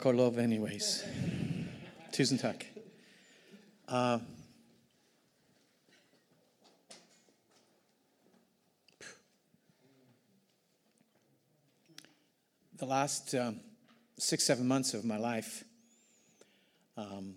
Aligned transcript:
Ja, 0.00 0.02
takk 0.02 0.14
og 0.14 0.14
lov 0.14 0.38
anyways. 0.38 1.04
Tusen. 2.12 2.40
Uh, 3.88 4.18
the 12.78 12.86
last 12.86 13.34
um, 13.34 13.60
six, 14.18 14.44
seven 14.44 14.66
months 14.66 14.94
of 14.94 15.04
my 15.04 15.18
life, 15.18 15.64
um, 16.96 17.34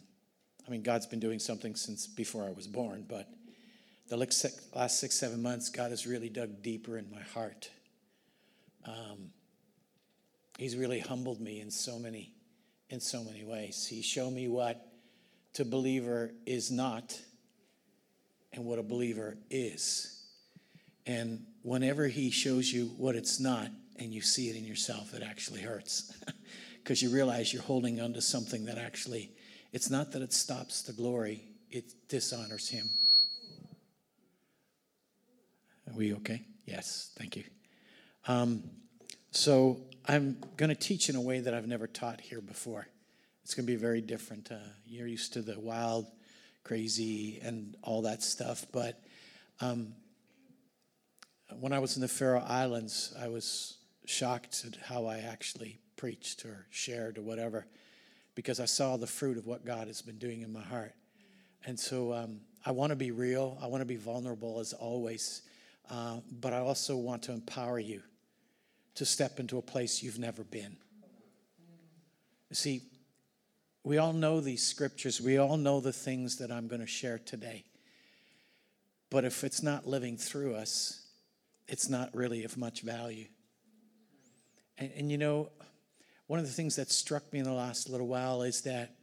I 0.66 0.72
mean, 0.72 0.84
God's 0.84 1.06
been 1.06 1.20
doing 1.20 1.40
something 1.40 1.76
since 1.76 2.08
before 2.08 2.46
I 2.46 2.54
was 2.56 2.68
born, 2.68 3.06
but 3.10 3.28
the 4.08 4.16
last 4.16 4.40
six, 4.40 4.68
last 4.74 5.02
six 5.02 5.20
seven 5.20 5.42
months, 5.42 5.70
God 5.70 5.92
has 5.92 6.08
really 6.08 6.30
dug 6.30 6.62
deeper 6.62 6.98
in 6.98 7.12
my 7.12 7.24
heart. 7.34 7.70
Um, 8.86 9.34
he's 10.58 10.78
really 10.78 11.00
humbled 11.00 11.42
me 11.42 11.60
in 11.60 11.70
so 11.70 12.00
many 12.00 12.33
in 12.94 13.00
so 13.00 13.24
many 13.24 13.44
ways. 13.44 13.88
He 13.88 14.04
showed 14.04 14.32
me 14.32 14.48
what 14.48 14.88
to 15.54 15.66
believer 15.66 16.32
is 16.46 16.70
not 16.70 17.20
and 18.54 18.64
what 18.66 18.78
a 18.78 18.84
believer 18.84 19.36
is. 19.50 20.24
And 21.08 21.44
whenever 21.64 22.08
he 22.08 22.30
shows 22.30 22.72
you 22.72 22.86
what 22.98 23.16
it's 23.16 23.40
not 23.40 23.70
and 23.98 24.14
you 24.14 24.22
see 24.22 24.50
it 24.50 24.56
in 24.56 24.64
yourself 24.64 25.14
it 25.14 25.24
actually 25.24 25.62
hurts. 25.62 26.14
Because 26.84 27.02
you 27.02 27.12
realize 27.12 27.54
you're 27.54 27.62
holding 27.62 28.02
on 28.02 28.12
to 28.12 28.22
something 28.22 28.66
that 28.66 28.78
actually 28.78 29.32
it's 29.72 29.90
not 29.90 30.12
that 30.12 30.22
it 30.22 30.34
stops 30.34 30.82
the 30.82 30.92
glory 30.92 31.46
it 31.70 31.94
dishonors 32.10 32.68
him. 32.68 32.90
Are 35.88 35.96
we 35.96 36.14
okay? 36.16 36.42
Yes 36.66 37.12
thank 37.18 37.38
you. 37.38 37.46
Um, 38.28 38.64
so 39.36 39.82
I'm 40.08 40.38
going 40.58 40.70
to 40.70 40.76
teach 40.76 41.10
in 41.10 41.16
a 41.16 41.22
way 41.22 41.40
that 41.40 41.56
I've 41.56 41.68
never 41.68 41.88
taught 41.88 42.22
here 42.22 42.40
before. 42.40 42.88
It's 43.44 43.56
going 43.56 43.66
to 43.66 43.72
be 43.72 43.78
very 43.78 44.00
different. 44.00 44.52
Uh, 44.52 44.58
you're 44.86 45.08
used 45.08 45.34
to 45.34 45.42
the 45.42 45.60
wild, 45.60 46.06
crazy, 46.64 47.40
and 47.44 47.76
all 47.82 48.04
that 48.04 48.22
stuff. 48.22 48.68
But 48.72 49.02
um, 49.60 49.96
when 51.60 51.74
I 51.74 51.80
was 51.80 51.96
in 51.96 52.02
the 52.02 52.08
Faroe 52.08 52.44
Islands, 52.48 53.12
I 53.20 53.28
was 53.28 53.78
shocked 54.06 54.66
at 54.68 54.76
how 54.76 55.08
I 55.08 55.20
actually 55.20 55.80
preached 55.96 56.46
or 56.46 56.68
shared 56.70 57.18
or 57.18 57.24
whatever 57.24 57.66
because 58.36 58.60
I 58.60 58.66
saw 58.66 58.98
the 58.98 59.08
fruit 59.08 59.38
of 59.38 59.48
what 59.48 59.66
God 59.66 59.88
has 59.88 60.02
been 60.02 60.20
doing 60.20 60.42
in 60.42 60.54
my 60.54 60.62
heart. 60.62 60.94
And 61.66 61.80
so 61.80 62.14
um, 62.14 62.42
I 62.66 62.72
want 62.72 62.92
to 62.92 62.96
be 62.96 63.10
real, 63.10 63.58
I 63.62 63.66
want 63.66 63.82
to 63.82 63.86
be 63.86 63.96
vulnerable 63.96 64.60
as 64.60 64.74
always, 64.74 65.42
uh, 65.90 66.18
but 66.40 66.54
I 66.54 66.60
also 66.60 66.98
want 66.98 67.24
to 67.24 67.32
empower 67.32 67.80
you 67.80 68.04
to 68.96 69.06
step 69.06 69.40
into 69.40 69.58
a 69.58 69.62
place 69.62 70.04
you've 70.04 70.20
never 70.20 70.44
been. 70.44 70.78
You 72.50 72.56
see, 72.56 72.82
we 73.84 73.98
all 73.98 74.14
know 74.14 74.40
these 74.40 74.66
scriptures, 74.66 75.20
we 75.20 75.38
all 75.38 75.58
know 75.58 75.80
the 75.80 75.92
things 75.92 76.38
that 76.38 76.52
I'm 76.52 76.68
going 76.68 76.82
to 76.82 76.88
share 76.88 77.18
today. 77.18 77.66
But 79.10 79.26
if 79.26 79.44
it's 79.44 79.62
not 79.62 79.88
living 79.88 80.18
through 80.18 80.56
us, 80.56 81.06
it's 81.68 81.90
not 81.90 82.16
really 82.16 82.44
of 82.44 82.58
much 82.58 82.82
value. 82.82 83.28
And, 84.78 84.92
and 84.96 85.12
you 85.12 85.18
know, 85.18 85.50
one 86.28 86.40
of 86.40 86.46
the 86.46 86.52
things 86.52 86.78
that 86.78 86.92
struck 86.92 87.32
me 87.34 87.40
in 87.40 87.46
the 87.46 87.52
last 87.52 87.90
little 87.90 88.08
while 88.08 88.44
is 88.44 88.62
that, 88.62 88.96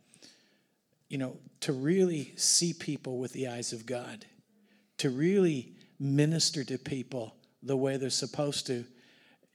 you 1.09 1.19
know, 1.19 1.37
to 1.61 1.73
really 1.73 2.33
see 2.37 2.73
people 2.73 3.19
with 3.19 3.33
the 3.33 3.49
eyes 3.49 3.73
of 3.73 3.85
God, 3.85 4.25
to 4.99 5.11
really 5.11 5.75
minister 5.99 6.65
to 6.65 6.79
people 6.79 7.35
the 7.63 7.77
way 7.77 7.97
they're 7.97 8.11
supposed 8.11 8.67
to, 8.69 8.85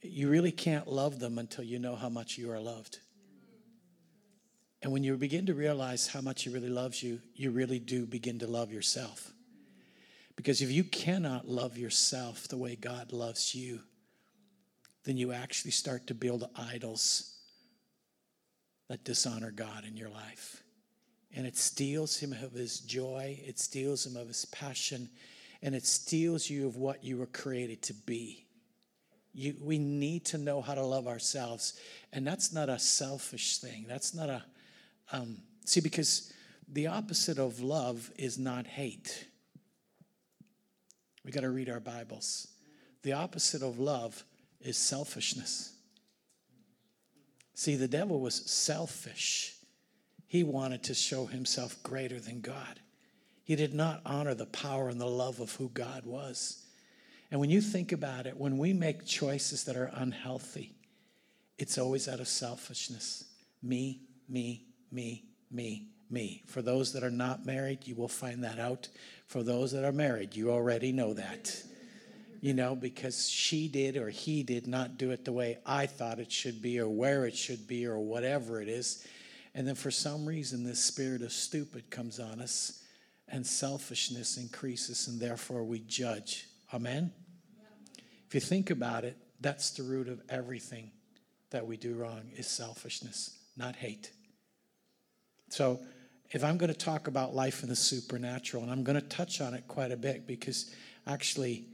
you 0.08 0.30
really 0.30 0.52
can't 0.52 0.88
love 0.88 1.20
them 1.20 1.38
until 1.38 1.64
you 1.64 1.80
know 1.80 1.96
how 1.96 2.10
much 2.10 2.38
you 2.38 2.52
are 2.52 2.60
loved. 2.60 3.00
And 4.82 4.92
when 4.92 5.04
you 5.04 5.18
begin 5.18 5.48
to 5.48 5.54
realize 5.54 6.08
how 6.08 6.22
much 6.22 6.44
He 6.44 6.50
really 6.50 6.70
loves 6.70 7.02
you, 7.02 7.20
you 7.34 7.52
really 7.52 7.80
do 7.80 8.06
begin 8.06 8.40
to 8.40 8.48
love 8.48 8.72
yourself. 8.72 9.32
Because 10.36 10.62
if 10.62 10.72
you 10.72 10.84
cannot 10.84 11.48
love 11.48 11.78
yourself 11.78 12.48
the 12.48 12.58
way 12.58 12.76
God 12.76 13.14
loves 13.14 13.56
you, 13.56 13.80
then 15.06 15.18
you 15.18 15.32
actually 15.32 15.72
start 15.72 16.08
to 16.08 16.14
build 16.14 16.48
idols 16.56 17.36
that 18.90 19.04
dishonor 19.04 19.52
God 19.52 19.86
in 19.88 19.98
your 19.98 20.10
life. 20.10 20.62
And 21.36 21.46
it 21.46 21.58
steals 21.58 22.18
him 22.18 22.34
of 22.34 22.54
his 22.54 22.80
joy, 22.80 23.40
it 23.46 23.60
steals 23.60 24.06
him 24.06 24.16
of 24.16 24.28
his 24.28 24.46
passion, 24.46 25.10
and 25.62 25.74
it 25.74 25.86
steals 25.86 26.50
you 26.50 26.68
of 26.68 26.78
what 26.78 27.04
you 27.04 27.18
were 27.18 27.26
created 27.26 27.82
to 27.84 27.94
be. 27.94 28.45
You, 29.36 29.54
we 29.62 29.78
need 29.78 30.24
to 30.28 30.38
know 30.38 30.62
how 30.62 30.76
to 30.76 30.82
love 30.82 31.08
ourselves. 31.08 31.74
And 32.14 32.26
that's 32.26 32.54
not 32.54 32.70
a 32.70 32.80
selfish 32.80 33.58
thing. 33.58 33.86
That's 33.88 34.14
not 34.14 34.30
a, 34.30 34.46
um, 35.12 35.40
see, 35.66 35.82
because 35.82 36.32
the 36.72 36.88
opposite 36.88 37.38
of 37.38 37.60
love 37.60 38.10
is 38.18 38.40
not 38.40 38.66
hate. 38.66 39.28
We 41.26 41.32
got 41.32 41.42
to 41.42 41.50
read 41.50 41.70
our 41.70 41.82
Bibles. 41.82 42.48
The 43.04 43.12
opposite 43.12 43.62
of 43.62 43.78
love 43.78 44.24
is 44.62 44.78
selfishness. 44.78 45.74
See, 47.56 47.76
the 47.76 47.90
devil 47.90 48.22
was 48.22 48.36
selfish. 48.50 49.54
He 50.28 50.44
wanted 50.44 50.84
to 50.84 50.94
show 50.94 51.26
himself 51.26 51.84
greater 51.84 52.22
than 52.22 52.40
God. 52.40 52.80
He 53.44 53.58
did 53.58 53.74
not 53.74 54.02
honor 54.06 54.34
the 54.34 54.46
power 54.46 54.88
and 54.88 55.00
the 55.00 55.06
love 55.06 55.42
of 55.42 55.56
who 55.56 55.70
God 55.70 56.06
was. 56.06 56.65
And 57.36 57.42
when 57.42 57.50
you 57.50 57.60
think 57.60 57.92
about 57.92 58.28
it, 58.28 58.38
when 58.38 58.58
we 58.58 58.72
make 58.72 59.06
choices 59.06 59.66
that 59.66 59.76
are 59.76 59.92
unhealthy, 59.96 60.74
it's 61.58 61.78
always 61.78 62.08
out 62.08 62.22
of 62.22 62.30
selfishness. 62.30 63.26
Me, 63.62 64.00
me, 64.30 64.64
me, 64.90 65.26
me, 65.52 65.90
me. 66.10 66.44
For 66.48 66.62
those 66.62 66.94
that 66.94 67.04
are 67.04 67.12
not 67.12 67.46
married, 67.46 67.80
you 67.84 67.94
will 67.94 68.08
find 68.08 68.42
that 68.46 68.58
out. 68.58 68.88
For 69.28 69.44
those 69.44 69.74
that 69.74 69.84
are 69.84 69.92
married, 69.92 70.34
you 70.34 70.50
already 70.50 70.94
know 70.94 71.14
that. 71.14 71.62
You 72.40 72.54
know, 72.54 72.74
because 72.74 73.28
she 73.28 73.68
did 73.68 73.98
or 73.98 74.08
he 74.10 74.42
did 74.42 74.66
not 74.66 74.98
do 74.98 75.12
it 75.12 75.26
the 75.26 75.34
way 75.34 75.58
I 75.66 75.88
thought 75.88 76.20
it 76.20 76.32
should 76.32 76.62
be 76.62 76.80
or 76.80 76.88
where 76.88 77.26
it 77.26 77.36
should 77.36 77.68
be 77.68 77.86
or 77.86 78.00
whatever 78.00 78.62
it 78.62 78.70
is. 78.70 79.06
And 79.54 79.68
then 79.68 79.76
for 79.76 79.92
some 79.92 80.26
reason, 80.26 80.64
this 80.64 80.80
spirit 80.82 81.22
of 81.22 81.34
stupid 81.34 81.90
comes 81.90 82.18
on 82.18 82.40
us 82.40 82.82
and 83.28 83.46
selfishness 83.46 84.38
increases, 84.38 85.10
and 85.10 85.20
therefore 85.20 85.66
we 85.66 85.80
judge. 85.80 86.48
Amen? 86.74 87.12
If 88.28 88.34
you 88.34 88.40
think 88.40 88.70
about 88.70 89.04
it, 89.04 89.18
that's 89.42 89.72
the 89.72 89.84
root 89.84 90.08
of 90.08 90.22
everything 90.30 90.92
that 91.52 91.66
we 91.68 91.78
do 91.78 91.96
wrong 91.96 92.32
is 92.36 92.48
selfishness, 92.48 93.38
not 93.56 93.76
hate. 93.76 94.12
So, 95.50 95.80
if 96.32 96.44
I'm 96.44 96.58
going 96.58 96.72
to 96.72 96.78
talk 96.78 97.08
about 97.08 97.36
life 97.36 97.62
in 97.62 97.70
the 97.70 97.76
supernatural, 97.76 98.64
and 98.64 98.72
I'm 98.72 98.84
going 98.84 99.00
to 99.00 99.08
touch 99.08 99.42
on 99.42 99.54
it 99.54 99.68
quite 99.68 99.92
a 99.92 99.98
bit 99.98 100.26
because 100.26 100.74
actually 101.06 101.66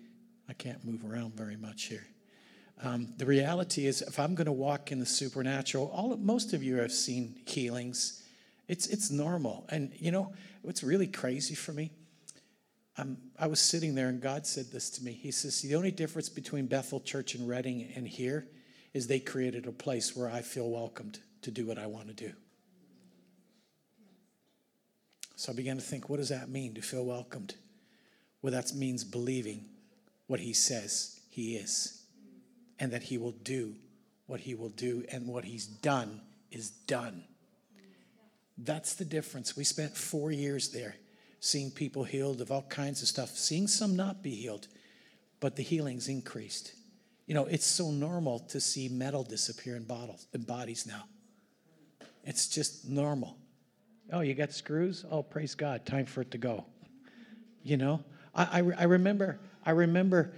I 0.50 0.54
can't 0.54 0.84
move 0.84 1.10
around 1.10 1.36
very 1.36 1.56
much 1.56 1.84
here. 1.84 2.06
Um, 2.84 3.14
the 3.18 3.26
reality 3.26 3.86
is, 3.86 4.02
if 4.02 4.20
I'm 4.20 4.36
going 4.36 4.48
to 4.48 4.52
walk 4.52 4.92
in 4.92 5.00
the 5.00 5.06
supernatural, 5.06 5.90
all 5.96 6.16
most 6.18 6.54
of 6.54 6.64
you 6.64 6.78
have 6.78 6.92
seen 6.92 7.42
healings 7.46 8.24
It's, 8.68 8.88
it's 8.88 9.12
normal. 9.12 9.66
And 9.70 9.92
you 9.98 10.12
know, 10.12 10.34
what's 10.62 10.84
really 10.84 11.08
crazy 11.08 11.56
for 11.56 11.74
me? 11.74 11.92
I 12.98 13.48
was 13.48 13.60
sitting 13.60 13.96
there 13.96 14.10
and 14.10 14.22
God 14.22 14.46
said 14.46 14.72
this 14.72 14.90
to 14.92 15.04
me. 15.04 15.14
He 15.14 15.32
says, 15.32 15.62
The 15.62 15.76
only 15.76 15.92
difference 15.92 16.30
between 16.30 16.68
Bethel 16.68 17.00
Church 17.00 17.36
and 17.36 17.48
Redding 17.48 17.92
and 17.96 18.08
here 18.08 18.48
is 18.94 19.08
they 19.08 19.20
created 19.20 19.66
a 19.66 19.72
place 19.72 20.16
where 20.16 20.30
I 20.30 20.42
feel 20.42 20.70
welcomed 20.70 21.20
to 21.42 21.52
do 21.52 21.66
what 21.66 21.78
I 21.78 21.88
want 21.88 22.08
to 22.10 22.14
do. 22.14 22.34
So 25.36 25.52
I 25.52 25.56
began 25.56 25.78
to 25.78 25.82
think, 25.82 26.10
what 26.10 26.18
does 26.18 26.30
that 26.30 26.50
mean 26.50 26.76
to 26.76 26.82
feel 26.82 27.06
welcomed? 27.06 27.56
Well, 28.42 28.54
that 28.54 28.74
means 28.74 29.04
believing 29.04 29.66
what 30.28 30.40
he 30.40 30.54
says 30.54 31.20
he 31.30 31.56
is 31.56 32.04
and 32.80 32.92
that 32.92 33.04
he 33.04 33.18
will 33.18 33.32
do 33.32 33.76
what 34.28 34.42
he 34.42 34.54
will 34.54 34.70
do 34.70 35.04
and 35.12 35.28
what 35.28 35.46
he's 35.46 35.66
done 35.66 36.22
is 36.52 36.70
done. 36.70 37.24
That's 38.58 38.94
the 38.94 39.06
difference. 39.06 39.58
We 39.58 39.64
spent 39.64 39.96
four 39.96 40.32
years 40.32 40.70
there 40.70 40.96
seeing 41.42 41.72
people 41.72 42.04
healed 42.04 42.40
of 42.40 42.52
all 42.52 42.62
kinds 42.62 43.02
of 43.02 43.08
stuff, 43.08 43.32
seeing 43.32 43.68
some 43.68 43.96
not 43.96 44.22
be 44.22 44.36
healed, 44.36 44.68
but 45.40 45.56
the 45.56 45.64
healings 45.64 46.08
increased. 46.08 46.74
You 47.26 47.34
know, 47.34 47.46
it's 47.46 47.66
so 47.66 47.90
normal 47.90 48.40
to 48.40 48.62
see 48.62 48.88
metal 48.88 49.24
disappear 49.24 49.76
in 49.76 49.84
bottles 49.84 50.28
in 50.34 50.44
bodies 50.44 50.86
now. 50.86 51.04
It's 52.24 52.48
just 52.48 52.88
normal. 52.88 53.38
Oh, 54.14 54.20
you 54.20 54.36
got 54.36 54.52
screws? 54.52 55.04
Oh, 55.10 55.24
praise 55.24 55.56
God. 55.56 55.86
Time 55.86 56.06
for 56.06 56.22
it 56.22 56.32
to 56.32 56.38
go. 56.38 56.66
You 57.64 57.78
know, 57.78 58.04
I, 58.36 58.60
I, 58.60 58.72
I 58.78 58.84
remember, 58.84 59.40
I 59.66 59.72
remember, 59.72 60.34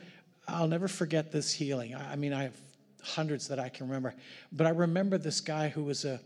I'll 0.47 0.67
never 0.67 0.87
forget 0.87 1.33
this 1.33 1.51
healing. 1.51 1.95
I, 1.95 2.13
I, 2.13 2.15
mean, 2.15 2.31
I 2.31 2.43
have 2.43 2.57
hundreds 3.01 3.49
that 3.49 3.59
I 3.59 3.67
can 3.67 3.87
remember, 3.87 4.13
but 4.53 4.67
I 4.67 4.69
remember 4.69 5.17
this 5.17 5.41
guy 5.41 5.67
who 5.67 5.83
was 5.83 6.05
a, 6.05 6.21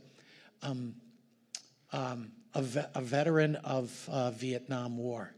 um, 0.62 0.96
um, 1.94 2.32
a, 2.58 2.62
ve- 2.62 2.86
a, 2.96 3.02
veteran 3.02 3.56
of 3.58 4.10
uh, 4.12 4.32
Vietnam 4.32 4.98
War. 4.98 5.34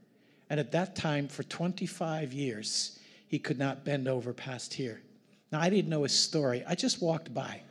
And 0.49 0.59
at 0.59 0.71
that 0.71 0.95
time, 0.95 1.27
for 1.27 1.43
25 1.43 2.33
years, 2.33 2.97
he 3.27 3.37
could 3.37 3.59
not 3.59 3.85
bend 3.85 4.07
over 4.07 4.33
past 4.33 4.73
here. 4.73 5.01
Now, 5.51 5.59
I 5.59 5.69
didn't 5.69 5.89
know 5.89 6.03
his 6.03 6.17
story. 6.17 6.63
I 6.67 6.75
just 6.75 7.01
walked 7.01 7.33
by. 7.33 7.61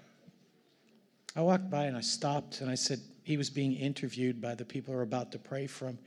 I 1.35 1.41
walked 1.41 1.71
by 1.71 1.85
and 1.85 1.97
I 1.97 2.03
stopped 2.03 2.61
and 2.61 2.71
I 2.71 2.75
said, 2.75 3.00
he 3.25 3.37
was 3.37 3.50
being 3.50 3.75
interviewed 3.75 4.41
by 4.41 4.55
the 4.55 4.65
people 4.65 4.93
who 4.93 4.99
were 4.99 5.03
about 5.03 5.33
to 5.33 5.39
pray 5.39 5.67
for 5.67 5.87
him. 5.87 5.99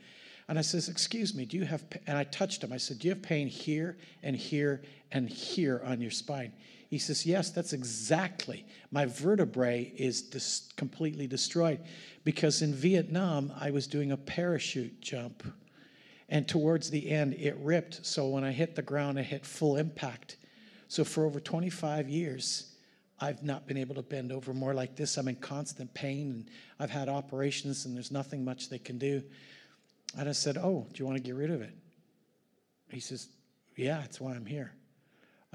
And 0.48 0.58
I 0.58 0.62
says, 0.62 0.88
Excuse 0.88 1.34
me, 1.34 1.44
do 1.44 1.56
you 1.56 1.64
have, 1.64 1.84
and 2.06 2.18
I 2.18 2.24
touched 2.24 2.64
him. 2.64 2.72
I 2.72 2.76
said, 2.76 2.98
Do 2.98 3.08
you 3.08 3.14
have 3.14 3.22
pain 3.22 3.46
here 3.46 3.96
and 4.22 4.36
here 4.36 4.82
and 5.12 5.28
here 5.28 5.80
on 5.84 6.00
your 6.00 6.10
spine? 6.10 6.52
He 6.92 6.98
says, 6.98 7.24
Yes, 7.24 7.48
that's 7.48 7.72
exactly. 7.72 8.66
My 8.90 9.06
vertebrae 9.06 9.94
is 9.96 10.20
dis- 10.20 10.68
completely 10.76 11.26
destroyed 11.26 11.80
because 12.22 12.60
in 12.60 12.74
Vietnam, 12.74 13.50
I 13.58 13.70
was 13.70 13.86
doing 13.86 14.12
a 14.12 14.16
parachute 14.18 15.00
jump. 15.00 15.42
And 16.28 16.46
towards 16.46 16.90
the 16.90 17.08
end, 17.08 17.32
it 17.32 17.56
ripped. 17.56 18.04
So 18.04 18.28
when 18.28 18.44
I 18.44 18.52
hit 18.52 18.74
the 18.74 18.82
ground, 18.82 19.18
I 19.18 19.22
hit 19.22 19.46
full 19.46 19.78
impact. 19.78 20.36
So 20.88 21.02
for 21.02 21.24
over 21.24 21.40
25 21.40 22.10
years, 22.10 22.74
I've 23.18 23.42
not 23.42 23.66
been 23.66 23.78
able 23.78 23.94
to 23.94 24.02
bend 24.02 24.30
over 24.30 24.52
more 24.52 24.74
like 24.74 24.94
this. 24.94 25.16
I'm 25.16 25.28
in 25.28 25.36
constant 25.36 25.94
pain 25.94 26.30
and 26.30 26.50
I've 26.78 26.90
had 26.90 27.08
operations 27.08 27.86
and 27.86 27.96
there's 27.96 28.10
nothing 28.10 28.44
much 28.44 28.68
they 28.68 28.78
can 28.78 28.98
do. 28.98 29.22
And 30.18 30.28
I 30.28 30.32
said, 30.32 30.58
Oh, 30.58 30.86
do 30.92 30.98
you 30.98 31.06
want 31.06 31.16
to 31.16 31.22
get 31.22 31.36
rid 31.36 31.50
of 31.50 31.62
it? 31.62 31.72
He 32.90 33.00
says, 33.00 33.28
Yeah, 33.76 34.02
that's 34.02 34.20
why 34.20 34.34
I'm 34.34 34.44
here. 34.44 34.74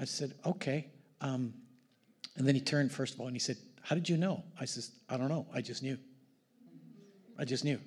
I 0.00 0.04
said, 0.04 0.34
Okay. 0.44 0.88
Um, 1.20 1.54
and 2.36 2.46
then 2.46 2.54
he 2.54 2.60
turned, 2.60 2.92
first 2.92 3.14
of 3.14 3.20
all, 3.20 3.26
and 3.26 3.34
he 3.34 3.40
said, 3.40 3.56
How 3.82 3.94
did 3.94 4.08
you 4.08 4.16
know? 4.16 4.44
I 4.60 4.64
says, 4.64 4.92
I 5.08 5.16
don't 5.16 5.28
know. 5.28 5.46
I 5.52 5.60
just 5.60 5.82
knew. 5.82 5.98
I 7.38 7.44
just 7.44 7.64
knew. 7.64 7.80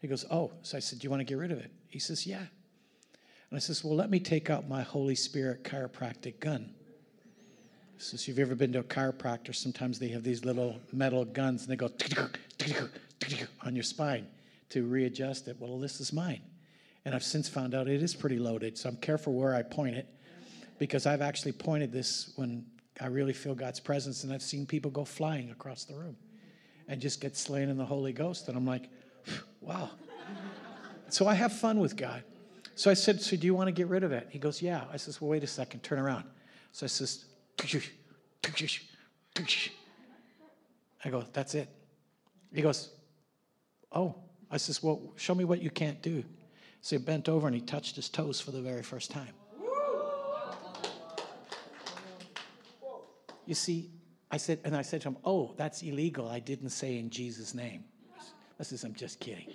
He 0.00 0.08
goes, 0.08 0.24
Oh. 0.30 0.52
So 0.62 0.76
I 0.76 0.80
said, 0.80 0.98
Do 0.98 1.04
you 1.04 1.10
want 1.10 1.20
to 1.20 1.24
get 1.24 1.38
rid 1.38 1.52
of 1.52 1.58
it? 1.58 1.70
He 1.88 1.98
says, 1.98 2.26
Yeah. 2.26 2.38
And 3.50 3.56
I 3.56 3.58
says, 3.58 3.84
Well, 3.84 3.96
let 3.96 4.10
me 4.10 4.20
take 4.20 4.50
out 4.50 4.68
my 4.68 4.82
Holy 4.82 5.14
Spirit 5.14 5.64
chiropractic 5.64 6.40
gun. 6.40 6.74
So 7.98 8.14
if 8.14 8.28
you've 8.28 8.38
ever 8.38 8.54
been 8.54 8.72
to 8.74 8.78
a 8.78 8.84
chiropractor, 8.84 9.54
sometimes 9.54 9.98
they 9.98 10.08
have 10.08 10.22
these 10.22 10.44
little 10.44 10.78
metal 10.92 11.24
guns 11.24 11.62
and 11.62 11.72
they 11.72 11.76
go 11.76 11.90
on 13.64 13.74
your 13.74 13.82
spine 13.82 14.26
to 14.70 14.86
readjust 14.86 15.48
it. 15.48 15.56
Well, 15.58 15.78
this 15.78 16.00
is 16.00 16.12
mine. 16.12 16.40
And 17.04 17.14
I've 17.14 17.24
since 17.24 17.48
found 17.48 17.74
out 17.74 17.88
it 17.88 18.02
is 18.02 18.14
pretty 18.14 18.38
loaded, 18.38 18.78
so 18.78 18.88
I'm 18.88 18.96
careful 18.96 19.32
where 19.32 19.54
I 19.54 19.62
point 19.62 19.96
it 19.96 20.06
because 20.78 21.06
I've 21.06 21.22
actually 21.22 21.52
pointed 21.52 21.90
this 21.92 22.32
when 22.36 22.66
I 23.00 23.06
really 23.06 23.32
feel 23.32 23.54
God's 23.54 23.80
presence 23.80 24.24
and 24.24 24.32
I've 24.32 24.42
seen 24.42 24.66
people 24.66 24.90
go 24.90 25.04
flying 25.04 25.50
across 25.50 25.84
the 25.84 25.94
room 25.94 26.16
and 26.88 27.00
just 27.00 27.20
get 27.20 27.36
slain 27.36 27.68
in 27.68 27.76
the 27.76 27.84
Holy 27.84 28.12
Ghost. 28.12 28.48
And 28.48 28.56
I'm 28.56 28.66
like, 28.66 28.88
wow. 29.60 29.90
so 31.08 31.26
I 31.26 31.34
have 31.34 31.52
fun 31.52 31.78
with 31.78 31.96
God. 31.96 32.22
So 32.74 32.90
I 32.90 32.94
said, 32.94 33.20
So 33.20 33.36
do 33.36 33.44
you 33.44 33.54
want 33.54 33.66
to 33.66 33.72
get 33.72 33.88
rid 33.88 34.04
of 34.04 34.12
it? 34.12 34.28
He 34.30 34.38
goes, 34.38 34.62
Yeah. 34.62 34.84
I 34.92 34.98
says, 34.98 35.20
Well, 35.20 35.30
wait 35.30 35.42
a 35.42 35.48
second, 35.48 35.80
turn 35.82 35.98
around. 35.98 36.24
So 36.70 36.86
I 36.86 36.88
says, 36.88 37.24
I 41.04 41.10
go, 41.10 41.24
that's 41.32 41.54
it. 41.54 41.68
He 42.52 42.62
goes, 42.62 42.90
oh. 43.92 44.14
I 44.50 44.56
says, 44.56 44.82
well, 44.82 45.12
show 45.16 45.34
me 45.34 45.44
what 45.44 45.60
you 45.60 45.70
can't 45.70 46.00
do. 46.00 46.24
So 46.80 46.96
he 46.96 47.04
bent 47.04 47.28
over 47.28 47.46
and 47.46 47.54
he 47.54 47.60
touched 47.60 47.96
his 47.96 48.08
toes 48.08 48.40
for 48.40 48.50
the 48.50 48.62
very 48.62 48.82
first 48.82 49.10
time. 49.10 49.34
You 53.48 53.54
see, 53.54 53.88
I 54.30 54.36
said, 54.36 54.60
and 54.62 54.76
I 54.76 54.82
said 54.82 55.00
to 55.00 55.08
him, 55.08 55.16
oh, 55.24 55.54
that's 55.56 55.80
illegal. 55.82 56.28
I 56.28 56.38
didn't 56.38 56.68
say 56.68 56.98
in 56.98 57.08
Jesus' 57.08 57.54
name. 57.54 57.82
I 58.60 58.62
says, 58.62 58.84
I'm 58.84 58.92
just 58.92 59.20
kidding. 59.20 59.46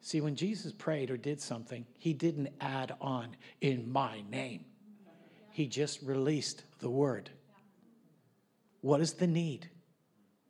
See, 0.00 0.20
when 0.20 0.34
Jesus 0.34 0.72
prayed 0.72 1.08
or 1.12 1.16
did 1.16 1.40
something, 1.40 1.86
he 1.96 2.12
didn't 2.12 2.48
add 2.60 2.96
on 3.00 3.36
in 3.60 3.88
my 3.88 4.24
name. 4.28 4.64
He 5.52 5.68
just 5.68 6.02
released 6.02 6.64
the 6.80 6.90
word. 6.90 7.30
What 8.80 9.00
is 9.00 9.12
the 9.12 9.28
need? 9.28 9.70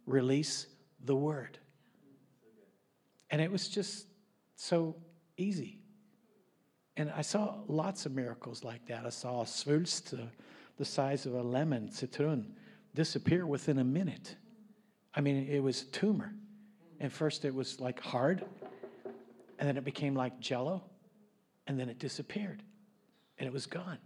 Release 0.07 0.69
the 1.05 1.17
word. 1.17 1.59
And 3.29 3.43
it 3.43 3.53
was 3.53 3.69
just 3.69 4.07
so 4.57 4.97
easy. 5.37 5.81
And 6.97 7.13
I 7.15 7.21
saw 7.21 7.57
lots 7.67 8.07
of 8.07 8.13
miracles 8.13 8.65
like 8.65 8.87
that. 8.87 9.05
I 9.05 9.11
saw 9.11 9.43
a 9.43 9.47
the 10.79 10.85
size 10.85 11.27
of 11.27 11.35
a 11.35 11.43
lemon, 11.43 11.91
citron, 11.91 12.55
disappear 12.95 13.47
within 13.47 13.79
a 13.79 13.85
minute. 13.85 14.37
I 15.15 15.21
mean, 15.21 15.49
it 15.49 15.63
was 15.63 15.83
a 15.83 15.87
tumor. 15.87 16.33
And 17.01 17.13
first 17.13 17.45
it 17.45 17.55
was 17.55 17.81
like 17.81 18.01
hard, 18.01 18.45
and 19.59 19.69
then 19.69 19.77
it 19.77 19.85
became 19.85 20.15
like 20.15 20.41
jello, 20.41 20.83
and 21.67 21.79
then 21.79 21.89
it 21.89 21.99
disappeared, 21.99 22.63
and 23.39 23.47
it 23.47 23.53
was 23.53 23.67
gone. 23.67 23.99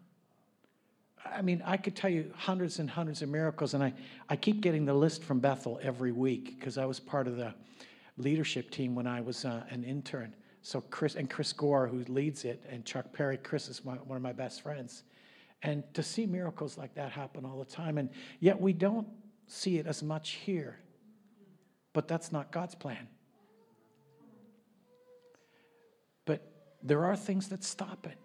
I 1.24 1.40
mean, 1.40 1.62
I 1.64 1.76
could 1.76 1.94
tell 1.94 2.10
you 2.10 2.32
hundreds 2.36 2.78
and 2.80 2.90
hundreds 2.90 3.22
of 3.22 3.28
miracles, 3.28 3.74
and 3.74 3.82
I, 3.82 3.94
I 4.28 4.36
keep 4.36 4.60
getting 4.60 4.84
the 4.84 4.94
list 4.94 5.22
from 5.24 5.40
Bethel 5.40 5.78
every 5.82 6.12
week 6.12 6.58
because 6.58 6.76
I 6.76 6.84
was 6.84 7.00
part 7.00 7.26
of 7.26 7.36
the 7.36 7.54
leadership 8.18 8.70
team 8.70 8.94
when 8.94 9.06
I 9.06 9.20
was 9.20 9.44
uh, 9.44 9.62
an 9.70 9.84
intern. 9.84 10.34
So 10.62 10.80
Chris 10.90 11.14
and 11.14 11.30
Chris 11.30 11.52
Gore, 11.52 11.86
who 11.86 12.04
leads 12.12 12.44
it, 12.44 12.64
and 12.68 12.84
Chuck 12.84 13.12
Parry. 13.12 13.36
Chris 13.36 13.68
is 13.68 13.84
my, 13.84 13.94
one 13.94 14.16
of 14.16 14.22
my 14.22 14.32
best 14.32 14.62
friends, 14.62 15.04
and 15.62 15.82
to 15.94 16.02
see 16.02 16.26
miracles 16.26 16.76
like 16.76 16.94
that 16.94 17.12
happen 17.12 17.44
all 17.44 17.58
the 17.58 17.64
time, 17.64 17.98
and 17.98 18.10
yet 18.40 18.60
we 18.60 18.72
don't 18.72 19.06
see 19.46 19.78
it 19.78 19.86
as 19.86 20.02
much 20.02 20.30
here. 20.30 20.78
But 21.92 22.08
that's 22.08 22.32
not 22.32 22.50
God's 22.50 22.74
plan. 22.74 23.06
But 26.24 26.40
there 26.82 27.04
are 27.04 27.16
things 27.16 27.48
that 27.48 27.62
stop 27.62 28.06
it. 28.06 28.16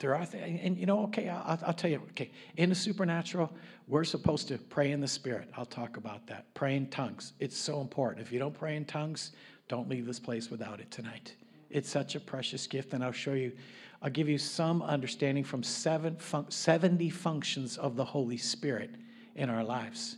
There 0.00 0.14
are 0.14 0.24
things, 0.24 0.60
and 0.62 0.78
you 0.78 0.86
know, 0.86 1.02
okay, 1.04 1.28
I'll, 1.28 1.58
I'll, 1.66 1.74
tell 1.74 1.90
you, 1.90 2.02
okay, 2.10 2.30
in 2.56 2.70
the 2.70 2.74
supernatural, 2.74 3.52
we're 3.86 4.04
supposed 4.04 4.48
to 4.48 4.56
pray 4.56 4.92
in 4.92 5.00
the 5.00 5.08
Spirit. 5.08 5.50
I'll 5.56 5.66
talk 5.66 5.98
about 5.98 6.26
that. 6.28 6.52
Pray 6.54 6.76
in 6.76 6.86
tongues. 6.86 7.34
It's 7.38 7.56
so 7.56 7.82
important. 7.82 8.26
If 8.26 8.32
you 8.32 8.38
don't 8.38 8.54
pray 8.54 8.76
in 8.76 8.86
tongues, 8.86 9.32
don't 9.68 9.90
leave 9.90 10.06
this 10.06 10.18
place 10.18 10.50
without 10.50 10.80
it 10.80 10.90
tonight. 10.90 11.34
It's 11.68 11.88
such 11.88 12.14
a 12.14 12.20
precious 12.20 12.66
gift, 12.66 12.94
and 12.94 13.04
I'll 13.04 13.12
show 13.12 13.34
you, 13.34 13.52
I'll 14.02 14.10
give 14.10 14.28
you 14.28 14.38
some 14.38 14.82
understanding 14.82 15.44
from 15.44 15.62
seven 15.62 16.16
fun- 16.16 16.50
70 16.50 17.10
functions 17.10 17.76
of 17.76 17.96
the 17.96 18.04
Holy 18.04 18.38
Spirit 18.38 18.90
in 19.34 19.50
our 19.50 19.62
lives. 19.62 20.16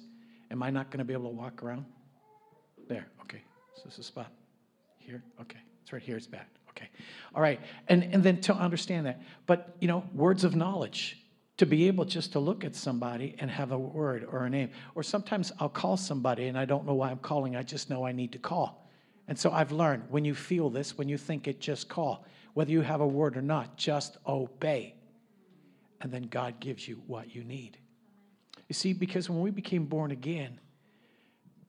Am 0.51 0.63
I 0.63 0.71
not 0.71 0.91
going 0.91 0.99
to 0.99 1.05
be 1.05 1.13
able 1.13 1.31
to 1.31 1.37
walk 1.37 1.63
around? 1.63 1.85
There, 2.89 3.07
okay. 3.23 3.43
So 3.75 3.83
this 3.85 3.95
is 3.95 4.01
a 4.01 4.03
spot. 4.05 4.31
Here, 4.99 5.23
okay. 5.41 5.59
It's 5.83 5.93
right 5.93 6.03
here, 6.03 6.17
it's 6.17 6.27
bad. 6.27 6.47
Okay. 6.71 6.89
All 7.35 7.43
right. 7.43 7.61
And, 7.89 8.03
and 8.05 8.23
then 8.23 8.41
to 8.43 8.55
understand 8.55 9.07
that. 9.07 9.21
But, 9.47 9.77
you 9.81 9.89
know, 9.89 10.05
words 10.15 10.45
of 10.45 10.57
knowledge. 10.57 11.19
To 11.59 11.67
be 11.67 11.87
able 11.87 12.05
just 12.05 12.33
to 12.33 12.41
look 12.41 12.65
at 12.65 12.75
somebody 12.75 13.37
and 13.39 13.51
have 13.51 13.73
a 13.73 13.79
word 13.79 14.27
or 14.31 14.47
a 14.47 14.51
name. 14.51 14.71
Or 14.95 15.03
sometimes 15.03 15.53
I'll 15.61 15.69
call 15.69 15.97
somebody 15.97 16.49
and 16.49 16.59
I 16.59 16.65
don't 16.65 16.87
know 16.87 16.95
why 16.95 17.11
I'm 17.11 17.19
calling, 17.19 17.57
I 17.57 17.63
just 17.63 17.91
know 17.91 18.07
I 18.07 18.13
need 18.13 18.33
to 18.33 18.39
call. 18.39 18.89
And 19.29 19.39
so 19.39 19.53
I've 19.53 19.71
learned 19.71 20.05
when 20.09 20.25
you 20.25 20.35
feel 20.35 20.71
this, 20.71 20.97
when 20.99 21.09
you 21.09 21.19
think 21.19 21.47
it, 21.47 21.61
just 21.61 21.89
call. 21.89 22.25
Whether 22.55 22.71
you 22.71 22.83
have 22.83 23.01
a 23.01 23.07
word 23.07 23.37
or 23.37 23.43
not, 23.43 23.77
just 23.77 24.17
obey. 24.27 24.95
And 26.01 26.13
then 26.13 26.25
God 26.25 26.61
gives 26.61 26.87
you 26.87 27.03
what 27.07 27.35
you 27.35 27.45
need. 27.45 27.79
You 28.69 28.75
see, 28.75 28.93
because 28.93 29.31
when 29.31 29.41
we 29.41 29.51
became 29.51 29.87
born 29.87 30.11
again, 30.11 30.61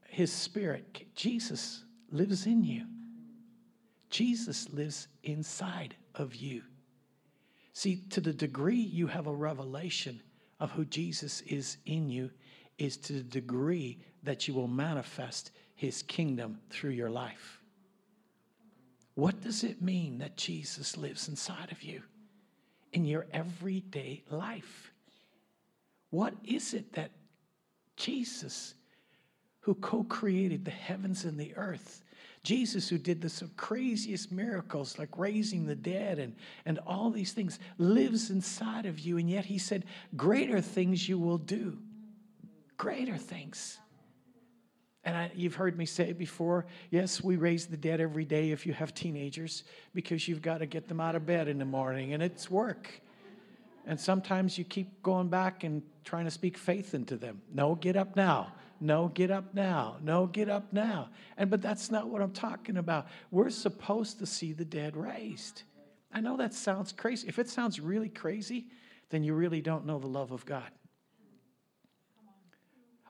His 0.07 0.31
Spirit, 0.31 1.05
Jesus 1.15 1.83
lives 2.11 2.45
in 2.45 2.63
you. 2.63 2.85
Jesus 4.09 4.69
lives 4.71 5.07
inside 5.23 5.95
of 6.15 6.35
you. 6.35 6.61
See, 7.73 8.03
to 8.11 8.21
the 8.21 8.33
degree 8.33 8.75
you 8.75 9.07
have 9.07 9.27
a 9.27 9.33
revelation 9.33 10.21
of 10.59 10.71
who 10.71 10.85
Jesus 10.85 11.41
is 11.41 11.77
in 11.85 12.09
you, 12.09 12.29
is 12.77 12.97
to 12.97 13.13
the 13.13 13.23
degree 13.23 13.99
that 14.23 14.47
you 14.47 14.53
will 14.53 14.67
manifest 14.67 15.51
his 15.75 16.03
kingdom 16.03 16.59
through 16.69 16.91
your 16.91 17.09
life. 17.09 17.62
What 19.15 19.41
does 19.41 19.63
it 19.63 19.81
mean 19.81 20.19
that 20.19 20.37
Jesus 20.37 20.97
lives 20.97 21.27
inside 21.27 21.71
of 21.71 21.83
you 21.83 22.01
in 22.93 23.05
your 23.05 23.27
everyday 23.31 24.23
life? 24.29 24.91
What 26.09 26.33
is 26.43 26.73
it 26.73 26.93
that 26.93 27.11
Jesus, 27.95 28.73
who 29.61 29.75
co 29.75 30.03
created 30.03 30.65
the 30.65 30.71
heavens 30.71 31.25
and 31.25 31.39
the 31.39 31.55
earth, 31.55 32.03
Jesus, 32.43 32.89
who 32.89 32.97
did 32.97 33.21
the 33.21 33.49
craziest 33.55 34.31
miracles 34.31 34.99
like 34.99 35.17
raising 35.17 35.65
the 35.65 35.75
dead 35.75 36.19
and, 36.19 36.35
and 36.65 36.77
all 36.85 37.09
these 37.09 37.31
things, 37.31 37.57
lives 37.77 38.29
inside 38.31 38.85
of 38.85 38.99
you. 38.99 39.17
And 39.17 39.29
yet 39.29 39.45
he 39.45 39.57
said, 39.57 39.85
Greater 40.17 40.59
things 40.59 41.07
you 41.07 41.17
will 41.17 41.37
do. 41.37 41.77
Greater 42.77 43.15
things. 43.15 43.79
And 45.05 45.17
I, 45.17 45.31
you've 45.35 45.55
heard 45.55 45.77
me 45.77 45.85
say 45.85 46.13
before 46.13 46.65
yes, 46.89 47.23
we 47.23 47.35
raise 47.35 47.65
the 47.65 47.77
dead 47.77 47.99
every 47.99 48.25
day 48.25 48.51
if 48.51 48.65
you 48.65 48.73
have 48.73 48.93
teenagers 48.93 49.63
because 49.93 50.27
you've 50.27 50.41
got 50.41 50.59
to 50.59 50.65
get 50.65 50.87
them 50.87 50.99
out 50.99 51.15
of 51.15 51.25
bed 51.25 51.47
in 51.47 51.57
the 51.57 51.65
morning, 51.65 52.13
and 52.13 52.23
it's 52.23 52.49
work. 52.49 52.89
And 53.85 53.99
sometimes 53.99 54.57
you 54.57 54.63
keep 54.63 55.03
going 55.03 55.27
back 55.27 55.63
and 55.65 55.81
trying 56.05 56.25
to 56.25 56.31
speak 56.31 56.57
faith 56.57 56.93
into 56.93 57.17
them. 57.17 57.41
No, 57.53 57.75
get 57.75 57.97
up 57.97 58.15
now. 58.15 58.53
No, 58.79 59.09
get 59.09 59.29
up 59.29 59.53
now. 59.53 59.97
No, 60.01 60.27
get 60.27 60.49
up 60.49 60.71
now. 60.71 61.09
And 61.37 61.49
but 61.49 61.61
that's 61.61 61.91
not 61.91 62.07
what 62.07 62.21
I'm 62.21 62.31
talking 62.31 62.77
about. 62.77 63.07
We're 63.31 63.49
supposed 63.49 64.19
to 64.19 64.25
see 64.25 64.53
the 64.53 64.65
dead 64.65 64.95
raised. 64.95 65.63
I 66.13 66.21
know 66.21 66.37
that 66.37 66.53
sounds 66.53 66.91
crazy. 66.91 67.27
If 67.27 67.39
it 67.39 67.49
sounds 67.49 67.79
really 67.79 68.09
crazy, 68.09 68.67
then 69.09 69.23
you 69.23 69.33
really 69.33 69.61
don't 69.61 69.85
know 69.85 69.99
the 69.99 70.07
love 70.07 70.31
of 70.31 70.45
God. 70.45 70.69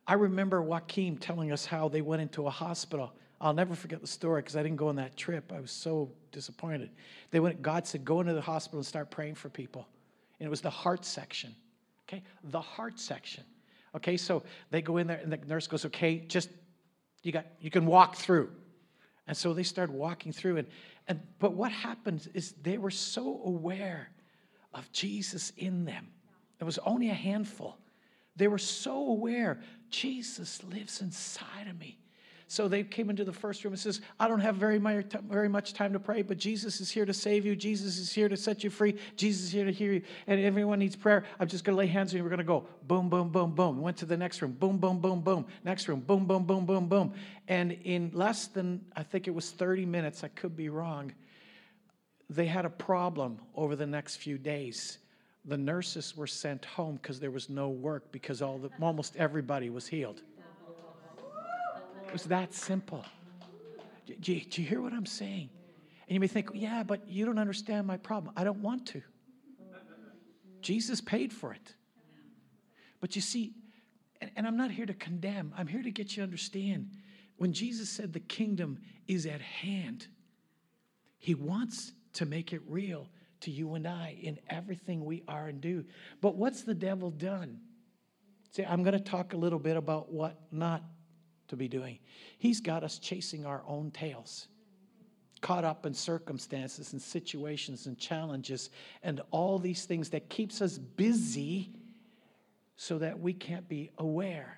I 0.07 0.13
remember 0.13 0.61
Joaquin 0.61 1.17
telling 1.17 1.51
us 1.51 1.65
how 1.65 1.87
they 1.87 2.01
went 2.01 2.21
into 2.21 2.45
a 2.47 2.49
hospital. 2.49 3.13
I'll 3.39 3.53
never 3.53 3.75
forget 3.75 4.01
the 4.01 4.07
story 4.07 4.41
because 4.41 4.55
I 4.55 4.63
didn't 4.63 4.77
go 4.77 4.87
on 4.89 4.95
that 4.97 5.15
trip. 5.15 5.51
I 5.53 5.59
was 5.59 5.71
so 5.71 6.11
disappointed. 6.31 6.89
They 7.31 7.39
went, 7.39 7.61
God 7.61 7.87
said, 7.87 8.05
go 8.05 8.21
into 8.21 8.33
the 8.33 8.41
hospital 8.41 8.79
and 8.79 8.85
start 8.85 9.11
praying 9.11 9.35
for 9.35 9.49
people. 9.49 9.87
And 10.39 10.47
it 10.47 10.49
was 10.49 10.61
the 10.61 10.69
heart 10.69 11.05
section. 11.05 11.55
Okay? 12.07 12.23
The 12.43 12.61
heart 12.61 12.99
section. 12.99 13.43
Okay, 13.95 14.17
so 14.17 14.43
they 14.71 14.81
go 14.81 14.97
in 14.97 15.07
there 15.07 15.19
and 15.21 15.31
the 15.31 15.37
nurse 15.37 15.67
goes, 15.67 15.85
okay, 15.85 16.19
just 16.19 16.49
you 17.21 17.31
got 17.31 17.45
you 17.59 17.69
can 17.69 17.85
walk 17.85 18.15
through. 18.15 18.49
And 19.27 19.37
so 19.37 19.53
they 19.53 19.63
started 19.63 19.93
walking 19.93 20.31
through 20.31 20.57
and 20.57 20.67
and 21.07 21.21
but 21.39 21.53
what 21.53 21.71
happened 21.71 22.27
is 22.33 22.53
they 22.61 22.77
were 22.77 22.91
so 22.91 23.41
aware 23.45 24.09
of 24.73 24.91
Jesus 24.91 25.51
in 25.57 25.85
them. 25.85 26.07
It 26.59 26.63
was 26.63 26.79
only 26.79 27.09
a 27.09 27.13
handful. 27.13 27.77
They 28.35 28.47
were 28.47 28.57
so 28.57 28.95
aware 29.09 29.61
Jesus 29.93 30.63
lives 30.63 31.01
inside 31.01 31.67
of 31.69 31.79
me. 31.79 31.99
So 32.47 32.67
they 32.67 32.83
came 32.83 33.11
into 33.11 33.23
the 33.23 33.31
first 33.31 33.63
room 33.63 33.73
and 33.73 33.79
says, 33.79 34.01
I 34.19 34.27
don't 34.27 34.39
have 34.39 34.55
very, 34.55 34.79
very 34.79 35.47
much 35.47 35.73
time 35.73 35.93
to 35.93 35.99
pray, 35.99 36.23
but 36.23 36.37
Jesus 36.37 36.81
is 36.81 36.89
here 36.89 37.05
to 37.05 37.13
save 37.13 37.45
you. 37.45 37.55
Jesus 37.55 37.99
is 37.99 38.11
here 38.11 38.27
to 38.27 38.35
set 38.35 38.63
you 38.63 38.71
free. 38.71 38.95
Jesus 39.15 39.45
is 39.45 39.51
here 39.51 39.65
to 39.65 39.71
hear 39.71 39.93
you. 39.93 40.01
And 40.25 40.39
everyone 40.41 40.79
needs 40.79 40.95
prayer. 40.95 41.25
I'm 41.39 41.47
just 41.47 41.63
going 41.63 41.75
to 41.75 41.79
lay 41.79 41.85
hands 41.85 42.11
on 42.11 42.17
you. 42.17 42.23
We're 42.23 42.29
going 42.29 42.39
to 42.39 42.43
go 42.43 42.65
boom, 42.87 43.07
boom, 43.07 43.29
boom, 43.29 43.51
boom. 43.51 43.81
Went 43.81 43.97
to 43.97 44.05
the 44.07 44.17
next 44.17 44.41
room. 44.41 44.53
Boom, 44.53 44.77
boom, 44.77 44.99
boom, 44.99 45.21
boom. 45.21 45.45
Next 45.63 45.87
room. 45.87 45.99
Boom, 45.99 46.25
boom, 46.25 46.43
boom, 46.43 46.65
boom, 46.65 46.87
boom. 46.87 47.13
And 47.47 47.71
in 47.71 48.09
less 48.13 48.47
than, 48.47 48.85
I 48.95 49.03
think 49.03 49.27
it 49.27 49.33
was 49.35 49.51
30 49.51 49.85
minutes, 49.85 50.23
I 50.23 50.29
could 50.29 50.55
be 50.55 50.69
wrong, 50.69 51.13
they 52.31 52.47
had 52.47 52.65
a 52.65 52.69
problem 52.69 53.37
over 53.55 53.75
the 53.75 53.87
next 53.87 54.15
few 54.15 54.39
days 54.39 54.97
the 55.45 55.57
nurses 55.57 56.15
were 56.15 56.27
sent 56.27 56.65
home 56.65 56.95
because 56.95 57.19
there 57.19 57.31
was 57.31 57.49
no 57.49 57.69
work 57.69 58.11
because 58.11 58.41
all 58.41 58.57
the, 58.57 58.69
almost 58.81 59.15
everybody 59.17 59.69
was 59.69 59.87
healed. 59.87 60.21
It 62.07 62.13
was 62.13 62.23
that 62.25 62.53
simple. 62.53 63.03
Do 64.05 64.33
you, 64.33 64.41
do 64.41 64.61
you 64.61 64.67
hear 64.67 64.81
what 64.81 64.93
I'm 64.93 65.05
saying? 65.05 65.49
And 66.07 66.13
you 66.13 66.19
may 66.19 66.27
think, 66.27 66.49
yeah, 66.53 66.83
but 66.83 67.07
you 67.07 67.25
don't 67.25 67.39
understand 67.39 67.87
my 67.87 67.97
problem. 67.97 68.33
I 68.37 68.43
don't 68.43 68.59
want 68.59 68.85
to. 68.87 69.01
Jesus 70.61 71.01
paid 71.01 71.33
for 71.33 71.53
it. 71.53 71.75
But 73.01 73.15
you 73.15 73.21
see, 73.21 73.53
and, 74.21 74.31
and 74.37 74.47
I'm 74.47 74.55
not 74.55 74.71
here 74.71 74.85
to 74.85 74.93
condemn, 74.93 75.53
I'm 75.57 75.67
here 75.67 75.83
to 75.83 75.91
get 75.91 76.11
you 76.11 76.17
to 76.17 76.23
understand. 76.23 76.91
When 77.37 77.51
Jesus 77.51 77.89
said 77.89 78.13
the 78.13 78.21
kingdom 78.21 78.79
is 79.07 79.25
at 79.25 79.41
hand, 79.41 80.07
he 81.19 81.35
wants 81.35 81.91
to 82.13 82.25
make 82.25 82.53
it 82.53 82.61
real 82.67 83.09
to 83.43 83.51
you 83.51 83.75
and 83.75 83.87
I 83.87 84.17
in 84.21 84.39
everything 84.49 85.05
we 85.05 85.23
are 85.27 85.47
and 85.47 85.61
do. 85.61 85.85
But 86.21 86.35
what's 86.35 86.63
the 86.63 86.73
devil 86.73 87.11
done? 87.11 87.59
See, 88.51 88.63
I'm 88.63 88.83
going 88.83 88.97
to 88.97 89.03
talk 89.03 89.33
a 89.33 89.37
little 89.37 89.59
bit 89.59 89.77
about 89.77 90.11
what 90.11 90.39
not 90.51 90.83
to 91.49 91.55
be 91.55 91.67
doing. 91.67 91.99
He's 92.37 92.61
got 92.61 92.83
us 92.83 92.99
chasing 92.99 93.45
our 93.45 93.63
own 93.67 93.91
tails, 93.91 94.47
caught 95.41 95.63
up 95.65 95.85
in 95.85 95.93
circumstances 95.93 96.93
and 96.93 97.01
situations 97.01 97.85
and 97.85 97.97
challenges 97.97 98.69
and 99.01 99.21
all 99.31 99.59
these 99.59 99.85
things 99.85 100.09
that 100.09 100.29
keeps 100.29 100.61
us 100.61 100.77
busy 100.77 101.71
so 102.75 102.97
that 102.99 103.19
we 103.19 103.33
can't 103.33 103.67
be 103.67 103.91
aware. 103.97 104.57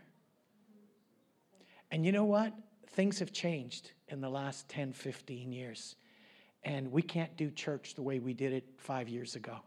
And 1.91 2.05
you 2.05 2.11
know 2.11 2.25
what? 2.25 2.53
Things 2.89 3.19
have 3.19 3.31
changed 3.31 3.91
in 4.09 4.21
the 4.21 4.29
last 4.29 4.69
10, 4.69 4.93
15 4.93 5.51
years 5.51 5.95
and 6.65 6.91
we 6.91 7.01
can't 7.01 7.35
do 7.37 7.51
church 7.51 7.93
the 7.93 8.01
way 8.01 8.19
we 8.19 8.33
did 8.33 8.51
it 8.51 8.65
five 8.77 9.07
years 9.07 9.35
ago. 9.35 9.59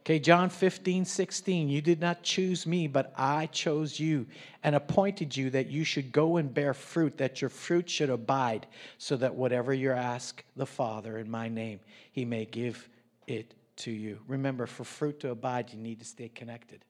Okay, 0.00 0.18
John 0.18 0.50
15, 0.50 1.06
16. 1.06 1.70
You 1.70 1.80
did 1.80 1.98
not 1.98 2.22
choose 2.22 2.66
me, 2.66 2.88
but 2.88 3.14
I 3.16 3.46
chose 3.46 3.98
you 3.98 4.26
and 4.62 4.74
appointed 4.74 5.34
you 5.34 5.48
that 5.50 5.68
you 5.68 5.82
should 5.82 6.12
go 6.12 6.36
and 6.36 6.52
bear 6.52 6.74
fruit, 6.74 7.16
that 7.16 7.40
your 7.40 7.48
fruit 7.48 7.88
should 7.88 8.10
abide, 8.10 8.66
so 8.98 9.16
that 9.16 9.34
whatever 9.34 9.72
you 9.72 9.92
ask 9.92 10.44
the 10.56 10.66
Father 10.66 11.16
in 11.16 11.30
my 11.30 11.48
name, 11.48 11.80
he 12.12 12.26
may 12.26 12.44
give 12.44 12.86
it 13.26 13.54
to 13.76 13.90
you. 13.90 14.18
Remember, 14.28 14.66
for 14.66 14.84
fruit 14.84 15.20
to 15.20 15.30
abide, 15.30 15.72
you 15.72 15.78
need 15.78 16.00
to 16.00 16.04
stay 16.04 16.28
connected. 16.28 16.84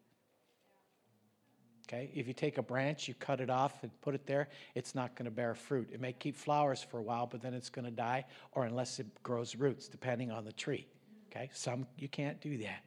Okay? 1.86 2.10
If 2.14 2.26
you 2.26 2.32
take 2.32 2.58
a 2.58 2.62
branch, 2.62 3.08
you 3.08 3.14
cut 3.14 3.40
it 3.40 3.50
off 3.50 3.82
and 3.82 3.90
put 4.00 4.14
it 4.14 4.26
there, 4.26 4.48
it's 4.74 4.94
not 4.94 5.14
going 5.14 5.26
to 5.26 5.30
bear 5.30 5.54
fruit. 5.54 5.90
It 5.92 6.00
may 6.00 6.12
keep 6.12 6.36
flowers 6.36 6.82
for 6.82 6.98
a 6.98 7.02
while, 7.02 7.26
but 7.26 7.42
then 7.42 7.54
it's 7.54 7.68
going 7.68 7.84
to 7.84 7.90
die, 7.90 8.24
or 8.52 8.64
unless 8.64 9.00
it 9.00 9.06
grows 9.22 9.54
roots, 9.54 9.88
depending 9.88 10.30
on 10.30 10.44
the 10.44 10.52
tree. 10.52 10.86
Okay? 11.30 11.50
Some 11.52 11.86
you 11.98 12.08
can't 12.08 12.40
do 12.40 12.56
that. 12.58 12.82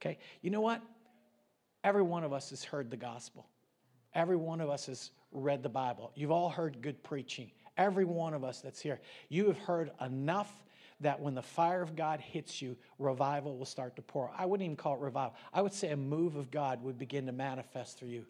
Okay? 0.00 0.18
You 0.42 0.50
know 0.50 0.60
what? 0.60 0.82
Every 1.82 2.02
one 2.02 2.24
of 2.24 2.32
us 2.32 2.50
has 2.50 2.64
heard 2.64 2.90
the 2.90 2.96
gospel. 2.96 3.46
Every 4.14 4.36
one 4.36 4.60
of 4.60 4.70
us 4.70 4.86
has 4.86 5.10
read 5.32 5.62
the 5.62 5.68
Bible. 5.68 6.12
You've 6.14 6.30
all 6.30 6.48
heard 6.48 6.80
good 6.80 7.02
preaching. 7.02 7.50
Every 7.76 8.04
one 8.04 8.32
of 8.32 8.44
us 8.44 8.60
that's 8.60 8.80
here. 8.80 9.00
You 9.28 9.46
have 9.46 9.58
heard 9.58 9.90
enough 10.00 10.64
that 11.00 11.20
when 11.20 11.34
the 11.34 11.42
fire 11.42 11.82
of 11.82 11.94
God 11.94 12.20
hits 12.20 12.62
you, 12.62 12.76
revival 12.98 13.58
will 13.58 13.66
start 13.66 13.96
to 13.96 14.02
pour. 14.02 14.30
I 14.36 14.46
wouldn't 14.46 14.64
even 14.64 14.76
call 14.76 14.94
it 14.94 15.00
revival. 15.00 15.34
I 15.52 15.60
would 15.60 15.74
say 15.74 15.90
a 15.90 15.96
move 15.96 16.36
of 16.36 16.50
God 16.50 16.82
would 16.82 16.98
begin 16.98 17.26
to 17.26 17.32
manifest 17.32 17.98
through 17.98 18.08
you. 18.08 18.26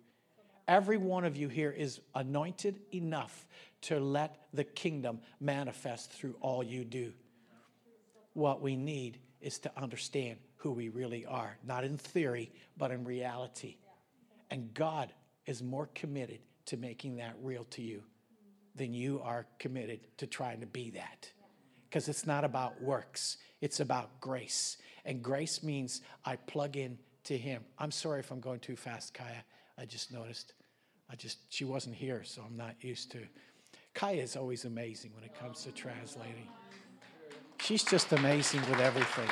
Every 0.68 0.96
one 0.96 1.24
of 1.24 1.36
you 1.36 1.48
here 1.48 1.70
is 1.70 2.00
anointed 2.14 2.80
enough 2.92 3.46
to 3.82 4.00
let 4.00 4.46
the 4.52 4.64
kingdom 4.64 5.20
manifest 5.40 6.10
through 6.12 6.36
all 6.40 6.62
you 6.62 6.84
do. 6.84 7.12
What 8.32 8.60
we 8.60 8.76
need 8.76 9.18
is 9.40 9.58
to 9.60 9.70
understand 9.76 10.38
who 10.56 10.72
we 10.72 10.88
really 10.88 11.24
are, 11.24 11.56
not 11.64 11.84
in 11.84 11.96
theory, 11.98 12.50
but 12.76 12.90
in 12.90 13.04
reality. 13.04 13.76
And 14.50 14.74
God 14.74 15.12
is 15.46 15.62
more 15.62 15.88
committed 15.94 16.40
to 16.66 16.76
making 16.76 17.16
that 17.16 17.36
real 17.42 17.64
to 17.70 17.82
you 17.82 18.02
than 18.74 18.92
you 18.92 19.20
are 19.22 19.46
committed 19.58 20.00
to 20.18 20.26
trying 20.26 20.60
to 20.60 20.66
be 20.66 20.90
that. 20.90 21.30
Because 21.88 22.08
it's 22.08 22.26
not 22.26 22.44
about 22.44 22.82
works, 22.82 23.36
it's 23.60 23.80
about 23.80 24.20
grace. 24.20 24.76
And 25.04 25.22
grace 25.22 25.62
means 25.62 26.02
I 26.24 26.36
plug 26.36 26.76
in 26.76 26.98
to 27.24 27.38
Him. 27.38 27.64
I'm 27.78 27.92
sorry 27.92 28.20
if 28.20 28.30
I'm 28.30 28.40
going 28.40 28.60
too 28.60 28.76
fast, 28.76 29.14
Kaya. 29.14 29.44
I 29.78 29.84
just 29.84 30.12
noticed. 30.12 30.54
I 31.10 31.14
just, 31.14 31.38
she 31.52 31.64
wasn't 31.64 31.94
here, 31.94 32.22
so 32.24 32.42
I'm 32.46 32.56
not 32.56 32.74
used 32.80 33.12
to. 33.12 33.20
Kaya 33.94 34.22
is 34.22 34.36
always 34.36 34.64
amazing 34.64 35.12
when 35.14 35.24
it 35.24 35.38
comes 35.38 35.62
to 35.64 35.72
translating. 35.72 36.48
She's 37.60 37.84
just 37.84 38.12
amazing 38.12 38.60
with 38.68 38.80
everything. 38.80 39.28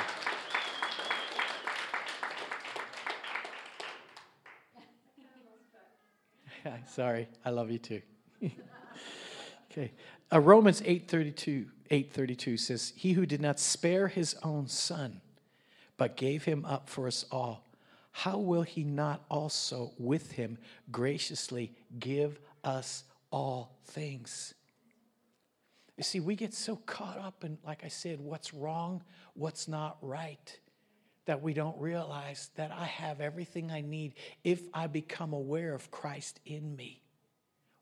Sorry, 6.87 7.27
I 7.43 7.49
love 7.51 7.69
you 7.69 7.77
too. 7.77 8.01
okay. 9.71 9.91
Uh, 10.31 10.39
Romans 10.39 10.81
8:32 10.81 11.67
8:32 11.91 12.59
says, 12.59 12.93
"He 12.95 13.13
who 13.13 13.25
did 13.25 13.41
not 13.41 13.59
spare 13.59 14.07
his 14.07 14.35
own 14.41 14.67
son, 14.67 15.21
but 15.97 16.17
gave 16.17 16.45
him 16.45 16.65
up 16.65 16.89
for 16.89 17.07
us 17.07 17.25
all, 17.31 17.63
how 18.17 18.37
will 18.37 18.61
he 18.61 18.85
not 18.85 19.25
also 19.29 19.91
with 19.97 20.31
him 20.31 20.57
graciously 20.89 21.73
give 21.99 22.39
us 22.63 23.03
all 23.29 23.77
things? 23.87 24.53
You 25.97 26.03
see, 26.05 26.21
we 26.21 26.37
get 26.37 26.53
so 26.53 26.77
caught 26.77 27.17
up 27.19 27.43
in, 27.43 27.57
like 27.65 27.83
I 27.83 27.89
said, 27.89 28.21
what's 28.21 28.53
wrong, 28.53 29.03
what's 29.33 29.67
not 29.67 29.97
right, 30.01 30.59
that 31.25 31.41
we 31.41 31.53
don't 31.53 31.77
realize 31.77 32.51
that 32.55 32.71
I 32.71 32.85
have 32.85 33.19
everything 33.19 33.69
I 33.69 33.81
need 33.81 34.13
if 34.45 34.61
I 34.73 34.87
become 34.87 35.33
aware 35.33 35.73
of 35.73 35.91
Christ 35.91 36.39
in 36.45 36.73
me. 36.73 37.01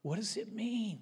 What 0.01 0.15
does 0.15 0.35
it 0.35 0.51
mean? 0.51 1.01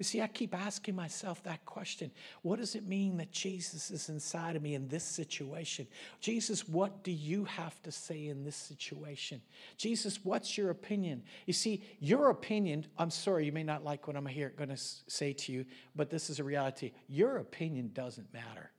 You 0.00 0.04
see, 0.04 0.22
I 0.22 0.28
keep 0.28 0.54
asking 0.54 0.96
myself 0.96 1.42
that 1.42 1.66
question. 1.66 2.10
What 2.40 2.58
does 2.58 2.74
it 2.74 2.88
mean 2.88 3.18
that 3.18 3.32
Jesus 3.32 3.90
is 3.90 4.08
inside 4.08 4.56
of 4.56 4.62
me 4.62 4.74
in 4.74 4.88
this 4.88 5.04
situation? 5.04 5.86
Jesus, 6.22 6.66
what 6.66 7.04
do 7.04 7.10
you 7.12 7.44
have 7.44 7.82
to 7.82 7.92
say 7.92 8.28
in 8.28 8.42
this 8.42 8.56
situation? 8.56 9.42
Jesus, 9.76 10.24
what's 10.24 10.56
your 10.56 10.70
opinion? 10.70 11.22
You 11.44 11.52
see, 11.52 11.84
your 11.98 12.30
opinion, 12.30 12.86
I'm 12.96 13.10
sorry, 13.10 13.44
you 13.44 13.52
may 13.52 13.62
not 13.62 13.84
like 13.84 14.06
what 14.06 14.16
I'm 14.16 14.24
here 14.24 14.54
going 14.56 14.70
to 14.70 14.78
say 14.78 15.34
to 15.34 15.52
you, 15.52 15.66
but 15.94 16.08
this 16.08 16.30
is 16.30 16.38
a 16.38 16.44
reality. 16.44 16.92
Your 17.06 17.36
opinion 17.36 17.90
doesn't 17.92 18.32
matter 18.32 18.70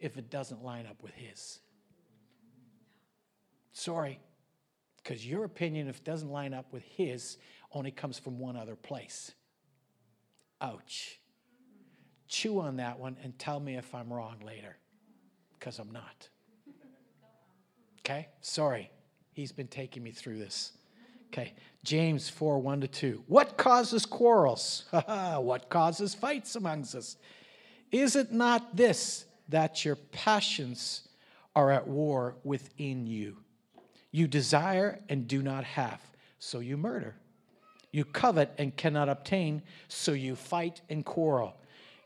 if 0.00 0.16
it 0.16 0.30
doesn't 0.30 0.64
line 0.64 0.86
up 0.86 1.02
with 1.02 1.12
his. 1.12 1.58
Sorry, 3.74 4.18
because 4.96 5.26
your 5.26 5.44
opinion, 5.44 5.88
if 5.88 5.98
it 5.98 6.04
doesn't 6.04 6.30
line 6.30 6.54
up 6.54 6.72
with 6.72 6.84
his, 6.84 7.36
only 7.70 7.90
comes 7.90 8.18
from 8.18 8.38
one 8.38 8.56
other 8.56 8.76
place 8.76 9.32
Ouch. 10.60 11.20
Chew 12.26 12.60
on 12.60 12.76
that 12.76 12.98
one 12.98 13.16
and 13.22 13.38
tell 13.38 13.58
me 13.60 13.76
if 13.76 13.94
I'm 13.94 14.12
wrong 14.12 14.36
later, 14.44 14.76
because 15.58 15.78
I'm 15.78 15.90
not. 15.90 16.28
Okay? 18.00 18.28
Sorry. 18.40 18.90
He's 19.32 19.52
been 19.52 19.68
taking 19.68 20.02
me 20.02 20.10
through 20.10 20.38
this. 20.38 20.72
Okay. 21.28 21.54
James 21.84 22.28
4 22.28 22.58
1 22.58 22.80
to 22.80 22.88
2. 22.88 23.24
What 23.26 23.56
causes 23.56 24.04
quarrels? 24.04 24.84
what 25.36 25.68
causes 25.68 26.14
fights 26.14 26.56
amongst 26.56 26.94
us? 26.94 27.16
Is 27.92 28.16
it 28.16 28.32
not 28.32 28.76
this, 28.76 29.26
that 29.48 29.84
your 29.84 29.96
passions 29.96 31.08
are 31.54 31.70
at 31.70 31.86
war 31.86 32.36
within 32.44 33.06
you? 33.06 33.36
You 34.10 34.26
desire 34.26 35.00
and 35.08 35.28
do 35.28 35.42
not 35.42 35.64
have, 35.64 36.00
so 36.38 36.60
you 36.60 36.76
murder. 36.76 37.16
You 37.90 38.04
covet 38.04 38.54
and 38.58 38.76
cannot 38.76 39.08
obtain, 39.08 39.62
so 39.88 40.12
you 40.12 40.36
fight 40.36 40.82
and 40.90 41.04
quarrel. 41.04 41.56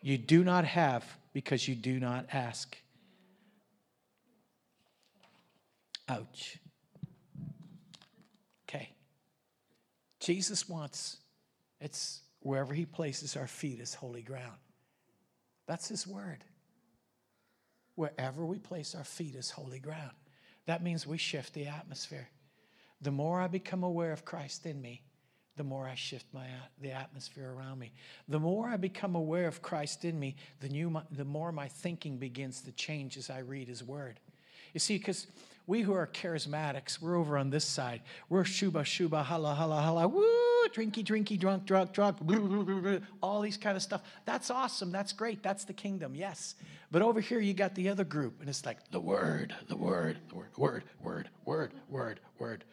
You 0.00 0.18
do 0.18 0.44
not 0.44 0.64
have 0.64 1.04
because 1.32 1.66
you 1.66 1.74
do 1.74 1.98
not 1.98 2.26
ask. 2.32 2.76
Ouch. 6.08 6.58
Okay. 8.68 8.90
Jesus 10.20 10.68
wants, 10.68 11.18
it's 11.80 12.22
wherever 12.40 12.74
he 12.74 12.84
places 12.84 13.36
our 13.36 13.46
feet 13.46 13.80
is 13.80 13.94
holy 13.94 14.22
ground. 14.22 14.58
That's 15.66 15.88
his 15.88 16.06
word. 16.06 16.44
Wherever 17.94 18.44
we 18.44 18.58
place 18.58 18.94
our 18.94 19.04
feet 19.04 19.34
is 19.34 19.50
holy 19.50 19.78
ground. 19.78 20.12
That 20.66 20.82
means 20.82 21.06
we 21.06 21.18
shift 21.18 21.54
the 21.54 21.66
atmosphere. 21.66 22.28
The 23.00 23.10
more 23.10 23.40
I 23.40 23.48
become 23.48 23.82
aware 23.82 24.12
of 24.12 24.24
Christ 24.24 24.66
in 24.66 24.80
me, 24.80 25.02
the 25.56 25.64
more 25.64 25.86
I 25.86 25.94
shift 25.94 26.26
my 26.32 26.46
the 26.80 26.92
atmosphere 26.92 27.52
around 27.52 27.78
me. 27.78 27.92
The 28.28 28.38
more 28.38 28.68
I 28.68 28.76
become 28.76 29.14
aware 29.14 29.46
of 29.46 29.62
Christ 29.62 30.04
in 30.04 30.18
me, 30.18 30.36
the, 30.60 30.68
new, 30.68 31.00
the 31.10 31.24
more 31.24 31.52
my 31.52 31.68
thinking 31.68 32.16
begins 32.16 32.62
to 32.62 32.72
change 32.72 33.16
as 33.16 33.28
I 33.28 33.40
read 33.40 33.68
His 33.68 33.84
Word. 33.84 34.18
You 34.72 34.80
see, 34.80 34.96
because 34.96 35.26
we 35.66 35.82
who 35.82 35.92
are 35.92 36.06
charismatics, 36.06 37.00
we're 37.00 37.16
over 37.16 37.36
on 37.36 37.50
this 37.50 37.64
side. 37.64 38.00
We're 38.28 38.44
shuba 38.44 38.84
shuba 38.84 39.22
hala 39.22 39.54
hala 39.54 39.80
hala 39.80 40.08
woo 40.08 40.24
drinky 40.72 41.04
drinky 41.04 41.38
drunk 41.38 41.66
drunk 41.66 41.92
drunk 41.92 42.16
all 43.22 43.40
these 43.40 43.56
kind 43.56 43.76
of 43.76 43.82
stuff. 43.82 44.02
That's 44.24 44.50
awesome. 44.50 44.90
That's 44.90 45.12
great. 45.12 45.42
That's 45.42 45.64
the 45.64 45.72
kingdom. 45.72 46.14
Yes. 46.14 46.54
But 46.90 47.02
over 47.02 47.20
here 47.20 47.40
you 47.40 47.54
got 47.54 47.74
the 47.74 47.88
other 47.88 48.04
group, 48.04 48.40
and 48.40 48.48
it's 48.48 48.66
like 48.66 48.90
the 48.90 49.00
word, 49.00 49.54
the 49.68 49.76
word, 49.76 50.18
the 50.28 50.34
word, 50.34 50.50
word, 50.58 50.84
word, 51.02 51.28
word, 51.44 51.72
word, 51.88 52.20
word, 52.38 52.64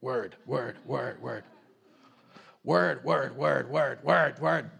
word, 0.00 0.34
word, 0.46 0.76
word, 0.86 1.22
word. 1.22 1.44
Word, 2.64 3.04
word, 3.04 3.36
word, 3.36 3.70
word, 3.70 3.98
word, 4.04 4.38
word. 4.40 4.70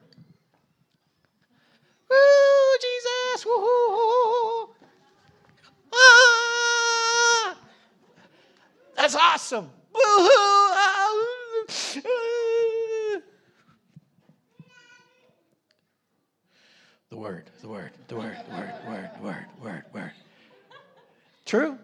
Woo, 2.09 2.16
Jesus, 2.81 3.47
woo 3.47 4.68
Ah, 5.92 7.57
that's 8.97 9.16
awesome. 9.16 9.68
The 17.11 17.18
word, 17.18 17.51
the 17.61 17.68
word, 17.68 17.90
the 18.09 18.16
word, 18.16 18.37
the 18.49 18.55
word, 18.55 18.73
word, 18.88 19.11
word, 19.21 19.47
word, 19.62 19.85
word. 19.92 20.12
True? 21.45 21.79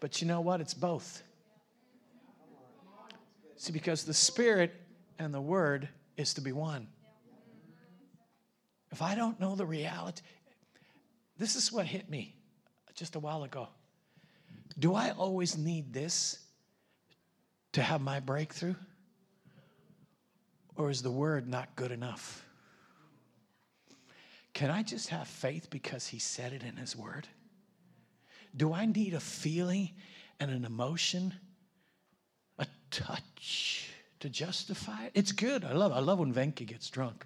But 0.00 0.20
you 0.20 0.26
know 0.26 0.40
what? 0.40 0.60
It's 0.60 0.74
both. 0.74 1.22
See, 3.64 3.72
because 3.72 4.04
the 4.04 4.12
Spirit 4.12 4.74
and 5.18 5.32
the 5.32 5.40
Word 5.40 5.88
is 6.18 6.34
to 6.34 6.42
be 6.42 6.52
one. 6.52 6.86
If 8.92 9.00
I 9.00 9.14
don't 9.14 9.40
know 9.40 9.54
the 9.54 9.64
reality, 9.64 10.20
this 11.38 11.56
is 11.56 11.72
what 11.72 11.86
hit 11.86 12.10
me 12.10 12.36
just 12.94 13.16
a 13.16 13.18
while 13.18 13.42
ago. 13.42 13.68
Do 14.78 14.94
I 14.94 15.12
always 15.12 15.56
need 15.56 15.94
this 15.94 16.40
to 17.72 17.80
have 17.80 18.02
my 18.02 18.20
breakthrough? 18.20 18.74
Or 20.76 20.90
is 20.90 21.00
the 21.00 21.10
word 21.10 21.48
not 21.48 21.74
good 21.74 21.90
enough? 21.90 22.44
Can 24.52 24.70
I 24.70 24.82
just 24.82 25.08
have 25.08 25.26
faith 25.26 25.70
because 25.70 26.06
he 26.06 26.18
said 26.18 26.52
it 26.52 26.62
in 26.62 26.76
his 26.76 26.94
word? 26.94 27.28
Do 28.54 28.74
I 28.74 28.84
need 28.84 29.14
a 29.14 29.20
feeling 29.20 29.92
and 30.38 30.50
an 30.50 30.66
emotion 30.66 31.32
touch 32.94 33.90
to 34.20 34.28
justify 34.28 35.06
it. 35.06 35.12
It's 35.14 35.32
good. 35.32 35.64
I 35.64 35.72
love 35.72 35.92
I 35.92 36.00
love 36.00 36.18
when 36.18 36.32
Venka 36.32 36.66
gets 36.66 36.88
drunk. 36.88 37.24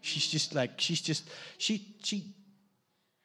She's 0.00 0.26
just 0.26 0.54
like 0.54 0.80
she's 0.80 1.00
just 1.00 1.28
she 1.58 1.94
she 2.02 2.34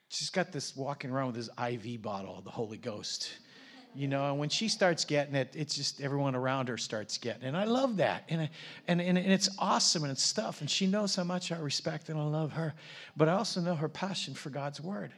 she's 0.08 0.30
got 0.30 0.52
this 0.52 0.76
walking 0.76 1.10
around 1.10 1.28
with 1.28 1.36
this 1.36 1.50
IV 1.58 2.02
bottle 2.02 2.36
of 2.38 2.44
the 2.44 2.50
Holy 2.50 2.78
Ghost. 2.78 3.30
You 3.96 4.08
know, 4.08 4.28
and 4.28 4.40
when 4.40 4.48
she 4.48 4.66
starts 4.66 5.04
getting 5.04 5.36
it, 5.36 5.54
it's 5.54 5.76
just 5.76 6.00
everyone 6.00 6.34
around 6.34 6.68
her 6.68 6.76
starts 6.76 7.16
getting 7.16 7.44
it. 7.44 7.46
And 7.46 7.56
I 7.56 7.62
love 7.62 7.98
that. 7.98 8.24
And, 8.28 8.48
and, 8.88 9.00
and, 9.00 9.16
and 9.16 9.32
it's 9.32 9.48
awesome 9.56 10.02
and 10.02 10.10
it's 10.10 10.22
stuff. 10.22 10.60
And 10.60 10.68
she 10.68 10.88
knows 10.88 11.14
how 11.14 11.22
much 11.22 11.52
I 11.52 11.58
respect 11.58 12.08
and 12.08 12.18
I 12.18 12.24
love 12.24 12.50
her. 12.54 12.74
But 13.16 13.28
I 13.28 13.34
also 13.34 13.60
know 13.60 13.76
her 13.76 13.88
passion 13.88 14.34
for 14.34 14.50
God's 14.50 14.80
word. 14.80 15.12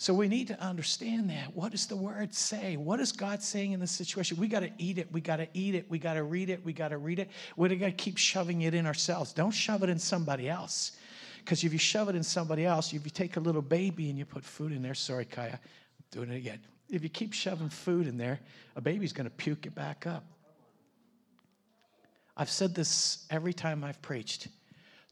So 0.00 0.14
we 0.14 0.28
need 0.28 0.48
to 0.48 0.58
understand 0.62 1.28
that. 1.28 1.54
What 1.54 1.72
does 1.72 1.86
the 1.86 1.94
word 1.94 2.32
say? 2.32 2.78
What 2.78 3.00
is 3.00 3.12
God 3.12 3.42
saying 3.42 3.72
in 3.72 3.80
this 3.80 3.90
situation? 3.90 4.38
We 4.38 4.48
got 4.48 4.60
to 4.60 4.70
eat 4.78 4.96
it. 4.96 5.12
We 5.12 5.20
got 5.20 5.36
to 5.36 5.48
eat 5.52 5.74
it. 5.74 5.90
We 5.90 5.98
got 5.98 6.14
to 6.14 6.22
read 6.22 6.48
it. 6.48 6.64
We 6.64 6.72
got 6.72 6.88
to 6.88 6.96
read 6.96 7.18
it. 7.18 7.28
We 7.54 7.68
got 7.76 7.84
to 7.84 7.92
keep 7.92 8.16
shoving 8.16 8.62
it 8.62 8.72
in 8.72 8.86
ourselves. 8.86 9.34
Don't 9.34 9.50
shove 9.50 9.82
it 9.82 9.90
in 9.90 9.98
somebody 9.98 10.48
else. 10.48 10.92
Because 11.40 11.62
if 11.64 11.74
you 11.74 11.78
shove 11.78 12.08
it 12.08 12.16
in 12.16 12.22
somebody 12.22 12.64
else, 12.64 12.94
if 12.94 13.04
you 13.04 13.10
take 13.10 13.36
a 13.36 13.40
little 13.40 13.60
baby 13.60 14.08
and 14.08 14.18
you 14.18 14.24
put 14.24 14.42
food 14.42 14.72
in 14.72 14.80
there, 14.80 14.94
sorry, 14.94 15.26
Kaya, 15.26 15.60
I'm 15.60 16.04
doing 16.10 16.30
it 16.30 16.36
again. 16.36 16.60
If 16.88 17.02
you 17.02 17.10
keep 17.10 17.34
shoving 17.34 17.68
food 17.68 18.06
in 18.06 18.16
there, 18.16 18.40
a 18.76 18.80
baby's 18.80 19.12
going 19.12 19.28
to 19.28 19.36
puke 19.36 19.66
it 19.66 19.74
back 19.74 20.06
up. 20.06 20.24
I've 22.38 22.50
said 22.50 22.74
this 22.74 23.26
every 23.28 23.52
time 23.52 23.84
I've 23.84 24.00
preached. 24.00 24.48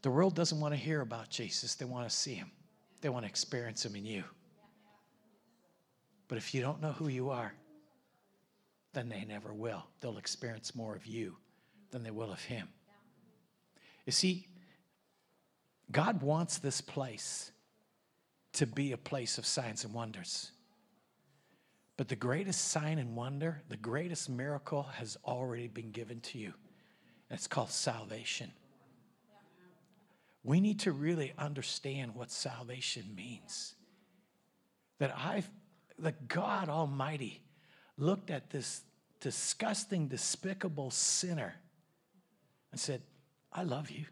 The 0.01 0.11
world 0.11 0.35
doesn't 0.35 0.59
want 0.59 0.73
to 0.73 0.81
hear 0.81 1.03
about 1.03 1.29
Jesus, 1.29 1.75
they 1.75 1.85
want 1.85 2.09
to 2.09 2.17
see 2.17 2.37
him, 2.37 2.51
they 3.03 3.11
want 3.11 3.27
to 3.27 3.29
experience 3.29 3.85
him 3.85 3.95
in 3.95 4.07
you. 4.07 4.25
But 6.29 6.39
if 6.39 6.55
you 6.55 6.61
don't 6.61 6.81
know 6.81 6.93
who 6.93 7.09
you 7.09 7.31
are, 7.31 7.55
then 8.93 9.09
they 9.09 9.25
never 9.25 9.53
will. 9.53 9.85
They'll 10.01 10.19
experience 10.19 10.75
more 10.75 10.95
of 10.95 11.07
you 11.07 11.37
than 11.91 12.03
they 12.03 12.11
will 12.11 12.33
of 12.33 12.43
Him. 12.43 12.69
You 14.07 14.13
see, 14.13 14.47
God 15.91 16.23
wants 16.23 16.59
this 16.59 16.81
place 16.81 17.51
to 18.55 18.67
be 18.67 18.93
a 18.93 18.99
place 18.99 19.39
of 19.39 19.47
signs 19.47 19.85
and 19.85 19.95
wonders. 19.95 20.51
But 21.97 22.09
the 22.09 22.17
greatest 22.17 22.69
sign 22.69 22.99
and 22.99 23.17
wonder, 23.17 23.63
the 23.69 23.77
greatest 23.77 24.29
miracle 24.29 24.85
has 24.95 25.17
already 25.25 25.69
been 25.69 25.91
given 25.91 26.21
to 26.21 26.39
you. 26.39 26.53
And 27.29 27.39
it's 27.39 27.47
called 27.47 27.71
salvation. 27.71 28.53
We 30.45 30.61
need 30.61 30.81
to 30.81 30.93
really 30.93 31.33
understand 31.37 32.15
what 32.15 32.31
salvation 32.31 33.05
means. 33.15 33.75
That 34.99 35.15
I've 35.17 35.51
that 35.99 36.29
God 36.29 36.69
Almighty 36.69 37.43
looked 37.97 38.31
at 38.31 38.51
this 38.51 38.83
disgusting, 39.21 40.09
despicable 40.09 40.91
sinner 40.91 41.55
and 42.71 42.81
said, 42.81 43.03
I 43.53 43.65
love 43.65 43.91
you. 43.91 44.05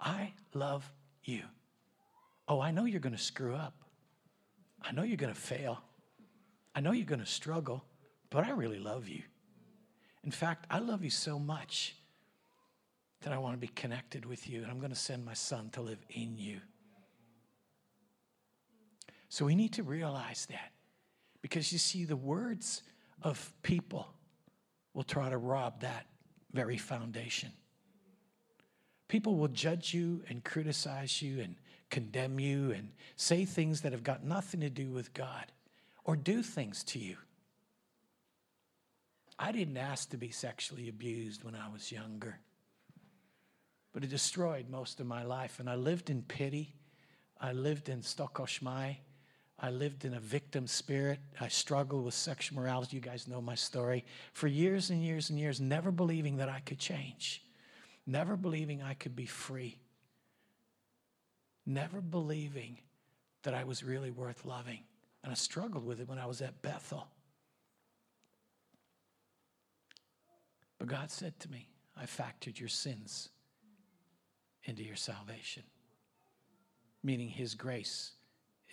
I 0.00 0.32
love 0.54 0.90
you. 1.24 1.42
Oh, 2.48 2.60
I 2.60 2.70
know 2.70 2.84
you're 2.84 3.00
going 3.00 3.14
to 3.14 3.22
screw 3.22 3.54
up. 3.54 3.74
I 4.82 4.92
know 4.92 5.02
you're 5.02 5.16
going 5.16 5.34
to 5.34 5.38
fail. 5.38 5.82
I 6.74 6.80
know 6.80 6.92
you're 6.92 7.04
going 7.04 7.20
to 7.20 7.26
struggle, 7.26 7.84
but 8.30 8.46
I 8.46 8.50
really 8.50 8.78
love 8.78 9.08
you. 9.08 9.22
In 10.24 10.30
fact, 10.30 10.66
I 10.70 10.78
love 10.78 11.04
you 11.04 11.10
so 11.10 11.38
much 11.38 11.96
that 13.22 13.32
I 13.32 13.38
want 13.38 13.54
to 13.54 13.58
be 13.58 13.68
connected 13.68 14.24
with 14.24 14.48
you, 14.48 14.62
and 14.62 14.70
I'm 14.70 14.78
going 14.78 14.92
to 14.92 14.96
send 14.96 15.24
my 15.24 15.34
son 15.34 15.68
to 15.70 15.82
live 15.82 15.98
in 16.10 16.38
you. 16.38 16.60
So 19.30 19.44
we 19.46 19.54
need 19.54 19.72
to 19.74 19.84
realize 19.84 20.46
that 20.50 20.72
because 21.40 21.72
you 21.72 21.78
see, 21.78 22.04
the 22.04 22.16
words 22.16 22.82
of 23.22 23.52
people 23.62 24.08
will 24.92 25.04
try 25.04 25.30
to 25.30 25.38
rob 25.38 25.80
that 25.80 26.06
very 26.52 26.76
foundation. 26.76 27.52
People 29.06 29.36
will 29.36 29.48
judge 29.48 29.94
you 29.94 30.22
and 30.28 30.44
criticize 30.44 31.22
you 31.22 31.40
and 31.40 31.54
condemn 31.90 32.40
you 32.40 32.72
and 32.72 32.90
say 33.16 33.44
things 33.44 33.80
that 33.82 33.92
have 33.92 34.02
got 34.02 34.24
nothing 34.24 34.60
to 34.60 34.68
do 34.68 34.90
with 34.90 35.14
God 35.14 35.46
or 36.04 36.16
do 36.16 36.42
things 36.42 36.82
to 36.84 36.98
you. 36.98 37.16
I 39.38 39.52
didn't 39.52 39.76
ask 39.76 40.10
to 40.10 40.16
be 40.16 40.30
sexually 40.30 40.88
abused 40.88 41.44
when 41.44 41.54
I 41.54 41.68
was 41.72 41.90
younger, 41.92 42.40
but 43.92 44.02
it 44.02 44.10
destroyed 44.10 44.68
most 44.68 45.00
of 45.00 45.06
my 45.06 45.22
life. 45.22 45.60
And 45.60 45.70
I 45.70 45.76
lived 45.76 46.10
in 46.10 46.22
pity. 46.22 46.74
I 47.40 47.52
lived 47.52 47.88
in 47.88 48.00
Stokoshmai. 48.00 48.96
I 49.62 49.68
lived 49.70 50.06
in 50.06 50.14
a 50.14 50.20
victim 50.20 50.66
spirit. 50.66 51.18
I 51.38 51.48
struggled 51.48 52.04
with 52.04 52.14
sexual 52.14 52.58
morality. 52.58 52.96
You 52.96 53.02
guys 53.02 53.28
know 53.28 53.42
my 53.42 53.54
story. 53.54 54.06
For 54.32 54.46
years 54.46 54.88
and 54.88 55.04
years 55.04 55.28
and 55.28 55.38
years, 55.38 55.60
never 55.60 55.90
believing 55.90 56.38
that 56.38 56.48
I 56.48 56.60
could 56.60 56.78
change, 56.78 57.44
never 58.06 58.36
believing 58.36 58.82
I 58.82 58.94
could 58.94 59.14
be 59.14 59.26
free, 59.26 59.78
never 61.66 62.00
believing 62.00 62.78
that 63.42 63.52
I 63.52 63.64
was 63.64 63.84
really 63.84 64.10
worth 64.10 64.46
loving. 64.46 64.80
And 65.22 65.30
I 65.30 65.34
struggled 65.34 65.84
with 65.84 66.00
it 66.00 66.08
when 66.08 66.18
I 66.18 66.24
was 66.24 66.40
at 66.40 66.62
Bethel. 66.62 67.06
But 70.78 70.88
God 70.88 71.10
said 71.10 71.38
to 71.40 71.50
me, 71.50 71.68
I 71.94 72.04
factored 72.04 72.58
your 72.58 72.70
sins 72.70 73.28
into 74.64 74.82
your 74.82 74.96
salvation, 74.96 75.64
meaning 77.02 77.28
His 77.28 77.54
grace 77.54 78.12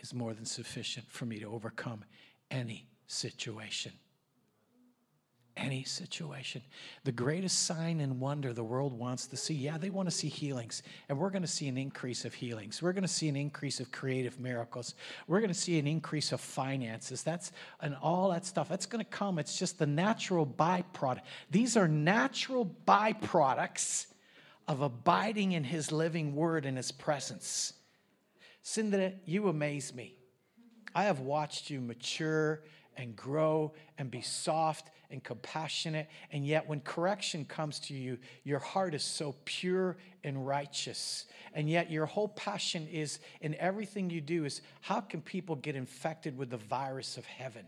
is 0.02 0.14
more 0.14 0.34
than 0.34 0.46
sufficient 0.46 1.10
for 1.10 1.26
me 1.26 1.40
to 1.40 1.46
overcome 1.46 2.04
any 2.50 2.88
situation 3.08 3.94
any 5.58 5.84
situation. 5.84 6.62
The 7.04 7.12
greatest 7.12 7.66
sign 7.66 8.00
and 8.00 8.20
wonder 8.20 8.54
the 8.54 8.64
world 8.64 8.94
wants 8.94 9.28
to 9.28 9.38
see, 9.38 9.54
yeah, 9.54 9.78
they 9.78 9.90
want 9.90 10.08
to 10.08 10.16
see 10.16 10.30
healings. 10.30 10.84
And 11.10 11.18
we're 11.18 11.30
going 11.30 11.42
to 11.42 11.48
see 11.48 11.68
an 11.68 11.78
increase 11.78 12.26
of 12.26 12.34
healings. 12.34 12.82
We're 12.82 12.94
going 12.94 13.04
to 13.04 13.08
see 13.08 13.28
an 13.28 13.36
increase 13.36 13.80
of 13.80 13.92
creative 13.92 14.40
miracles. 14.40 14.96
We're 15.28 15.40
going 15.40 15.50
to 15.50 15.60
see 15.60 15.80
an 15.80 15.88
increase 15.88 16.32
of 16.32 16.40
finances. 16.40 17.24
That's 17.24 17.52
and 17.82 17.96
all 18.02 18.30
that 18.32 18.46
stuff. 18.46 18.70
That's 18.70 18.86
going 18.86 19.04
to 19.04 19.10
come. 19.10 19.40
It's 19.40 19.58
just 19.58 19.80
the 19.80 19.88
natural 19.88 20.46
byproduct. 20.46 21.22
These 21.50 21.76
are 21.76 21.88
natural 21.88 22.72
byproducts 22.88 24.08
of 24.68 24.82
abiding 24.82 25.54
in 25.54 25.64
his 25.64 25.92
living 25.92 26.36
word 26.36 26.66
and 26.66 26.78
his 26.78 26.92
presence. 26.92 27.74
Cindy, 28.62 29.14
you 29.26 29.48
amaze 29.48 29.94
me. 29.94 30.16
I 30.94 31.04
have 31.04 31.20
watched 31.20 31.70
you 31.70 31.80
mature 31.80 32.64
and 32.98 33.16
grow 33.16 33.74
and 33.98 34.10
be 34.10 34.22
soft 34.22 34.90
and 35.10 35.24
compassionate. 35.24 36.10
And 36.32 36.46
yet, 36.46 36.68
when 36.68 36.82
correction 36.82 37.46
comes 37.46 37.80
to 37.82 37.94
you, 37.94 38.18
your 38.44 38.60
heart 38.60 38.94
is 38.94 39.04
so 39.04 39.36
pure 39.46 39.98
and 40.24 40.46
righteous. 40.46 41.26
And 41.54 41.70
yet, 41.70 41.92
your 41.92 42.06
whole 42.06 42.28
passion 42.28 42.88
is 42.88 43.20
in 43.42 43.56
everything 43.56 44.10
you 44.10 44.22
do 44.22 44.46
is 44.46 44.62
how 44.82 45.02
can 45.02 45.22
people 45.22 45.56
get 45.56 45.76
infected 45.76 46.38
with 46.38 46.50
the 46.50 46.58
virus 46.58 47.18
of 47.18 47.26
heaven? 47.26 47.66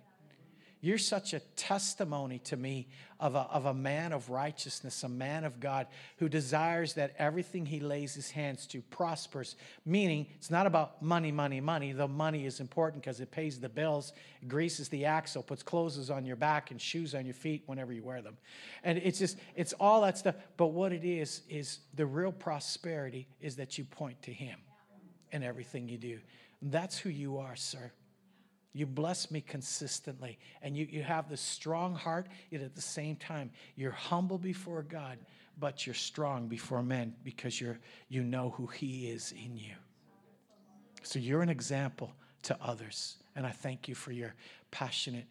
You're 0.82 0.98
such 0.98 1.34
a 1.34 1.42
testimony 1.58 2.40
to 2.46 2.56
me 2.56 2.88
of 3.20 3.36
a, 3.36 3.40
of 3.52 3.66
a 3.66 3.74
man 3.74 4.14
of 4.14 4.30
righteousness, 4.30 5.04
a 5.04 5.10
man 5.10 5.44
of 5.44 5.60
God 5.60 5.88
who 6.20 6.30
desires 6.30 6.94
that 6.94 7.14
everything 7.20 7.66
he 7.66 7.82
lays 7.82 8.16
his 8.16 8.32
hands 8.32 8.66
to 8.68 8.82
prospers. 8.84 9.58
Meaning, 9.86 10.28
it's 10.38 10.50
not 10.50 10.66
about 10.66 11.02
money, 11.02 11.34
money, 11.34 11.60
money, 11.60 11.92
though 11.92 12.08
money 12.08 12.46
is 12.46 12.62
important 12.62 13.04
because 13.04 13.20
it 13.20 13.30
pays 13.30 13.60
the 13.60 13.68
bills, 13.68 14.14
greases 14.48 14.88
the 14.88 15.04
axle, 15.04 15.44
puts 15.44 15.64
clothes 15.64 16.10
on 16.10 16.26
your 16.26 16.38
back 16.38 16.72
and 16.72 16.80
shoes 16.80 17.14
on 17.14 17.26
your 17.26 17.34
feet 17.34 17.64
whenever 17.66 17.92
you 17.92 18.02
wear 18.02 18.22
them. 18.22 18.38
And 18.86 18.98
it's 19.00 19.20
just, 19.20 19.38
it's 19.58 19.74
all 19.82 20.02
that 20.04 20.18
stuff. 20.18 20.36
But 20.56 20.68
what 20.68 20.94
it 20.94 21.04
is, 21.04 21.42
is 21.50 21.80
the 21.94 22.06
real 22.06 22.32
prosperity 22.32 23.28
is 23.42 23.58
that 23.58 23.78
you 23.78 23.84
point 23.84 24.22
to 24.22 24.32
him 24.32 24.58
in 25.34 25.44
everything 25.44 25.90
you 25.90 25.98
do. 25.98 26.20
That's 26.62 26.98
who 26.98 27.10
you 27.10 27.38
are, 27.38 27.58
sir. 27.58 27.92
You 28.80 28.86
bless 28.86 29.30
me 29.30 29.42
consistently. 29.42 30.40
And 30.62 30.78
you, 30.78 30.88
you 30.90 31.04
have 31.04 31.28
this 31.28 31.42
strong 31.42 31.94
heart, 31.94 32.28
yet 32.50 32.62
at 32.62 32.76
the 32.76 32.82
same 32.82 33.18
time, 33.18 33.52
you're 33.76 33.92
humble 33.92 34.38
before 34.38 34.84
God, 34.84 35.18
but 35.60 35.86
you're 35.86 35.94
strong 35.94 36.48
before 36.48 36.82
men 36.82 37.14
because 37.26 37.60
you're, 37.60 37.78
you 38.08 38.24
know 38.24 38.52
who 38.52 38.68
He 38.68 39.10
is 39.10 39.34
in 39.34 39.58
you. 39.58 39.74
So 41.04 41.20
you're 41.20 41.42
an 41.42 41.50
example 41.50 42.14
to 42.44 42.58
others. 42.62 43.18
And 43.36 43.46
I 43.46 43.52
thank 43.52 43.90
you 43.90 43.96
for 43.96 44.14
your 44.14 44.34
passionate 44.72 45.26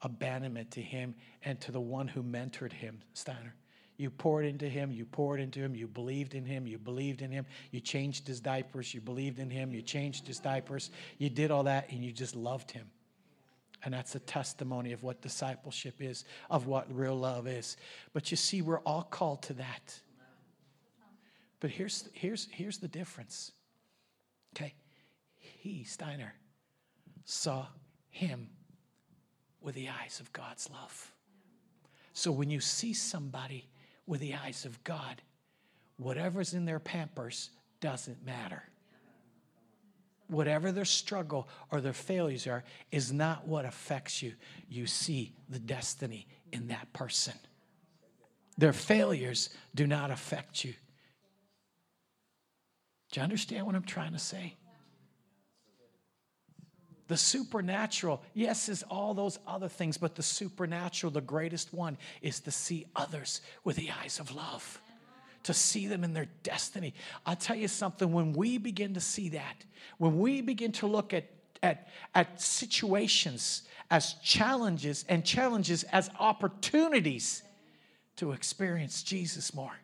abandonment 0.00 0.70
to 0.70 0.80
Him 0.80 1.16
and 1.44 1.60
to 1.60 1.72
the 1.72 1.80
one 1.80 2.08
who 2.08 2.22
mentored 2.22 2.72
Him, 2.72 3.02
Steiner. 3.12 3.54
You 3.96 4.10
poured 4.10 4.44
into 4.44 4.68
him, 4.68 4.92
you 4.92 5.06
poured 5.06 5.40
into 5.40 5.60
him, 5.60 5.74
you 5.74 5.86
believed 5.86 6.34
in 6.34 6.44
him, 6.44 6.66
you 6.66 6.78
believed 6.78 7.22
in 7.22 7.30
him, 7.30 7.46
you 7.70 7.80
changed 7.80 8.26
his 8.26 8.40
diapers, 8.40 8.92
you 8.92 9.00
believed 9.00 9.38
in 9.38 9.48
him, 9.48 9.72
you 9.72 9.80
changed 9.80 10.26
his 10.26 10.38
diapers, 10.38 10.90
you 11.18 11.30
did 11.30 11.50
all 11.50 11.62
that, 11.62 11.90
and 11.90 12.04
you 12.04 12.12
just 12.12 12.36
loved 12.36 12.70
him. 12.70 12.90
And 13.84 13.94
that's 13.94 14.14
a 14.14 14.20
testimony 14.20 14.92
of 14.92 15.02
what 15.02 15.22
discipleship 15.22 16.02
is, 16.02 16.24
of 16.50 16.66
what 16.66 16.94
real 16.94 17.16
love 17.16 17.46
is. 17.46 17.76
But 18.12 18.30
you 18.30 18.36
see, 18.36 18.60
we're 18.60 18.80
all 18.80 19.02
called 19.02 19.42
to 19.44 19.54
that. 19.54 20.00
But 21.60 21.70
here's, 21.70 22.08
here's, 22.12 22.48
here's 22.50 22.78
the 22.78 22.88
difference. 22.88 23.52
Okay? 24.54 24.74
He, 25.36 25.84
Steiner, 25.84 26.34
saw 27.24 27.66
him 28.10 28.50
with 29.60 29.74
the 29.74 29.88
eyes 29.88 30.20
of 30.20 30.32
God's 30.32 30.70
love. 30.70 31.12
So 32.12 32.30
when 32.32 32.50
you 32.50 32.60
see 32.60 32.92
somebody 32.92 33.68
with 34.06 34.20
the 34.20 34.34
eyes 34.34 34.64
of 34.64 34.82
God. 34.84 35.22
Whatever's 35.98 36.54
in 36.54 36.64
their 36.64 36.78
pampers 36.78 37.50
doesn't 37.80 38.24
matter. 38.24 38.62
Whatever 40.28 40.72
their 40.72 40.84
struggle 40.84 41.48
or 41.70 41.80
their 41.80 41.92
failures 41.92 42.46
are, 42.46 42.64
is 42.90 43.12
not 43.12 43.46
what 43.46 43.64
affects 43.64 44.22
you. 44.22 44.34
You 44.68 44.86
see 44.86 45.32
the 45.48 45.58
destiny 45.58 46.26
in 46.52 46.68
that 46.68 46.92
person. 46.92 47.34
Their 48.58 48.72
failures 48.72 49.50
do 49.74 49.86
not 49.86 50.10
affect 50.10 50.64
you. 50.64 50.74
Do 53.12 53.20
you 53.20 53.24
understand 53.24 53.66
what 53.66 53.74
I'm 53.74 53.82
trying 53.82 54.12
to 54.12 54.18
say? 54.18 54.54
The 57.08 57.16
supernatural, 57.16 58.22
yes, 58.34 58.68
is 58.68 58.82
all 58.84 59.14
those 59.14 59.38
other 59.46 59.68
things, 59.68 59.96
but 59.96 60.16
the 60.16 60.22
supernatural, 60.22 61.12
the 61.12 61.20
greatest 61.20 61.72
one, 61.72 61.98
is 62.20 62.40
to 62.40 62.50
see 62.50 62.86
others 62.96 63.42
with 63.62 63.76
the 63.76 63.90
eyes 64.02 64.18
of 64.18 64.34
love, 64.34 64.80
to 65.44 65.54
see 65.54 65.86
them 65.86 66.02
in 66.02 66.14
their 66.14 66.26
destiny. 66.42 66.94
I'll 67.24 67.36
tell 67.36 67.56
you 67.56 67.68
something, 67.68 68.12
when 68.12 68.32
we 68.32 68.58
begin 68.58 68.94
to 68.94 69.00
see 69.00 69.28
that, 69.30 69.64
when 69.98 70.18
we 70.18 70.40
begin 70.40 70.72
to 70.72 70.88
look 70.88 71.14
at, 71.14 71.30
at, 71.62 71.88
at 72.14 72.40
situations 72.40 73.62
as 73.88 74.14
challenges 74.14 75.04
and 75.08 75.24
challenges 75.24 75.84
as 75.84 76.10
opportunities 76.18 77.44
to 78.16 78.32
experience 78.32 79.04
Jesus 79.04 79.54
more. 79.54 79.76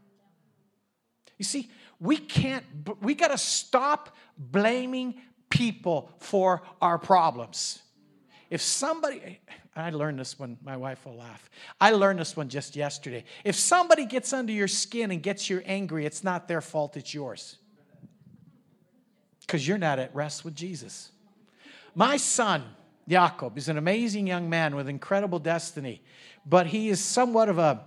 You 1.38 1.44
see, 1.44 1.70
we 2.00 2.16
can't, 2.16 2.64
we 3.00 3.14
got 3.14 3.28
to 3.28 3.38
stop 3.38 4.16
blaming 4.37 5.20
people 5.53 6.11
for 6.19 6.62
our 6.81 6.99
problems. 6.99 7.83
If 8.49 8.62
somebody, 8.62 9.38
I 9.77 9.91
learned 9.91 10.19
this 10.19 10.38
one, 10.38 10.57
my 10.65 10.79
wife 10.79 11.05
will 11.05 11.17
laugh. 11.17 11.51
I 11.79 11.91
learned 11.91 12.19
this 12.19 12.35
one 12.37 12.49
just 12.49 12.75
yesterday. 12.75 13.25
If 13.45 13.55
somebody 13.55 14.07
gets 14.07 14.33
under 14.33 14.53
your 14.53 14.69
skin 14.69 15.11
and 15.11 15.23
gets 15.23 15.51
you 15.51 15.62
angry, 15.67 16.07
it's 16.07 16.25
not 16.25 16.49
their 16.49 16.62
fault, 16.62 16.97
it's 16.97 17.12
yours. 17.12 17.59
Because 19.43 19.69
you're 19.69 19.79
not 19.79 19.99
at 19.99 20.15
rest 20.15 20.43
with 20.43 20.55
Jesus. 20.55 21.12
My 21.95 22.17
son, 22.17 22.65
Jacob, 23.07 23.59
is 23.59 23.69
an 23.69 23.77
amazing 23.77 24.27
young 24.27 24.49
man 24.49 24.75
with 24.75 24.88
incredible 24.88 25.38
destiny, 25.38 26.03
but 26.47 26.67
he 26.67 26.88
is 26.88 26.99
somewhat 26.99 27.51
of 27.51 27.59
a 27.59 27.85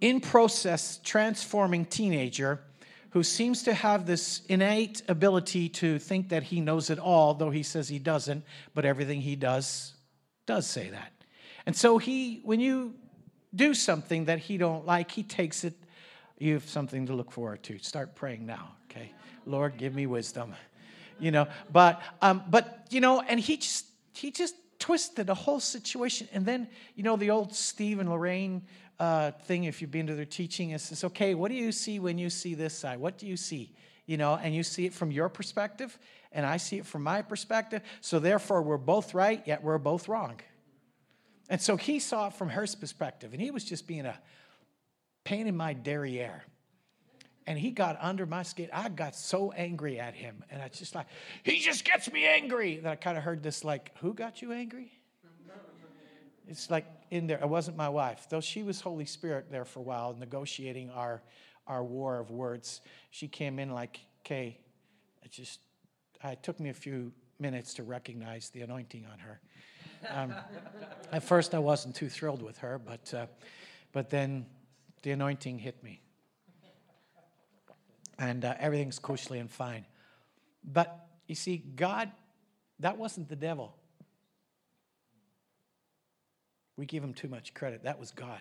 in 0.00 0.20
process 0.20 0.98
transforming 1.04 1.84
teenager 1.84 2.60
who 3.14 3.22
seems 3.22 3.62
to 3.62 3.72
have 3.72 4.06
this 4.06 4.42
innate 4.48 5.00
ability 5.06 5.68
to 5.68 6.00
think 6.00 6.30
that 6.30 6.42
he 6.42 6.60
knows 6.60 6.90
it 6.90 6.98
all, 6.98 7.32
though 7.32 7.50
he 7.50 7.62
says 7.62 7.88
he 7.88 8.00
doesn't, 8.00 8.44
but 8.74 8.84
everything 8.84 9.20
he 9.20 9.36
does 9.36 9.94
does 10.46 10.66
say 10.66 10.90
that. 10.90 11.12
And 11.64 11.76
so 11.76 11.98
he, 11.98 12.40
when 12.42 12.58
you 12.58 12.92
do 13.54 13.72
something 13.72 14.24
that 14.24 14.40
he 14.40 14.58
don't 14.58 14.84
like, 14.84 15.12
he 15.12 15.22
takes 15.22 15.62
it, 15.62 15.74
you 16.38 16.54
have 16.54 16.68
something 16.68 17.06
to 17.06 17.14
look 17.14 17.30
forward 17.30 17.62
to. 17.62 17.78
Start 17.78 18.16
praying 18.16 18.46
now, 18.46 18.72
okay? 18.90 19.12
Lord, 19.46 19.76
give 19.76 19.94
me 19.94 20.06
wisdom. 20.06 20.52
You 21.20 21.30
know, 21.30 21.46
but 21.72 22.02
um, 22.20 22.42
but 22.50 22.88
you 22.90 23.00
know, 23.00 23.20
and 23.20 23.38
he 23.38 23.58
just 23.58 23.86
he 24.12 24.32
just 24.32 24.56
twisted 24.80 25.28
the 25.28 25.34
whole 25.34 25.60
situation. 25.60 26.28
And 26.32 26.44
then, 26.44 26.68
you 26.96 27.04
know, 27.04 27.16
the 27.16 27.30
old 27.30 27.54
Steve 27.54 28.00
and 28.00 28.10
Lorraine 28.10 28.62
uh, 28.98 29.32
thing 29.32 29.64
if 29.64 29.80
you've 29.80 29.90
been 29.90 30.06
to 30.06 30.14
their 30.14 30.24
teaching. 30.24 30.70
It 30.70 30.80
says, 30.80 31.04
okay, 31.04 31.34
what 31.34 31.50
do 31.50 31.56
you 31.56 31.72
see 31.72 31.98
when 31.98 32.18
you 32.18 32.30
see 32.30 32.54
this 32.54 32.76
side? 32.76 32.98
What 32.98 33.18
do 33.18 33.26
you 33.26 33.36
see? 33.36 33.72
You 34.06 34.16
know, 34.16 34.38
and 34.40 34.54
you 34.54 34.62
see 34.62 34.86
it 34.86 34.92
from 34.92 35.10
your 35.10 35.28
perspective, 35.28 35.98
and 36.30 36.44
I 36.44 36.58
see 36.58 36.78
it 36.78 36.86
from 36.86 37.02
my 37.02 37.22
perspective. 37.22 37.82
So 38.00 38.18
therefore, 38.18 38.62
we're 38.62 38.76
both 38.76 39.14
right, 39.14 39.42
yet 39.46 39.62
we're 39.62 39.78
both 39.78 40.08
wrong. 40.08 40.40
And 41.48 41.60
so 41.60 41.76
he 41.76 42.00
saw 42.00 42.28
it 42.28 42.34
from 42.34 42.50
her 42.50 42.66
perspective, 42.78 43.32
and 43.32 43.40
he 43.40 43.50
was 43.50 43.64
just 43.64 43.86
being 43.86 44.06
a 44.06 44.18
pain 45.24 45.46
in 45.46 45.56
my 45.56 45.72
derriere. 45.72 46.44
And 47.46 47.58
he 47.58 47.70
got 47.70 47.98
under 48.00 48.24
my 48.24 48.42
skin. 48.42 48.70
I 48.72 48.88
got 48.88 49.14
so 49.14 49.52
angry 49.52 50.00
at 50.00 50.14
him. 50.14 50.42
And 50.50 50.62
I 50.62 50.68
just 50.68 50.94
like, 50.94 51.06
he 51.42 51.58
just 51.58 51.84
gets 51.84 52.10
me 52.10 52.24
angry. 52.24 52.76
That 52.76 52.92
I 52.92 52.96
kind 52.96 53.18
of 53.18 53.24
heard 53.24 53.42
this 53.42 53.64
like, 53.64 53.90
who 53.98 54.14
got 54.14 54.40
you 54.40 54.52
angry? 54.52 54.92
It's 56.46 56.70
like 56.70 56.86
in 57.10 57.26
there. 57.26 57.38
It 57.38 57.48
wasn't 57.48 57.76
my 57.76 57.88
wife, 57.88 58.26
though 58.28 58.40
she 58.40 58.62
was 58.62 58.80
Holy 58.80 59.06
Spirit 59.06 59.46
there 59.50 59.64
for 59.64 59.80
a 59.80 59.82
while, 59.82 60.14
negotiating 60.18 60.90
our 60.90 61.22
our 61.66 61.82
war 61.82 62.18
of 62.18 62.30
words. 62.30 62.80
She 63.10 63.28
came 63.28 63.58
in 63.58 63.70
like, 63.70 64.00
okay, 64.24 64.58
it 65.22 65.30
just 65.30 65.60
it 66.22 66.42
took 66.42 66.60
me 66.60 66.70
a 66.70 66.74
few 66.74 67.12
minutes 67.38 67.74
to 67.74 67.82
recognize 67.82 68.50
the 68.50 68.62
anointing 68.62 69.06
on 69.10 69.18
her. 69.18 69.40
Um, 70.10 70.34
at 71.12 71.22
first, 71.22 71.54
I 71.54 71.58
wasn't 71.58 71.96
too 71.96 72.08
thrilled 72.08 72.42
with 72.42 72.58
her, 72.58 72.78
but 72.78 73.14
uh, 73.14 73.26
but 73.92 74.10
then 74.10 74.46
the 75.02 75.12
anointing 75.12 75.58
hit 75.58 75.82
me, 75.82 76.02
and 78.18 78.44
uh, 78.44 78.54
everything's 78.58 78.98
cushly 78.98 79.38
and 79.38 79.50
fine. 79.50 79.86
But 80.62 81.06
you 81.26 81.34
see, 81.34 81.56
God, 81.56 82.10
that 82.80 82.98
wasn't 82.98 83.28
the 83.28 83.36
devil. 83.36 83.76
We 86.76 86.86
give 86.86 87.04
him 87.04 87.14
too 87.14 87.28
much 87.28 87.54
credit. 87.54 87.84
That 87.84 88.00
was 88.00 88.10
God. 88.10 88.40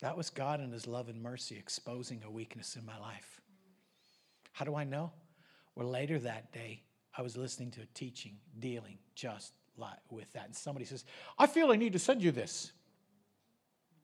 That 0.00 0.16
was 0.16 0.30
God 0.30 0.60
in 0.60 0.72
his 0.72 0.86
love 0.86 1.08
and 1.08 1.22
mercy 1.22 1.56
exposing 1.56 2.22
a 2.26 2.30
weakness 2.30 2.74
in 2.76 2.84
my 2.84 2.98
life. 2.98 3.40
How 4.50 4.64
do 4.64 4.74
I 4.74 4.84
know? 4.84 5.12
Well, 5.76 5.88
later 5.88 6.18
that 6.18 6.52
day, 6.52 6.82
I 7.16 7.22
was 7.22 7.36
listening 7.36 7.70
to 7.72 7.82
a 7.82 7.86
teaching 7.94 8.36
dealing 8.58 8.98
just 9.14 9.52
like 9.76 9.98
with 10.10 10.30
that. 10.32 10.46
And 10.46 10.56
somebody 10.56 10.84
says, 10.84 11.04
I 11.38 11.46
feel 11.46 11.70
I 11.70 11.76
need 11.76 11.92
to 11.92 11.98
send 11.98 12.22
you 12.22 12.32
this. 12.32 12.72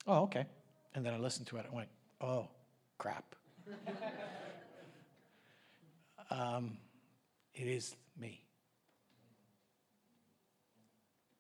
Oh, 0.06 0.22
okay. 0.22 0.46
And 0.94 1.04
then 1.04 1.14
I 1.14 1.18
listened 1.18 1.48
to 1.48 1.56
it 1.56 1.66
and 1.66 1.74
went, 1.74 1.88
oh, 2.20 2.48
crap. 2.96 3.34
um, 6.30 6.78
it 7.54 7.66
is 7.66 7.94
me. 8.18 8.42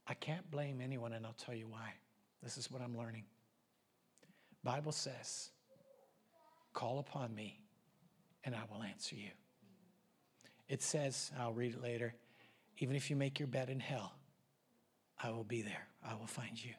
I 0.08 0.14
can't 0.14 0.50
blame 0.50 0.80
anyone, 0.80 1.12
and 1.12 1.26
I'll 1.26 1.34
tell 1.34 1.54
you 1.54 1.68
why. 1.68 1.92
This 2.42 2.56
is 2.56 2.70
what 2.70 2.80
I'm 2.80 2.96
learning. 2.96 3.24
Bible 4.64 4.92
says, 4.92 5.50
call 6.72 6.98
upon 6.98 7.34
me, 7.34 7.60
and 8.44 8.54
I 8.54 8.60
will 8.72 8.82
answer 8.82 9.16
you. 9.16 9.30
It 10.68 10.82
says, 10.82 11.30
I'll 11.38 11.52
read 11.52 11.74
it 11.74 11.82
later, 11.82 12.14
even 12.78 12.96
if 12.96 13.10
you 13.10 13.16
make 13.16 13.38
your 13.38 13.48
bed 13.48 13.70
in 13.70 13.80
hell, 13.80 14.14
I 15.22 15.30
will 15.30 15.44
be 15.44 15.62
there. 15.62 15.88
I 16.06 16.14
will 16.14 16.26
find 16.26 16.62
you. 16.62 16.72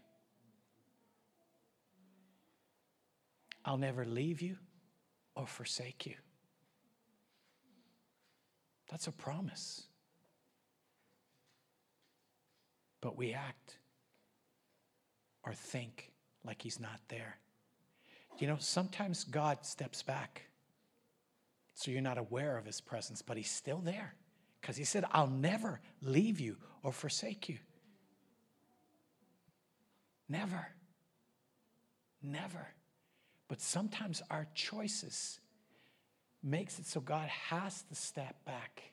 I'll 3.65 3.77
never 3.77 4.05
leave 4.05 4.41
you 4.41 4.55
or 5.35 5.45
forsake 5.45 6.05
you. 6.05 6.15
That's 8.89 9.07
a 9.07 9.11
promise. 9.11 9.88
But 13.01 13.17
we 13.17 13.33
act 13.33 13.77
or 15.43 15.53
think 15.53 16.11
like 16.43 16.61
he's 16.61 16.79
not 16.79 16.99
there. 17.07 17.37
You 18.37 18.47
know, 18.47 18.57
sometimes 18.59 19.23
God 19.23 19.65
steps 19.65 20.03
back 20.03 20.43
so 21.73 21.91
you're 21.91 22.01
not 22.01 22.17
aware 22.17 22.57
of 22.57 22.65
his 22.65 22.81
presence, 22.81 23.21
but 23.21 23.37
he's 23.37 23.49
still 23.49 23.79
there 23.79 24.13
because 24.59 24.75
he 24.75 24.83
said, 24.83 25.05
I'll 25.11 25.27
never 25.27 25.79
leave 26.01 26.39
you 26.39 26.57
or 26.83 26.91
forsake 26.91 27.47
you. 27.47 27.57
Never. 30.27 30.67
Never. 32.21 32.67
But 33.47 33.61
sometimes 33.61 34.21
our 34.29 34.47
choices 34.53 35.39
makes 36.43 36.79
it 36.79 36.85
so 36.85 36.99
God 36.99 37.27
has 37.29 37.81
to 37.83 37.95
step 37.95 38.35
back 38.45 38.83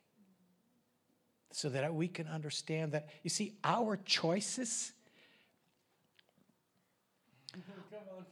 so 1.57 1.71
that 1.71 1.95
we 1.95 2.07
can 2.07 2.27
understand 2.27 2.93
that 2.93 3.09
you 3.23 3.31
see 3.31 3.55
our 3.65 3.97
choices 4.05 4.93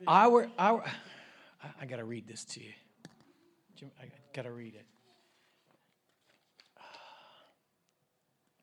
our 0.06 0.50
our 0.58 0.84
I, 1.80 1.86
got 1.86 1.96
to 1.96 2.04
read 2.04 2.28
this 2.28 2.44
to 2.44 2.60
you. 2.60 2.72
I 3.98 4.04
got 4.34 4.42
to 4.42 4.50
read 4.52 4.74
it. 4.74 4.84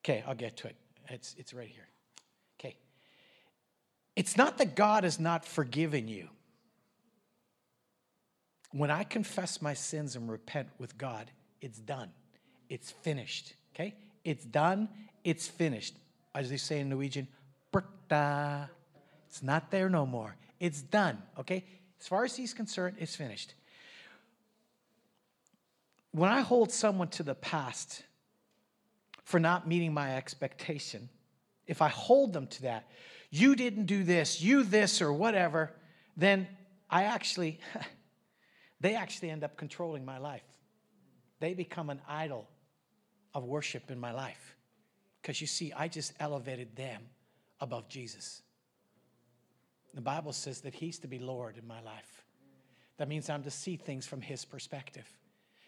Okay, 0.06 0.24
I'll 0.28 0.36
get 0.36 0.58
to 0.58 0.67
it. 0.67 0.76
It's 1.10 1.34
it's 1.39 1.56
right 1.56 1.67
here. 1.67 1.88
Okay. 2.60 2.78
It's 4.15 4.38
not 4.38 4.60
that 4.60 4.76
God 4.76 5.04
has 5.04 5.19
not 5.19 5.43
forgiven 5.43 6.08
you. 6.08 6.30
When 8.71 8.91
I 8.91 9.06
confess 9.06 9.60
my 9.60 9.74
sins 9.74 10.15
and 10.15 10.30
repent 10.30 10.67
with 10.78 11.00
God, 11.00 11.32
it's 11.62 11.80
done. 11.80 12.12
It's 12.69 12.91
finished. 12.91 13.56
Okay? 13.74 13.95
It's 14.23 14.45
done. 14.45 14.89
It's 15.23 15.47
finished. 15.47 15.95
As 16.34 16.49
they 16.49 16.57
say 16.57 16.79
in 16.79 16.89
Norwegian, 16.89 17.27
it's 19.31 19.41
not 19.41 19.71
there 19.71 19.89
no 19.89 20.05
more. 20.05 20.36
It's 20.60 20.81
done. 20.81 21.21
Okay? 21.39 21.63
As 21.99 22.07
far 22.07 22.23
as 22.23 22.36
he's 22.36 22.53
concerned, 22.53 22.97
it's 22.99 23.15
finished. 23.15 23.53
When 26.12 26.29
I 26.29 26.41
hold 26.41 26.71
someone 26.71 27.07
to 27.10 27.23
the 27.23 27.36
past 27.36 28.03
for 29.23 29.39
not 29.39 29.67
meeting 29.67 29.93
my 29.93 30.17
expectation, 30.17 31.10
if 31.67 31.81
I 31.81 31.88
hold 31.88 32.34
them 32.34 32.47
to 32.47 32.63
that, 32.63 32.89
you 33.29 33.55
didn't 33.55 33.86
do 33.86 34.03
this, 34.03 34.41
you 34.41 34.63
this, 34.63 35.01
or 35.01 35.13
whatever, 35.13 35.71
then 36.17 36.47
I 36.89 37.03
actually, 37.03 37.60
they 38.81 38.95
actually 38.95 39.29
end 39.29 39.45
up 39.45 39.55
controlling 39.55 40.03
my 40.03 40.17
life. 40.17 40.43
They 41.39 41.53
become 41.53 41.89
an 41.89 42.01
idol 42.07 42.49
of 43.34 43.44
worship 43.44 43.91
in 43.91 44.00
my 44.00 44.12
life. 44.12 44.56
Because 45.22 45.39
you 45.39 45.48
see, 45.48 45.72
I 45.74 45.88
just 45.88 46.13
elevated 46.20 46.76
them 46.76 47.04
above 47.60 47.88
Jesus. 47.88 48.41
The 49.94 50.02
Bible 50.02 50.34
says 50.34 50.62
that 50.62 50.74
He's 50.74 51.00
to 51.00 51.08
be 51.08 51.20
Lord 51.20 51.58
in 51.58 51.67
my 51.67 51.82
life. 51.82 52.24
That 52.98 53.08
means 53.08 53.30
I'm 53.30 53.44
to 53.44 53.52
see 53.52 53.76
things 53.76 54.06
from 54.06 54.22
His 54.22 54.46
perspective. 54.46 55.08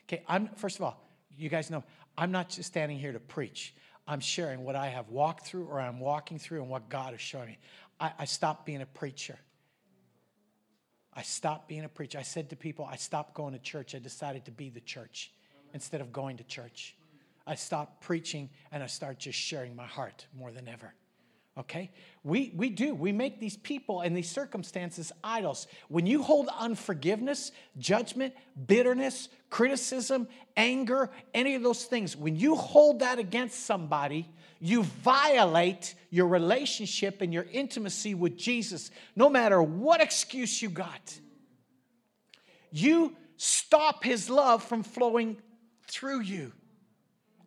Okay, 0.08 0.23
I'm, 0.28 0.49
first 0.56 0.78
of 0.78 0.84
all, 0.84 1.04
you 1.38 1.49
guys 1.49 1.69
know, 1.69 1.84
I'm 2.17 2.32
not 2.32 2.49
just 2.49 2.67
standing 2.69 2.97
here 2.97 3.12
to 3.12 3.19
preach. 3.19 3.73
I'm 4.08 4.19
sharing 4.19 4.63
what 4.63 4.76
I 4.76 4.88
have 4.88 5.10
walked 5.10 5.45
through 5.45 5.65
or 5.65 5.80
I'm 5.80 5.99
walking 5.99 6.38
through 6.38 6.62
and 6.62 6.69
what 6.69 6.89
God 6.89 7.13
is 7.13 7.21
showing 7.21 7.47
me. 7.47 7.58
I, 7.99 8.12
I 8.19 8.26
stopped 8.26 8.65
being 8.65 8.82
a 8.82 8.86
preacher. 8.86 9.38
I 11.13 11.21
stopped 11.21 11.67
being 11.67 11.84
a 11.84 11.89
preacher. 11.89 12.17
I 12.17 12.23
said 12.23 12.49
to 12.49 12.56
people, 12.56 12.88
I 12.89 12.95
stopped 12.97 13.34
going 13.34 13.54
to 13.54 13.60
church. 13.60 13.95
I 13.95 13.99
decided 13.99 14.45
to 14.45 14.52
be 14.52 14.69
the 14.69 14.82
church 14.82 15.32
instead 15.73 16.02
of 16.02 16.12
going 16.12 16.38
to 16.38 16.43
church. 16.43 16.95
I 17.45 17.56
stop 17.56 18.01
preaching 18.01 18.49
and 18.71 18.82
I 18.82 18.88
start 18.88 19.19
just 19.19 19.38
sharing 19.38 19.75
my 19.75 19.86
heart 19.86 20.25
more 20.38 20.51
than 20.51 20.67
ever. 20.67 20.93
Okay? 21.58 21.91
We, 22.23 22.51
we 22.56 22.69
do. 22.69 22.95
We 22.95 23.12
make 23.12 23.39
these 23.39 23.58
people 23.58 24.01
and 24.01 24.17
these 24.17 24.29
circumstances 24.29 25.12
idols. 25.23 25.67
When 25.88 26.08
you 26.08 26.23
hold 26.23 26.49
unforgiveness, 26.60 27.51
judgment, 27.77 28.34
bitterness, 28.65 29.29
criticism, 29.49 30.27
anger, 30.58 31.12
any 31.34 31.53
of 31.53 31.62
those 31.62 31.84
things, 31.86 32.15
when 32.15 32.36
you 32.36 32.56
hold 32.56 32.99
that 32.99 33.19
against 33.19 33.65
somebody, 33.65 34.27
you 34.60 34.84
violate 34.84 35.93
your 36.10 36.27
relationship 36.27 37.21
and 37.21 37.34
your 37.34 37.45
intimacy 37.51 38.15
with 38.15 38.36
Jesus, 38.38 38.89
no 39.15 39.29
matter 39.29 39.62
what 39.62 40.01
excuse 40.01 40.62
you 40.62 40.69
got. 40.69 41.19
You 42.71 43.15
stop 43.38 44.03
his 44.03 44.29
love 44.29 44.63
from 44.63 44.82
flowing 44.82 45.38
through 45.88 46.21
you. 46.21 46.51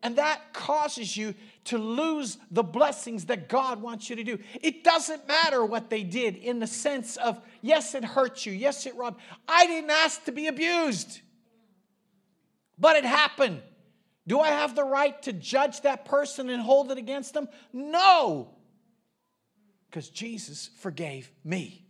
And 0.02 0.16
that 0.16 0.52
causes 0.52 1.16
you 1.16 1.34
to 1.64 1.78
lose 1.78 2.38
the 2.50 2.62
blessings 2.62 3.26
that 3.26 3.48
God 3.48 3.80
wants 3.80 4.08
you 4.08 4.16
to 4.16 4.24
do. 4.24 4.38
It 4.60 4.84
doesn't 4.84 5.26
matter 5.26 5.64
what 5.64 5.90
they 5.90 6.02
did 6.02 6.36
in 6.36 6.58
the 6.58 6.66
sense 6.66 7.16
of, 7.16 7.40
yes, 7.62 7.94
it 7.94 8.04
hurt 8.04 8.46
you. 8.46 8.52
Yes, 8.52 8.86
it 8.86 8.94
robbed. 8.94 9.20
I 9.48 9.66
didn't 9.66 9.90
ask 9.90 10.24
to 10.24 10.32
be 10.32 10.46
abused, 10.46 11.20
but 12.78 12.96
it 12.96 13.04
happened. 13.04 13.62
Do 14.28 14.40
I 14.40 14.48
have 14.48 14.74
the 14.74 14.84
right 14.84 15.20
to 15.22 15.32
judge 15.32 15.80
that 15.82 16.04
person 16.04 16.50
and 16.50 16.60
hold 16.60 16.90
it 16.90 16.98
against 16.98 17.32
them? 17.32 17.48
No, 17.72 18.54
because 19.88 20.10
Jesus 20.10 20.70
forgave 20.78 21.30
me. 21.44 21.84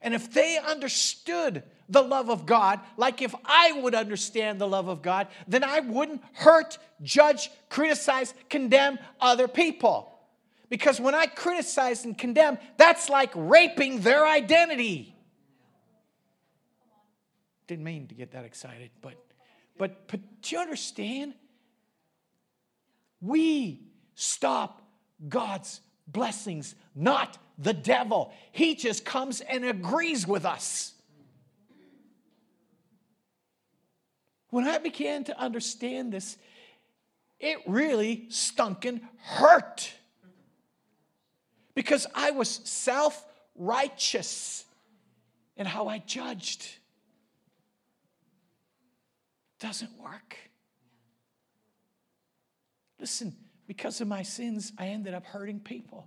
And 0.00 0.14
if 0.14 0.32
they 0.32 0.58
understood 0.58 1.62
the 1.90 2.02
love 2.02 2.30
of 2.30 2.46
God, 2.46 2.80
like 2.96 3.20
if 3.20 3.34
I 3.44 3.72
would 3.72 3.94
understand 3.94 4.58
the 4.58 4.68
love 4.68 4.88
of 4.88 5.02
God, 5.02 5.26
then 5.46 5.62
I 5.62 5.80
wouldn't 5.80 6.22
hurt, 6.32 6.78
judge, 7.02 7.50
criticize, 7.68 8.32
condemn 8.48 8.98
other 9.20 9.48
people. 9.48 10.18
Because 10.70 11.00
when 11.00 11.14
I 11.14 11.26
criticize 11.26 12.04
and 12.04 12.16
condemn, 12.16 12.56
that's 12.78 13.10
like 13.10 13.32
raping 13.34 14.00
their 14.00 14.26
identity. 14.26 15.14
Didn't 17.66 17.84
mean 17.84 18.06
to 18.06 18.14
get 18.14 18.32
that 18.32 18.44
excited, 18.44 18.90
but 19.02 19.14
but, 19.80 20.08
but 20.08 20.20
do 20.42 20.56
you 20.56 20.60
understand? 20.60 21.32
We 23.22 23.80
stop 24.14 24.82
God's 25.26 25.80
blessings, 26.06 26.74
not 26.94 27.38
the 27.56 27.72
devil. 27.72 28.30
He 28.52 28.74
just 28.74 29.06
comes 29.06 29.40
and 29.40 29.64
agrees 29.64 30.26
with 30.26 30.44
us. 30.44 30.92
When 34.50 34.66
I 34.66 34.78
began 34.78 35.24
to 35.24 35.38
understand 35.38 36.12
this, 36.12 36.36
it 37.38 37.58
really 37.66 38.26
stunkin' 38.28 39.00
hurt. 39.18 39.92
Because 41.74 42.06
I 42.14 42.32
was 42.32 42.48
self 42.48 43.24
righteous 43.54 44.64
in 45.56 45.66
how 45.66 45.88
I 45.88 45.98
judged. 45.98 46.68
Doesn't 49.60 49.98
work. 49.98 50.36
Listen, 52.98 53.34
because 53.66 54.00
of 54.00 54.08
my 54.08 54.22
sins, 54.22 54.72
I 54.78 54.88
ended 54.88 55.14
up 55.14 55.24
hurting 55.24 55.60
people. 55.60 56.06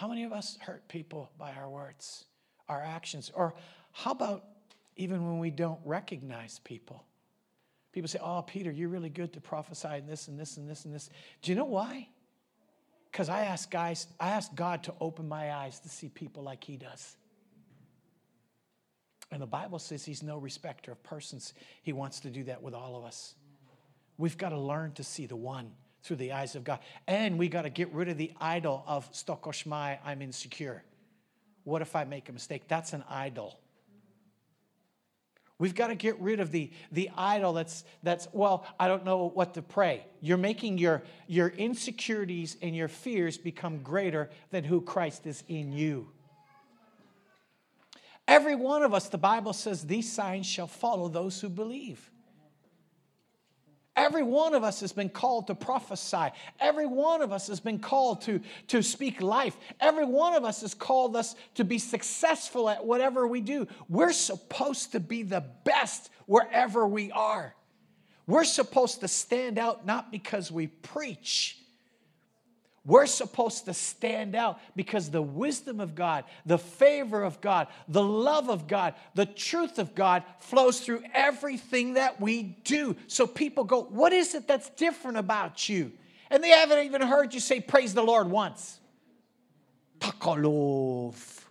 How 0.00 0.08
many 0.08 0.24
of 0.24 0.32
us 0.32 0.56
hurt 0.62 0.88
people 0.88 1.30
by 1.36 1.52
our 1.52 1.68
words, 1.68 2.24
our 2.70 2.82
actions? 2.82 3.30
Or 3.34 3.52
how 3.92 4.12
about 4.12 4.46
even 4.96 5.26
when 5.26 5.38
we 5.38 5.50
don't 5.50 5.78
recognize 5.84 6.58
people? 6.60 7.04
People 7.92 8.08
say, 8.08 8.18
Oh, 8.22 8.40
Peter, 8.40 8.70
you're 8.70 8.88
really 8.88 9.10
good 9.10 9.30
to 9.34 9.42
prophesy 9.42 9.88
and 9.88 10.08
this 10.08 10.28
and 10.28 10.40
this 10.40 10.56
and 10.56 10.66
this 10.66 10.86
and 10.86 10.94
this. 10.94 11.10
Do 11.42 11.52
you 11.52 11.54
know 11.54 11.66
why? 11.66 12.08
Because 13.12 13.28
I 13.28 13.44
ask 13.44 13.70
guys, 13.70 14.06
I 14.18 14.30
ask 14.30 14.54
God 14.54 14.84
to 14.84 14.94
open 15.02 15.28
my 15.28 15.52
eyes 15.52 15.80
to 15.80 15.90
see 15.90 16.08
people 16.08 16.42
like 16.42 16.64
He 16.64 16.78
does. 16.78 17.18
And 19.30 19.42
the 19.42 19.46
Bible 19.46 19.78
says 19.78 20.02
He's 20.02 20.22
no 20.22 20.38
respecter 20.38 20.92
of 20.92 21.02
persons. 21.02 21.52
He 21.82 21.92
wants 21.92 22.20
to 22.20 22.30
do 22.30 22.44
that 22.44 22.62
with 22.62 22.72
all 22.72 22.96
of 22.96 23.04
us. 23.04 23.34
We've 24.16 24.38
got 24.38 24.48
to 24.48 24.58
learn 24.58 24.92
to 24.92 25.04
see 25.04 25.26
the 25.26 25.36
one 25.36 25.72
through 26.02 26.16
the 26.16 26.32
eyes 26.32 26.54
of 26.54 26.64
God. 26.64 26.80
And 27.06 27.38
we 27.38 27.48
got 27.48 27.62
to 27.62 27.70
get 27.70 27.92
rid 27.92 28.08
of 28.08 28.18
the 28.18 28.32
idol 28.40 28.84
of 28.86 29.10
stokoshmai, 29.12 29.98
I'm 30.04 30.22
insecure. 30.22 30.82
What 31.64 31.82
if 31.82 31.94
I 31.94 32.04
make 32.04 32.28
a 32.28 32.32
mistake? 32.32 32.68
That's 32.68 32.92
an 32.92 33.04
idol. 33.08 33.58
We've 35.58 35.74
got 35.74 35.88
to 35.88 35.94
get 35.94 36.18
rid 36.18 36.40
of 36.40 36.52
the, 36.52 36.70
the 36.90 37.10
idol 37.18 37.52
that's, 37.52 37.84
that's, 38.02 38.26
well, 38.32 38.66
I 38.78 38.88
don't 38.88 39.04
know 39.04 39.28
what 39.28 39.52
to 39.54 39.62
pray. 39.62 40.06
You're 40.22 40.38
making 40.38 40.78
your, 40.78 41.02
your 41.26 41.48
insecurities 41.48 42.56
and 42.62 42.74
your 42.74 42.88
fears 42.88 43.36
become 43.36 43.82
greater 43.82 44.30
than 44.50 44.64
who 44.64 44.80
Christ 44.80 45.26
is 45.26 45.44
in 45.48 45.70
you. 45.70 46.08
Every 48.26 48.54
one 48.54 48.82
of 48.82 48.94
us, 48.94 49.08
the 49.10 49.18
Bible 49.18 49.52
says, 49.52 49.84
these 49.84 50.10
signs 50.10 50.46
shall 50.46 50.66
follow 50.66 51.08
those 51.08 51.40
who 51.42 51.50
believe. 51.50 52.09
Every 53.96 54.22
one 54.22 54.54
of 54.54 54.62
us 54.62 54.80
has 54.80 54.92
been 54.92 55.08
called 55.08 55.48
to 55.48 55.54
prophesy. 55.54 56.28
Every 56.60 56.86
one 56.86 57.22
of 57.22 57.32
us 57.32 57.48
has 57.48 57.60
been 57.60 57.78
called 57.78 58.22
to, 58.22 58.40
to 58.68 58.82
speak 58.82 59.20
life. 59.20 59.56
Every 59.80 60.04
one 60.04 60.34
of 60.34 60.44
us 60.44 60.60
has 60.60 60.74
called 60.74 61.16
us 61.16 61.34
to 61.56 61.64
be 61.64 61.78
successful 61.78 62.70
at 62.70 62.84
whatever 62.84 63.26
we 63.26 63.40
do. 63.40 63.66
We're 63.88 64.12
supposed 64.12 64.92
to 64.92 65.00
be 65.00 65.22
the 65.22 65.44
best 65.64 66.10
wherever 66.26 66.86
we 66.86 67.10
are. 67.10 67.54
We're 68.26 68.44
supposed 68.44 69.00
to 69.00 69.08
stand 69.08 69.58
out 69.58 69.84
not 69.84 70.12
because 70.12 70.52
we 70.52 70.68
preach, 70.68 71.58
we're 72.90 73.06
supposed 73.06 73.66
to 73.66 73.72
stand 73.72 74.34
out 74.34 74.58
because 74.74 75.10
the 75.10 75.22
wisdom 75.22 75.78
of 75.78 75.94
God, 75.94 76.24
the 76.44 76.58
favor 76.58 77.22
of 77.22 77.40
God, 77.40 77.68
the 77.86 78.02
love 78.02 78.50
of 78.50 78.66
God, 78.66 78.94
the 79.14 79.26
truth 79.26 79.78
of 79.78 79.94
God 79.94 80.24
flows 80.40 80.80
through 80.80 81.04
everything 81.14 81.94
that 81.94 82.20
we 82.20 82.42
do. 82.42 82.96
So 83.06 83.28
people 83.28 83.62
go, 83.62 83.82
What 83.84 84.12
is 84.12 84.34
it 84.34 84.48
that's 84.48 84.70
different 84.70 85.18
about 85.18 85.68
you? 85.68 85.92
And 86.30 86.42
they 86.42 86.48
haven't 86.48 86.84
even 86.84 87.02
heard 87.02 87.32
you 87.32 87.38
say, 87.38 87.60
Praise 87.60 87.94
the 87.94 88.02
Lord 88.02 88.28
once. 88.28 88.80
Takalov. 90.00 91.44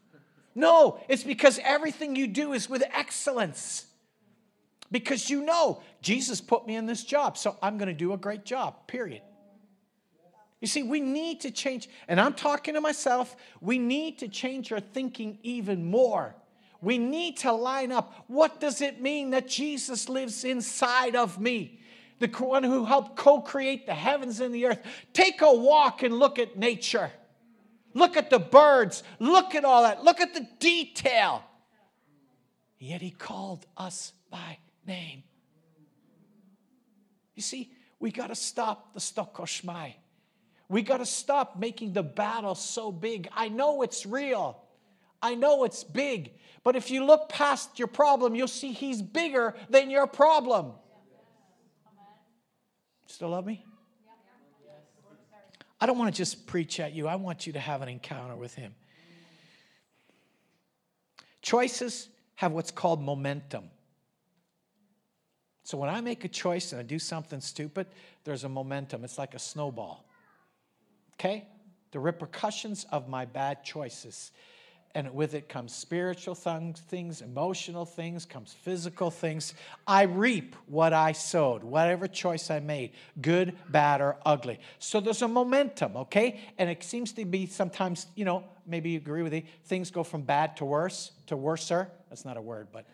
No, 0.55 0.99
it's 1.07 1.23
because 1.23 1.57
everything 1.63 2.17
you 2.17 2.27
do 2.27 2.51
is 2.51 2.69
with 2.69 2.83
excellence. 2.93 3.85
Because 4.91 5.29
you 5.29 5.45
know, 5.45 5.81
Jesus 6.01 6.41
put 6.41 6.67
me 6.67 6.75
in 6.75 6.85
this 6.85 7.05
job, 7.05 7.37
so 7.37 7.55
I'm 7.61 7.77
going 7.77 7.87
to 7.87 7.93
do 7.93 8.11
a 8.11 8.17
great 8.17 8.43
job, 8.43 8.87
period. 8.87 9.21
You 10.61 10.67
see, 10.67 10.83
we 10.83 10.99
need 10.99 11.41
to 11.41 11.51
change, 11.51 11.89
and 12.07 12.19
I'm 12.19 12.33
talking 12.33 12.73
to 12.73 12.81
myself, 12.81 13.35
we 13.61 13.79
need 13.79 14.19
to 14.19 14.27
change 14.27 14.71
our 14.71 14.79
thinking 14.79 15.39
even 15.41 15.85
more. 15.85 16.35
We 16.81 16.97
need 16.97 17.37
to 17.37 17.51
line 17.51 17.91
up. 17.91 18.25
What 18.27 18.59
does 18.59 18.81
it 18.81 19.01
mean 19.01 19.31
that 19.31 19.47
Jesus 19.47 20.09
lives 20.09 20.43
inside 20.43 21.15
of 21.15 21.39
me? 21.39 21.79
The 22.19 22.27
one 22.27 22.63
who 22.63 22.85
helped 22.85 23.15
co 23.15 23.41
create 23.41 23.85
the 23.85 23.93
heavens 23.93 24.41
and 24.41 24.53
the 24.53 24.65
earth. 24.65 24.79
Take 25.13 25.41
a 25.41 25.53
walk 25.53 26.03
and 26.03 26.19
look 26.19 26.37
at 26.39 26.57
nature. 26.57 27.11
Look 27.93 28.17
at 28.17 28.29
the 28.29 28.39
birds. 28.39 29.03
Look 29.19 29.55
at 29.55 29.63
all 29.63 29.83
that. 29.83 30.03
Look 30.03 30.19
at 30.19 30.33
the 30.33 30.47
detail. 30.59 31.43
Yet 32.77 33.01
he 33.01 33.11
called 33.11 33.65
us 33.77 34.13
by 34.29 34.57
name. 34.85 35.23
You 37.35 37.41
see, 37.41 37.71
we 37.99 38.11
got 38.11 38.27
to 38.27 38.35
stop 38.35 38.93
the 38.93 38.99
stokoshmai. 38.99 39.93
We 40.69 40.83
got 40.83 40.97
to 40.97 41.05
stop 41.05 41.57
making 41.57 41.93
the 41.93 42.03
battle 42.03 42.53
so 42.53 42.91
big. 42.91 43.27
I 43.35 43.49
know 43.49 43.81
it's 43.81 44.05
real. 44.05 44.61
I 45.21 45.35
know 45.35 45.63
it's 45.63 45.83
big. 45.83 46.33
But 46.63 46.75
if 46.75 46.91
you 46.91 47.03
look 47.05 47.27
past 47.27 47.79
your 47.79 47.87
problem, 47.87 48.35
you'll 48.35 48.47
see 48.47 48.71
he's 48.71 49.01
bigger 49.01 49.55
than 49.69 49.89
your 49.89 50.05
problem. 50.05 50.73
Still 53.07 53.29
love 53.29 53.45
me? 53.45 53.65
I 55.81 55.85
don't 55.85 55.97
want 55.97 56.13
to 56.13 56.17
just 56.17 56.45
preach 56.45 56.79
at 56.79 56.93
you. 56.93 57.07
I 57.07 57.15
want 57.15 57.47
you 57.47 57.53
to 57.53 57.59
have 57.59 57.81
an 57.81 57.89
encounter 57.89 58.35
with 58.35 58.53
him. 58.53 58.75
Choices 61.41 62.09
have 62.35 62.51
what's 62.51 62.71
called 62.71 63.01
momentum. 63.01 63.69
So 65.63 65.77
when 65.77 65.89
I 65.89 66.01
make 66.01 66.25
a 66.25 66.27
choice 66.27 66.73
and 66.73 66.79
I 66.79 66.83
do 66.83 66.99
something 66.99 67.39
stupid, 67.39 67.87
there's 68.23 68.43
a 68.43 68.49
momentum. 68.49 69.03
It's 69.03 69.17
like 69.17 69.33
a 69.35 69.39
snowball. 69.39 70.08
Okay? 71.19 71.45
The 71.91 71.99
repercussions 71.99 72.85
of 72.91 73.09
my 73.09 73.25
bad 73.25 73.63
choices. 73.63 74.31
And 74.95 75.13
with 75.13 75.35
it 75.35 75.49
comes 75.49 75.73
spiritual 75.73 76.33
things, 76.33 77.21
emotional 77.21 77.85
things, 77.85 78.25
comes 78.25 78.53
physical 78.53 79.11
things. 79.11 79.53
I 79.85 80.03
reap 80.03 80.55
what 80.65 80.93
I 80.93 81.11
sowed, 81.11 81.63
whatever 81.63 82.07
choice 82.07 82.49
I 82.49 82.59
made, 82.59 82.93
good, 83.21 83.55
bad, 83.69 84.01
or 84.01 84.17
ugly. 84.25 84.59
So 84.79 84.99
there's 84.99 85.21
a 85.21 85.27
momentum, 85.27 85.95
okay? 85.95 86.39
And 86.57 86.71
it 86.71 86.83
seems 86.83 87.11
to 87.13 87.25
be 87.25 87.45
sometimes, 87.45 88.07
you 88.15 88.25
know, 88.25 88.43
maybe 88.65 88.91
you 88.91 88.97
agree 88.97 89.21
with 89.21 89.31
me, 89.31 89.45
things 89.65 89.91
go 89.91 90.03
from 90.03 90.23
bad 90.23 90.57
to 90.57 90.65
worse, 90.65 91.11
to 91.27 91.37
worser. 91.37 91.91
That's 92.09 92.25
not 92.25 92.37
a 92.37 92.41
word, 92.41 92.69
but, 92.73 92.85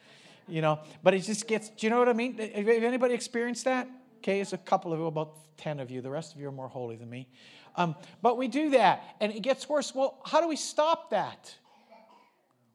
you 0.49 0.61
know, 0.61 0.79
but 1.01 1.13
it 1.13 1.19
just 1.19 1.47
gets, 1.47 1.69
do 1.69 1.87
you 1.87 1.91
know 1.91 1.99
what 1.99 2.09
I 2.09 2.13
mean? 2.13 2.37
Have 2.37 2.67
anybody 2.67 3.13
experienced 3.13 3.63
that? 3.65 3.87
Okay, 4.25 4.39
it's 4.39 4.53
a 4.53 4.57
couple 4.57 4.91
of 4.91 4.97
you, 4.97 5.05
about 5.05 5.35
10 5.57 5.79
of 5.79 5.91
you. 5.91 6.01
The 6.01 6.09
rest 6.09 6.33
of 6.33 6.41
you 6.41 6.47
are 6.47 6.51
more 6.51 6.67
holy 6.67 6.95
than 6.95 7.07
me. 7.07 7.29
Um, 7.75 7.95
but 8.23 8.39
we 8.39 8.47
do 8.47 8.71
that, 8.71 9.03
and 9.21 9.31
it 9.31 9.41
gets 9.41 9.69
worse. 9.69 9.93
Well, 9.93 10.19
how 10.25 10.41
do 10.41 10.47
we 10.47 10.55
stop 10.55 11.11
that? 11.11 11.53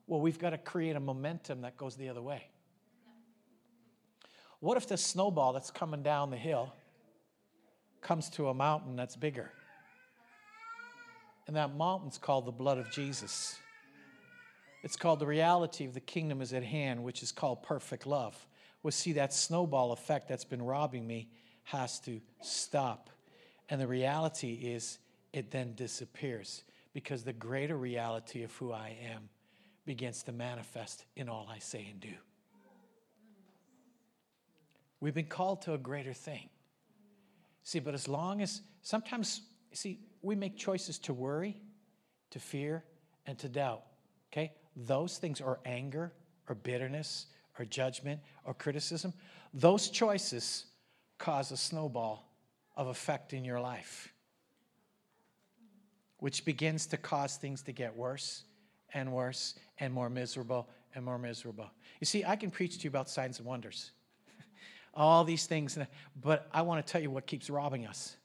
Well, 0.06 0.20
we've 0.20 0.38
got 0.38 0.50
to 0.50 0.58
create 0.58 0.94
a 0.94 1.00
momentum 1.00 1.62
that 1.62 1.76
goes 1.76 1.96
the 1.96 2.08
other 2.08 2.22
way. 2.22 2.46
What 4.60 4.76
if 4.76 4.86
the 4.86 4.96
snowball 4.96 5.52
that's 5.52 5.72
coming 5.72 6.04
down 6.04 6.30
the 6.30 6.36
hill 6.36 6.72
comes 8.00 8.30
to 8.30 8.48
a 8.48 8.54
mountain 8.54 8.94
that's 8.94 9.16
bigger? 9.16 9.50
And 11.48 11.56
that 11.56 11.74
mountain's 11.74 12.16
called 12.16 12.46
the 12.46 12.52
blood 12.52 12.78
of 12.78 12.92
Jesus. 12.92 13.56
It's 14.84 14.94
called 14.94 15.18
the 15.18 15.26
reality 15.26 15.84
of 15.84 15.94
the 15.94 16.00
kingdom 16.00 16.42
is 16.42 16.52
at 16.52 16.62
hand, 16.62 17.02
which 17.02 17.24
is 17.24 17.32
called 17.32 17.64
perfect 17.64 18.06
love. 18.06 18.36
Well, 18.84 18.92
see, 18.92 19.14
that 19.14 19.32
snowball 19.32 19.90
effect 19.90 20.28
that's 20.28 20.44
been 20.44 20.62
robbing 20.62 21.04
me 21.04 21.28
has 21.70 22.00
to 22.00 22.20
stop. 22.40 23.10
And 23.68 23.80
the 23.80 23.86
reality 23.86 24.54
is, 24.54 24.98
it 25.32 25.50
then 25.50 25.74
disappears 25.74 26.64
because 26.92 27.22
the 27.22 27.32
greater 27.32 27.76
reality 27.76 28.42
of 28.42 28.52
who 28.56 28.72
I 28.72 28.96
am 29.12 29.28
begins 29.86 30.24
to 30.24 30.32
manifest 30.32 31.04
in 31.16 31.28
all 31.28 31.48
I 31.48 31.58
say 31.60 31.86
and 31.88 32.00
do. 32.00 32.12
We've 35.00 35.14
been 35.14 35.26
called 35.26 35.62
to 35.62 35.74
a 35.74 35.78
greater 35.78 36.12
thing. 36.12 36.48
See, 37.62 37.78
but 37.78 37.94
as 37.94 38.08
long 38.08 38.42
as 38.42 38.62
sometimes, 38.82 39.42
see, 39.72 40.00
we 40.22 40.34
make 40.34 40.56
choices 40.56 40.98
to 41.00 41.14
worry, 41.14 41.56
to 42.30 42.40
fear, 42.40 42.84
and 43.26 43.38
to 43.38 43.48
doubt. 43.48 43.82
Okay? 44.32 44.52
Those 44.74 45.18
things 45.18 45.40
are 45.40 45.60
anger 45.64 46.12
or 46.48 46.56
bitterness 46.56 47.26
or 47.58 47.64
judgment 47.64 48.20
or 48.44 48.54
criticism, 48.54 49.12
those 49.54 49.88
choices 49.88 50.66
cause 51.20 51.52
a 51.52 51.56
snowball 51.56 52.26
of 52.76 52.88
effect 52.88 53.32
in 53.32 53.44
your 53.44 53.60
life, 53.60 54.12
which 56.18 56.44
begins 56.44 56.86
to 56.86 56.96
cause 56.96 57.36
things 57.36 57.62
to 57.62 57.72
get 57.72 57.94
worse 57.94 58.42
and 58.94 59.12
worse 59.12 59.54
and 59.78 59.92
more 59.94 60.10
miserable 60.10 60.66
and 60.94 61.04
more 61.04 61.18
miserable. 61.18 61.70
You 62.00 62.06
see, 62.06 62.24
I 62.24 62.34
can 62.34 62.50
preach 62.50 62.78
to 62.78 62.84
you 62.84 62.88
about 62.88 63.08
signs 63.08 63.38
and 63.38 63.46
wonders, 63.46 63.92
all 64.94 65.22
these 65.22 65.46
things, 65.46 65.78
but 66.20 66.48
I 66.52 66.62
want 66.62 66.84
to 66.84 66.90
tell 66.90 67.02
you 67.02 67.10
what 67.10 67.26
keeps 67.26 67.48
robbing 67.50 67.86
us. 67.86 68.16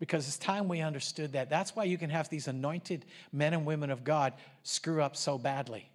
Because 0.00 0.26
it's 0.26 0.38
time 0.38 0.66
we 0.66 0.80
understood 0.80 1.34
that. 1.34 1.48
That's 1.48 1.76
why 1.76 1.84
you 1.84 1.96
can 1.96 2.10
have 2.10 2.28
these 2.28 2.48
anointed 2.48 3.06
men 3.32 3.54
and 3.54 3.64
women 3.64 3.90
of 3.90 4.02
God 4.02 4.32
screw 4.64 5.00
up 5.00 5.14
so 5.14 5.38
badly. 5.38 5.88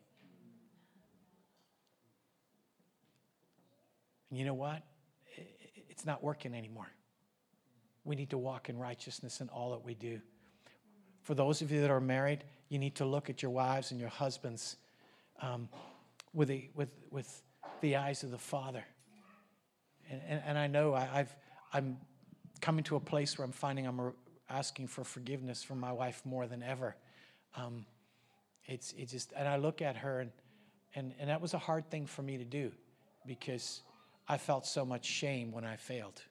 And 4.29 4.39
you 4.39 4.45
know 4.45 4.53
what? 4.53 4.81
It's 5.97 6.05
not 6.05 6.23
working 6.23 6.53
anymore. 6.53 6.85
We 8.05 8.15
need 8.15 8.29
to 8.29 8.37
walk 8.37 8.69
in 8.69 8.77
righteousness 8.77 9.41
in 9.41 9.49
all 9.49 9.71
that 9.71 9.83
we 9.83 9.95
do. 9.95 10.21
For 11.23 11.33
those 11.33 11.63
of 11.63 11.71
you 11.71 11.81
that 11.81 11.89
are 11.89 11.99
married, 11.99 12.43
you 12.69 12.77
need 12.77 12.93
to 12.97 13.05
look 13.05 13.31
at 13.31 13.41
your 13.41 13.49
wives 13.49 13.89
and 13.89 13.99
your 13.99 14.09
husbands 14.09 14.75
um, 15.41 15.69
with, 16.35 16.49
the, 16.49 16.69
with, 16.75 16.89
with 17.09 17.41
the 17.81 17.95
eyes 17.95 18.21
of 18.21 18.29
the 18.29 18.37
Father. 18.37 18.85
And, 20.11 20.21
and, 20.27 20.41
and 20.45 20.57
I 20.59 20.67
know 20.67 20.93
I, 20.93 21.09
I've, 21.11 21.35
I'm 21.73 21.97
coming 22.61 22.83
to 22.83 22.95
a 22.95 22.99
place 22.99 23.35
where 23.35 23.45
I'm 23.45 23.51
finding 23.51 23.87
I'm 23.87 24.13
asking 24.51 24.89
for 24.89 25.03
forgiveness 25.03 25.63
from 25.63 25.79
my 25.79 25.93
wife 25.93 26.21
more 26.25 26.45
than 26.45 26.61
ever. 26.61 26.95
Um, 27.55 27.87
it's, 28.65 28.93
it 28.95 29.09
just, 29.09 29.33
and 29.35 29.47
I 29.47 29.57
look 29.57 29.81
at 29.81 29.97
her, 29.97 30.19
and, 30.19 30.31
and, 30.93 31.15
and 31.19 31.31
that 31.31 31.41
was 31.41 31.55
a 31.55 31.57
hard 31.57 31.89
thing 31.89 32.05
for 32.05 32.21
me 32.21 32.37
to 32.37 32.45
do 32.45 32.71
because 33.25 33.81
I 34.27 34.37
felt 34.37 34.65
so 34.65 34.85
much 34.85 35.05
shame 35.05 35.51
when 35.51 35.63
I 35.63 35.77
failed. 35.77 36.21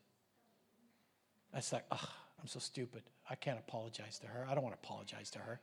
I 1.53 1.59
was 1.59 1.72
like, 1.72 1.84
oh, 1.90 2.09
I'm 2.40 2.47
so 2.47 2.59
stupid. 2.59 3.03
I 3.30 3.34
can't 3.34 3.59
apologize 3.59 4.18
to 4.20 4.26
her. 4.26 4.47
I 4.49 4.55
don't 4.55 4.62
want 4.62 4.80
to 4.80 4.86
apologize 4.86 5.30
to 5.30 5.38
her. 5.38 5.61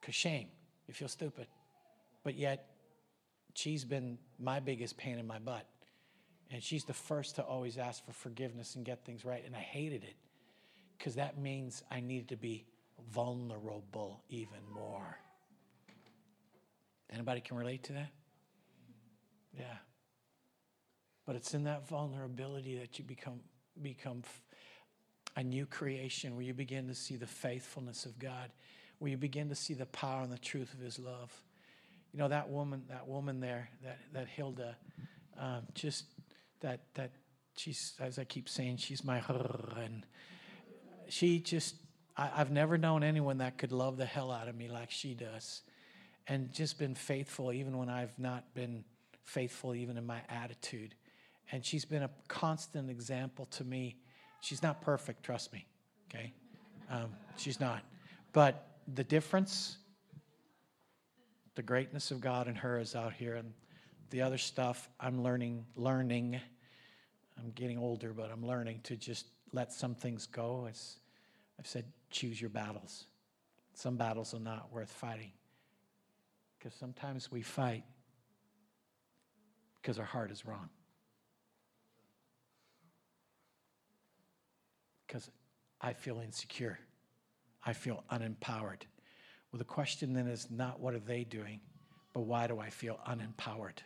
Because 0.00 0.14
shame, 0.14 0.48
you 0.88 0.94
feel 0.94 1.08
stupid. 1.08 1.46
But 2.24 2.34
yet, 2.34 2.66
she's 3.54 3.84
been 3.84 4.18
my 4.38 4.58
biggest 4.58 4.96
pain 4.96 5.18
in 5.18 5.26
my 5.26 5.38
butt. 5.38 5.66
And 6.50 6.62
she's 6.62 6.84
the 6.84 6.92
first 6.92 7.36
to 7.36 7.42
always 7.42 7.78
ask 7.78 8.04
for 8.04 8.12
forgiveness 8.12 8.74
and 8.74 8.84
get 8.84 9.04
things 9.04 9.24
right. 9.24 9.42
And 9.46 9.54
I 9.54 9.60
hated 9.60 10.02
it 10.02 10.16
because 10.98 11.14
that 11.14 11.38
means 11.38 11.82
I 11.90 12.00
needed 12.00 12.28
to 12.28 12.36
be 12.36 12.66
vulnerable 13.12 14.22
even 14.28 14.58
more. 14.74 15.18
Anybody 17.10 17.40
can 17.40 17.56
relate 17.56 17.84
to 17.84 17.92
that? 17.94 18.10
Yeah. 19.58 19.64
But 21.26 21.36
it's 21.36 21.54
in 21.54 21.64
that 21.64 21.88
vulnerability 21.88 22.78
that 22.78 22.98
you 22.98 23.04
become 23.04 23.40
become 23.80 24.22
a 25.36 25.42
new 25.42 25.64
creation 25.66 26.34
where 26.34 26.44
you 26.44 26.52
begin 26.52 26.88
to 26.88 26.94
see 26.94 27.16
the 27.16 27.26
faithfulness 27.26 28.04
of 28.04 28.18
God, 28.18 28.50
where 28.98 29.10
you 29.10 29.16
begin 29.16 29.48
to 29.48 29.54
see 29.54 29.74
the 29.74 29.86
power 29.86 30.22
and 30.22 30.32
the 30.32 30.38
truth 30.38 30.74
of 30.74 30.80
his 30.80 30.98
love. 30.98 31.32
You 32.12 32.18
know 32.18 32.28
that 32.28 32.50
woman, 32.50 32.82
that 32.88 33.08
woman 33.08 33.40
there, 33.40 33.70
that 33.82 33.98
that 34.12 34.28
Hilda, 34.28 34.76
um, 35.38 35.62
just 35.74 36.04
that 36.60 36.80
that 36.94 37.12
she's 37.56 37.94
as 38.00 38.18
I 38.18 38.24
keep 38.24 38.48
saying, 38.48 38.78
she's 38.78 39.04
my 39.04 39.22
and 39.76 40.04
she 41.08 41.38
just 41.38 41.76
I, 42.16 42.30
I've 42.36 42.50
never 42.50 42.76
known 42.76 43.02
anyone 43.02 43.38
that 43.38 43.58
could 43.58 43.72
love 43.72 43.96
the 43.96 44.06
hell 44.06 44.30
out 44.30 44.48
of 44.48 44.56
me 44.56 44.68
like 44.68 44.90
she 44.90 45.14
does, 45.14 45.62
and 46.26 46.52
just 46.52 46.78
been 46.78 46.94
faithful 46.94 47.52
even 47.52 47.78
when 47.78 47.88
I've 47.88 48.18
not 48.18 48.54
been 48.54 48.84
faithful 49.24 49.74
even 49.74 49.96
in 49.96 50.04
my 50.04 50.20
attitude, 50.28 50.94
and 51.50 51.64
she's 51.64 51.84
been 51.84 52.02
a 52.02 52.10
constant 52.28 52.90
example 52.90 53.46
to 53.46 53.64
me. 53.64 53.96
She's 54.40 54.62
not 54.62 54.80
perfect, 54.82 55.22
trust 55.22 55.52
me, 55.52 55.66
okay, 56.08 56.32
um, 56.90 57.10
she's 57.36 57.60
not, 57.60 57.82
but 58.32 58.68
the 58.94 59.04
difference. 59.04 59.78
The 61.54 61.62
greatness 61.62 62.10
of 62.10 62.20
God 62.20 62.48
in 62.48 62.54
her 62.54 62.78
is 62.78 62.94
out 62.94 63.12
here, 63.12 63.34
and 63.34 63.52
the 64.10 64.22
other 64.22 64.38
stuff 64.38 64.88
I'm 64.98 65.22
learning, 65.22 65.66
learning. 65.76 66.40
I'm 67.38 67.50
getting 67.50 67.78
older, 67.78 68.12
but 68.12 68.30
I'm 68.30 68.46
learning 68.46 68.80
to 68.84 68.96
just 68.96 69.26
let 69.52 69.72
some 69.72 69.94
things 69.94 70.26
go. 70.26 70.66
As 70.70 70.96
I've 71.58 71.66
said, 71.66 71.84
choose 72.10 72.40
your 72.40 72.50
battles. 72.50 73.06
Some 73.74 73.96
battles 73.96 74.34
are 74.34 74.40
not 74.40 74.72
worth 74.72 74.90
fighting. 74.90 75.32
Because 76.58 76.74
sometimes 76.74 77.30
we 77.32 77.42
fight 77.42 77.84
because 79.80 79.98
our 79.98 80.04
heart 80.04 80.30
is 80.30 80.46
wrong. 80.46 80.68
Because 85.12 85.30
I 85.82 85.92
feel 85.92 86.20
insecure. 86.20 86.78
I 87.66 87.74
feel 87.74 88.02
unempowered. 88.10 88.86
Well, 89.52 89.58
the 89.58 89.64
question 89.64 90.14
then 90.14 90.26
is 90.26 90.50
not 90.50 90.80
what 90.80 90.94
are 90.94 91.00
they 91.00 91.22
doing, 91.22 91.60
but 92.14 92.22
why 92.22 92.46
do 92.46 92.58
I 92.58 92.70
feel 92.70 92.98
unempowered? 93.06 93.80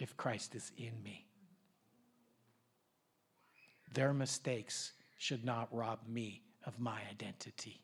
if 0.00 0.16
Christ 0.16 0.54
is 0.54 0.72
in 0.76 1.00
me. 1.04 1.26
Their 3.92 4.12
mistakes 4.12 4.92
should 5.18 5.44
not 5.44 5.68
rob 5.70 6.00
me 6.08 6.42
of 6.64 6.80
my 6.80 7.02
identity. 7.10 7.82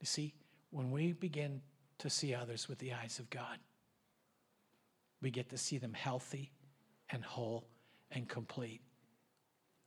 You 0.00 0.06
see, 0.06 0.34
when 0.70 0.90
we 0.90 1.12
begin 1.12 1.62
to 1.98 2.10
see 2.10 2.34
others 2.34 2.68
with 2.68 2.78
the 2.80 2.92
eyes 2.92 3.20
of 3.20 3.30
God, 3.30 3.58
we 5.20 5.30
get 5.30 5.48
to 5.50 5.56
see 5.56 5.78
them 5.78 5.94
healthy 5.94 6.50
and 7.10 7.24
whole 7.24 7.68
and 8.10 8.28
complete. 8.28 8.80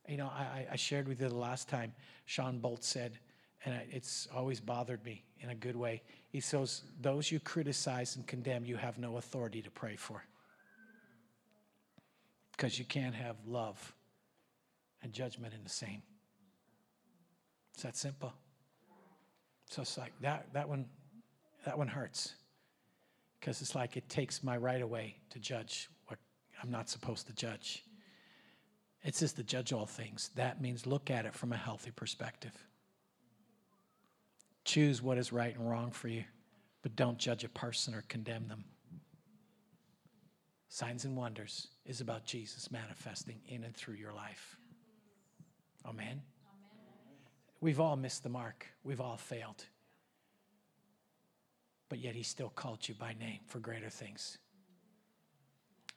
You 0.08 0.16
know, 0.16 0.26
I, 0.26 0.66
I 0.72 0.76
shared 0.76 1.08
with 1.08 1.20
you 1.20 1.28
the 1.28 1.34
last 1.34 1.68
time, 1.68 1.92
Shawn 2.26 2.60
Bolz 2.60 2.84
said, 2.84 3.18
and 3.64 3.80
it's 3.90 4.28
always 4.34 4.60
bothered 4.60 5.04
me 5.04 5.24
in 5.40 5.50
a 5.50 5.54
good 5.54 5.76
way. 5.76 6.02
He 6.30 6.40
says, 6.40 6.82
Those 7.00 7.30
you 7.30 7.40
criticize 7.40 8.16
and 8.16 8.26
condemn, 8.26 8.64
you 8.64 8.76
have 8.76 8.98
no 8.98 9.16
authority 9.16 9.62
to 9.62 9.70
pray 9.70 9.96
for. 9.96 10.22
Because 12.52 12.78
you 12.78 12.84
can't 12.84 13.14
have 13.14 13.36
love 13.46 13.94
and 15.02 15.12
judgment 15.12 15.52
in 15.54 15.62
the 15.62 15.70
same. 15.70 16.02
It's 17.74 17.82
that 17.82 17.96
simple. 17.96 18.32
So 19.68 19.82
it's 19.82 19.98
like 19.98 20.12
that, 20.20 20.46
that 20.54 20.68
one, 20.68 20.86
that 21.64 21.76
one 21.76 21.88
hurts. 21.88 22.34
Because 23.40 23.60
it's 23.60 23.74
like 23.74 23.96
it 23.96 24.08
takes 24.08 24.42
my 24.42 24.56
right 24.56 24.80
away 24.80 25.16
to 25.30 25.38
judge 25.38 25.90
what 26.06 26.18
I'm 26.62 26.70
not 26.70 26.88
supposed 26.88 27.26
to 27.26 27.34
judge. 27.34 27.84
It 29.06 29.14
says 29.14 29.32
to 29.34 29.44
judge 29.44 29.72
all 29.72 29.86
things. 29.86 30.30
That 30.34 30.60
means 30.60 30.84
look 30.84 31.12
at 31.12 31.26
it 31.26 31.34
from 31.34 31.52
a 31.52 31.56
healthy 31.56 31.92
perspective. 31.92 32.50
Choose 34.64 35.00
what 35.00 35.16
is 35.16 35.32
right 35.32 35.56
and 35.56 35.70
wrong 35.70 35.92
for 35.92 36.08
you, 36.08 36.24
but 36.82 36.96
don't 36.96 37.16
judge 37.16 37.44
a 37.44 37.48
person 37.48 37.94
or 37.94 38.02
condemn 38.08 38.48
them. 38.48 38.64
Signs 40.68 41.04
and 41.04 41.16
wonders 41.16 41.68
is 41.84 42.00
about 42.00 42.24
Jesus 42.24 42.72
manifesting 42.72 43.40
in 43.46 43.62
and 43.62 43.76
through 43.76 43.94
your 43.94 44.12
life. 44.12 44.56
Amen. 45.84 46.06
Amen. 46.08 46.20
We've 47.60 47.78
all 47.78 47.94
missed 47.94 48.24
the 48.24 48.28
mark, 48.28 48.66
we've 48.82 49.00
all 49.00 49.16
failed. 49.16 49.64
But 51.88 52.00
yet, 52.00 52.16
He 52.16 52.24
still 52.24 52.50
called 52.50 52.88
you 52.88 52.96
by 52.96 53.14
name 53.20 53.38
for 53.46 53.60
greater 53.60 53.88
things. 53.88 54.38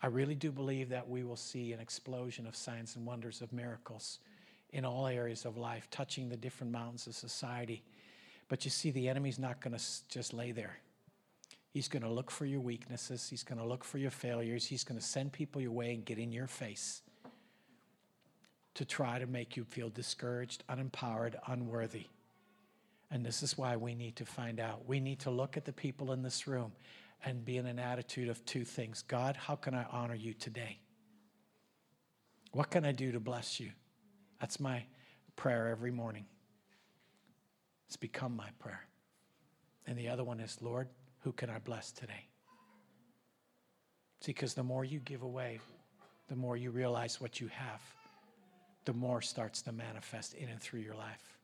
I 0.01 0.07
really 0.07 0.35
do 0.35 0.51
believe 0.51 0.89
that 0.89 1.09
we 1.09 1.23
will 1.23 1.35
see 1.35 1.73
an 1.73 1.79
explosion 1.79 2.47
of 2.47 2.55
signs 2.55 2.95
and 2.95 3.05
wonders 3.05 3.41
of 3.41 3.51
miracles 3.51 4.19
in 4.71 4.85
all 4.85 5.07
areas 5.07 5.45
of 5.45 5.57
life, 5.57 5.89
touching 5.89 6.29
the 6.29 6.37
different 6.37 6.71
mountains 6.71 7.07
of 7.07 7.15
society 7.15 7.83
but 8.49 8.65
you 8.65 8.71
see, 8.71 8.91
the 8.91 9.07
enemy's 9.07 9.39
not 9.39 9.61
going 9.61 9.77
to 9.77 9.83
just 10.09 10.33
lay 10.33 10.51
there. 10.51 10.77
He's 11.69 11.87
going 11.87 12.01
to 12.01 12.09
look 12.09 12.31
for 12.31 12.45
your 12.45 12.59
weaknesses. 12.59 13.29
He's 13.29 13.43
going 13.43 13.59
to 13.59 13.65
look 13.65 13.83
for 13.83 13.99
your 13.99 14.09
failures. 14.09 14.65
He's 14.65 14.83
going 14.83 14.99
to 14.99 15.05
send 15.05 15.31
people 15.31 15.61
your 15.61 15.71
way 15.71 15.93
and 15.93 16.03
get 16.03 16.17
in 16.17 16.31
your 16.31 16.47
face 16.47 17.03
to 18.73 18.85
try 18.85 19.19
to 19.19 19.27
make 19.27 19.55
you 19.55 19.63
feel 19.63 19.89
discouraged, 19.89 20.63
unempowered, 20.67 21.35
unworthy. 21.47 22.07
And 23.11 23.23
this 23.23 23.43
is 23.43 23.57
why 23.57 23.75
we 23.75 23.93
need 23.93 24.15
to 24.15 24.25
find 24.25 24.59
out. 24.59 24.87
We 24.87 24.99
need 24.99 25.19
to 25.19 25.29
look 25.29 25.55
at 25.55 25.65
the 25.65 25.73
people 25.73 26.11
in 26.11 26.23
this 26.23 26.47
room 26.47 26.71
and 27.25 27.43
be 27.43 27.57
in 27.57 27.65
an 27.65 27.79
attitude 27.79 28.29
of 28.29 28.43
two 28.45 28.63
things 28.63 29.03
God, 29.03 29.35
how 29.35 29.55
can 29.55 29.73
I 29.73 29.85
honor 29.91 30.15
you 30.15 30.33
today? 30.33 30.79
What 32.51 32.69
can 32.69 32.85
I 32.85 32.91
do 32.91 33.11
to 33.11 33.19
bless 33.19 33.59
you? 33.59 33.71
That's 34.39 34.59
my 34.59 34.83
prayer 35.35 35.67
every 35.67 35.91
morning. 35.91 36.25
It's 37.87 37.97
become 37.97 38.35
my 38.35 38.49
prayer. 38.59 38.85
And 39.85 39.97
the 39.97 40.09
other 40.09 40.23
one 40.23 40.39
is, 40.39 40.61
Lord, 40.61 40.87
who 41.21 41.31
can 41.31 41.49
I 41.49 41.59
bless 41.59 41.91
today? 41.91 42.27
See, 44.21 44.33
because 44.33 44.53
the 44.53 44.63
more 44.63 44.83
you 44.83 44.99
give 44.99 45.21
away, 45.21 45.59
the 46.27 46.35
more 46.35 46.57
you 46.57 46.71
realize 46.71 47.19
what 47.19 47.39
you 47.39 47.47
have, 47.47 47.81
the 48.85 48.93
more 48.93 49.21
starts 49.21 49.61
to 49.63 49.71
manifest 49.71 50.33
in 50.33 50.49
and 50.49 50.59
through 50.59 50.81
your 50.81 50.95
life. 50.95 51.38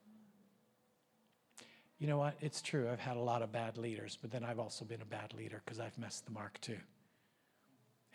You 1.97 2.07
know 2.07 2.17
what? 2.17 2.35
It's 2.41 2.61
true. 2.61 2.89
I've 2.91 2.99
had 2.99 3.17
a 3.17 3.21
lot 3.21 3.41
of 3.41 3.51
bad 3.51 3.77
leaders, 3.77 4.17
but 4.21 4.31
then 4.31 4.43
I've 4.43 4.59
also 4.59 4.83
been 4.83 5.01
a 5.01 5.05
bad 5.05 5.33
leader 5.33 5.61
because 5.63 5.79
I've 5.79 5.97
messed 5.97 6.25
the 6.25 6.31
mark 6.31 6.59
too. 6.61 6.77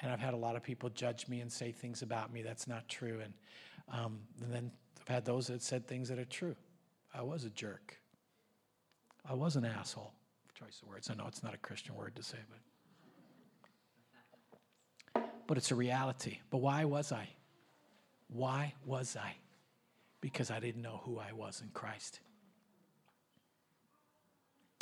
And 0.01 0.13
I've 0.13 0.21
had 0.21 0.35
a 0.35 0.37
lot 0.37 0.57
of 0.57 0.63
people 0.63 0.91
judge 0.91 1.29
me 1.29 1.41
and 1.41 1.51
say 1.51 1.73
things 1.73 2.03
about 2.03 2.33
me 2.33 2.43
that's 2.43 2.67
not 2.67 2.89
true. 2.89 3.21
And, 3.23 3.35
um, 3.93 4.21
and 4.43 4.53
then 4.53 4.71
I've 5.01 5.09
had 5.09 5.25
those 5.25 5.47
that 5.49 5.63
said 5.63 5.87
things 5.87 6.09
that 6.09 6.19
are 6.19 6.25
true. 6.25 6.57
I 7.15 7.23
was 7.23 7.45
a 7.45 7.51
jerk. 7.51 7.97
I 9.29 9.35
was 9.35 9.57
an 9.57 9.65
asshole. 9.65 10.13
Choice 10.55 10.81
of 10.83 10.89
words. 10.89 11.11
I 11.11 11.15
know 11.15 11.25
it's 11.27 11.43
not 11.43 11.55
a 11.55 11.59
Christian 11.59 11.95
word 11.95 12.17
to 12.17 12.23
say, 12.23 12.39
but 12.49 12.59
but 15.51 15.59
it's 15.59 15.73
a 15.73 15.75
reality. 15.75 16.39
But 16.49 16.59
why 16.59 16.85
was 16.85 17.11
I? 17.11 17.29
Why 18.29 18.73
was 18.85 19.17
I? 19.17 19.35
Because 20.21 20.49
I 20.49 20.61
didn't 20.61 20.81
know 20.81 21.01
who 21.03 21.19
I 21.19 21.33
was 21.33 21.61
in 21.61 21.71
Christ. 21.71 22.21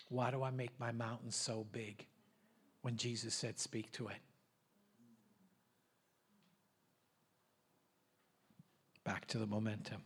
Why 0.09 0.31
do 0.31 0.43
I 0.43 0.51
make 0.51 0.79
my 0.79 0.93
mountain 0.93 1.31
so 1.31 1.67
big 1.73 2.07
when 2.83 2.97
Jesus 2.97 3.35
said, 3.35 3.59
Speak 3.59 3.93
to 3.93 4.09
it? 4.09 4.17
Back 9.05 9.27
to 9.29 9.39
the 9.39 9.47
momentum. 9.47 10.03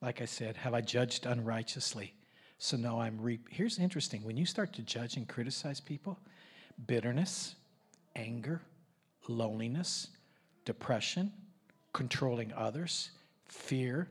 Like 0.00 0.20
I 0.20 0.26
said, 0.26 0.56
have 0.58 0.74
I 0.74 0.82
judged 0.82 1.24
unrighteously? 1.24 2.12
So 2.58 2.76
now 2.76 3.00
I'm 3.00 3.18
reap. 3.20 3.48
Here's 3.50 3.78
interesting 3.78 4.22
when 4.22 4.36
you 4.36 4.44
start 4.44 4.72
to 4.74 4.82
judge 4.82 5.16
and 5.16 5.26
criticize 5.26 5.80
people, 5.80 6.18
bitterness, 6.86 7.54
anger, 8.14 8.60
loneliness, 9.28 10.08
depression, 10.64 11.32
controlling 11.92 12.52
others, 12.52 13.10
fear, 13.46 14.08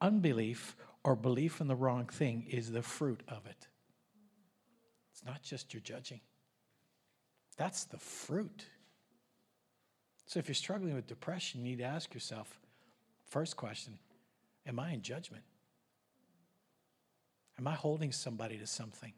unbelief, 0.00 0.76
or 1.06 1.14
belief 1.14 1.60
in 1.60 1.68
the 1.68 1.76
wrong 1.76 2.06
thing 2.06 2.44
is 2.50 2.72
the 2.72 2.82
fruit 2.82 3.22
of 3.28 3.46
it. 3.46 3.68
It's 5.12 5.24
not 5.24 5.40
just 5.40 5.72
your 5.72 5.80
judging, 5.80 6.20
that's 7.56 7.84
the 7.84 7.98
fruit. 7.98 8.66
So 10.26 10.40
if 10.40 10.48
you're 10.48 10.56
struggling 10.56 10.94
with 10.94 11.06
depression, 11.06 11.60
you 11.60 11.70
need 11.70 11.78
to 11.78 11.84
ask 11.84 12.12
yourself 12.12 12.58
first 13.28 13.56
question 13.56 13.98
Am 14.66 14.80
I 14.80 14.90
in 14.90 15.00
judgment? 15.00 15.44
Am 17.56 17.68
I 17.68 17.74
holding 17.74 18.10
somebody 18.10 18.58
to 18.58 18.66
something? 18.66 19.12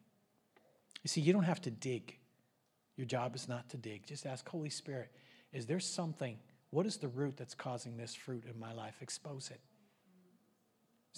You 1.02 1.08
see, 1.08 1.22
you 1.22 1.32
don't 1.32 1.44
have 1.44 1.62
to 1.62 1.70
dig. 1.70 2.18
Your 2.96 3.06
job 3.06 3.34
is 3.34 3.48
not 3.48 3.70
to 3.70 3.76
dig. 3.78 4.06
Just 4.06 4.26
ask 4.26 4.46
Holy 4.46 4.70
Spirit, 4.70 5.10
is 5.52 5.64
there 5.66 5.80
something? 5.80 6.36
What 6.70 6.84
is 6.84 6.98
the 6.98 7.08
root 7.08 7.36
that's 7.38 7.54
causing 7.54 7.96
this 7.96 8.14
fruit 8.14 8.44
in 8.44 8.60
my 8.60 8.72
life? 8.72 8.96
Expose 9.00 9.50
it. 9.50 9.60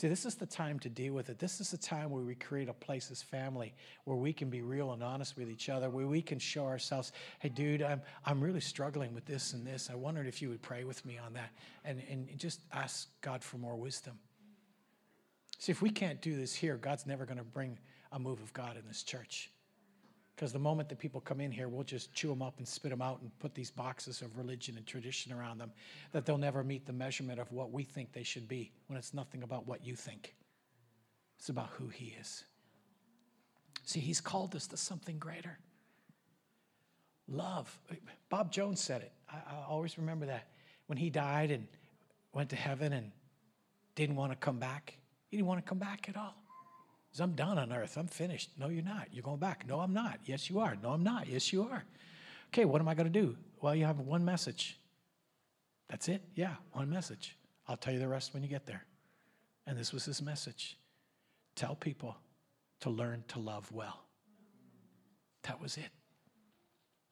See, 0.00 0.08
this 0.08 0.24
is 0.24 0.34
the 0.36 0.46
time 0.46 0.78
to 0.78 0.88
deal 0.88 1.12
with 1.12 1.28
it. 1.28 1.38
This 1.38 1.60
is 1.60 1.70
the 1.70 1.76
time 1.76 2.08
where 2.08 2.22
we 2.22 2.34
create 2.34 2.70
a 2.70 2.72
place 2.72 3.10
as 3.10 3.20
family 3.20 3.74
where 4.04 4.16
we 4.16 4.32
can 4.32 4.48
be 4.48 4.62
real 4.62 4.94
and 4.94 5.02
honest 5.02 5.36
with 5.36 5.50
each 5.50 5.68
other, 5.68 5.90
where 5.90 6.06
we 6.06 6.22
can 6.22 6.38
show 6.38 6.64
ourselves, 6.64 7.12
hey, 7.40 7.50
dude, 7.50 7.82
I'm, 7.82 8.00
I'm 8.24 8.40
really 8.40 8.62
struggling 8.62 9.12
with 9.12 9.26
this 9.26 9.52
and 9.52 9.66
this. 9.66 9.90
I 9.92 9.96
wondered 9.96 10.26
if 10.26 10.40
you 10.40 10.48
would 10.48 10.62
pray 10.62 10.84
with 10.84 11.04
me 11.04 11.18
on 11.18 11.34
that 11.34 11.50
and, 11.84 12.02
and 12.10 12.38
just 12.38 12.62
ask 12.72 13.08
God 13.20 13.44
for 13.44 13.58
more 13.58 13.76
wisdom. 13.76 14.18
See, 15.58 15.70
if 15.70 15.82
we 15.82 15.90
can't 15.90 16.22
do 16.22 16.34
this 16.34 16.54
here, 16.54 16.78
God's 16.78 17.04
never 17.04 17.26
going 17.26 17.36
to 17.36 17.44
bring 17.44 17.78
a 18.10 18.18
move 18.18 18.40
of 18.40 18.54
God 18.54 18.78
in 18.78 18.88
this 18.88 19.02
church. 19.02 19.50
Because 20.40 20.54
the 20.54 20.58
moment 20.58 20.88
that 20.88 20.98
people 20.98 21.20
come 21.20 21.38
in 21.38 21.52
here, 21.52 21.68
we'll 21.68 21.84
just 21.84 22.14
chew 22.14 22.28
them 22.28 22.40
up 22.40 22.54
and 22.56 22.66
spit 22.66 22.90
them 22.90 23.02
out 23.02 23.20
and 23.20 23.30
put 23.40 23.54
these 23.54 23.70
boxes 23.70 24.22
of 24.22 24.38
religion 24.38 24.78
and 24.78 24.86
tradition 24.86 25.34
around 25.34 25.58
them 25.58 25.70
that 26.12 26.24
they'll 26.24 26.38
never 26.38 26.64
meet 26.64 26.86
the 26.86 26.94
measurement 26.94 27.38
of 27.38 27.52
what 27.52 27.72
we 27.72 27.84
think 27.84 28.10
they 28.14 28.22
should 28.22 28.48
be 28.48 28.72
when 28.86 28.98
it's 28.98 29.12
nothing 29.12 29.42
about 29.42 29.66
what 29.66 29.84
you 29.84 29.94
think. 29.94 30.34
It's 31.38 31.50
about 31.50 31.68
who 31.76 31.88
He 31.88 32.16
is. 32.18 32.44
See, 33.84 34.00
He's 34.00 34.22
called 34.22 34.56
us 34.56 34.66
to 34.68 34.78
something 34.78 35.18
greater. 35.18 35.58
Love. 37.28 37.78
Bob 38.30 38.50
Jones 38.50 38.80
said 38.80 39.02
it. 39.02 39.12
I, 39.28 39.36
I 39.36 39.64
always 39.68 39.98
remember 39.98 40.24
that. 40.24 40.48
When 40.86 40.96
he 40.96 41.10
died 41.10 41.50
and 41.50 41.66
went 42.32 42.48
to 42.48 42.56
heaven 42.56 42.94
and 42.94 43.12
didn't 43.94 44.16
want 44.16 44.32
to 44.32 44.36
come 44.36 44.58
back, 44.58 44.96
he 45.28 45.36
didn't 45.36 45.48
want 45.48 45.62
to 45.62 45.68
come 45.68 45.78
back 45.78 46.08
at 46.08 46.16
all. 46.16 46.34
Says, 47.12 47.20
I'm 47.20 47.32
done 47.32 47.58
on 47.58 47.72
earth. 47.72 47.96
I'm 47.96 48.06
finished. 48.06 48.50
No, 48.58 48.68
you're 48.68 48.84
not. 48.84 49.08
You're 49.12 49.22
going 49.22 49.38
back. 49.38 49.66
No, 49.66 49.80
I'm 49.80 49.92
not. 49.92 50.20
Yes, 50.24 50.48
you 50.48 50.60
are. 50.60 50.76
No, 50.82 50.90
I'm 50.90 51.02
not. 51.02 51.28
Yes, 51.28 51.52
you 51.52 51.62
are. 51.62 51.84
Okay, 52.48 52.64
what 52.64 52.80
am 52.80 52.88
I 52.88 52.94
going 52.94 53.12
to 53.12 53.20
do? 53.20 53.36
Well, 53.60 53.74
you 53.74 53.84
have 53.84 53.98
one 54.00 54.24
message. 54.24 54.78
That's 55.88 56.08
it? 56.08 56.22
Yeah, 56.34 56.54
one 56.72 56.88
message. 56.88 57.36
I'll 57.66 57.76
tell 57.76 57.92
you 57.92 57.98
the 57.98 58.08
rest 58.08 58.32
when 58.32 58.42
you 58.42 58.48
get 58.48 58.66
there. 58.66 58.84
And 59.66 59.78
this 59.78 59.92
was 59.92 60.04
his 60.04 60.22
message 60.22 60.76
tell 61.56 61.74
people 61.74 62.16
to 62.80 62.90
learn 62.90 63.24
to 63.28 63.38
love 63.38 63.70
well. 63.72 64.04
That 65.42 65.60
was 65.60 65.76
it. 65.76 65.90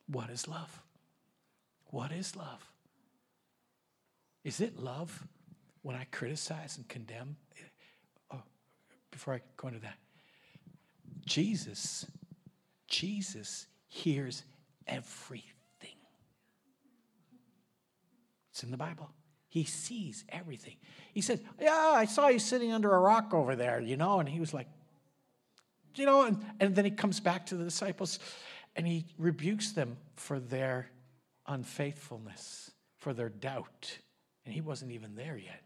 What 0.07 0.31
is 0.31 0.49
love? 0.49 0.81
What 1.91 2.13
is 2.13 2.37
love? 2.37 2.71
Is 4.45 4.61
it 4.61 4.79
love 4.79 5.27
when 5.83 5.97
I 5.97 6.07
criticize 6.11 6.77
and 6.77 6.89
condemn? 6.89 7.37
Before 9.11 9.35
I 9.35 9.41
go 9.57 9.69
into 9.69 9.81
that. 9.81 9.97
Jesus, 11.25 12.07
Jesus 12.87 13.67
hears 13.89 14.45
everything. 14.87 15.45
It's 18.51 18.63
in 18.63 18.71
the 18.71 18.77
Bible. 18.77 19.11
He 19.49 19.65
sees 19.65 20.25
everything. 20.29 20.77
He 21.13 21.21
said, 21.21 21.41
Yeah, 21.61 21.93
I 21.95 22.05
saw 22.07 22.29
you 22.29 22.39
sitting 22.39 22.73
under 22.73 22.93
a 22.93 22.99
rock 22.99 23.33
over 23.33 23.57
there, 23.57 23.81
you 23.81 23.97
know, 23.97 24.21
and 24.21 24.29
he 24.29 24.41
was 24.41 24.53
like, 24.53 24.69
you 25.95 26.07
know, 26.07 26.25
and, 26.25 26.45
and 26.61 26.75
then 26.75 26.85
he 26.85 26.91
comes 26.91 27.21
back 27.21 27.47
to 27.47 27.57
the 27.57 27.65
disciples 27.65 28.19
and 28.77 28.87
he 28.87 29.07
rebukes 29.19 29.73
them 29.73 29.97
for 30.17 30.39
their 30.39 30.91
unfaithfulness, 31.47 32.71
for 32.97 33.13
their 33.13 33.29
doubt. 33.29 33.99
And 34.45 34.55
he 34.55 34.61
wasn't 34.61 34.93
even 34.93 35.15
there 35.15 35.37
yet. 35.37 35.63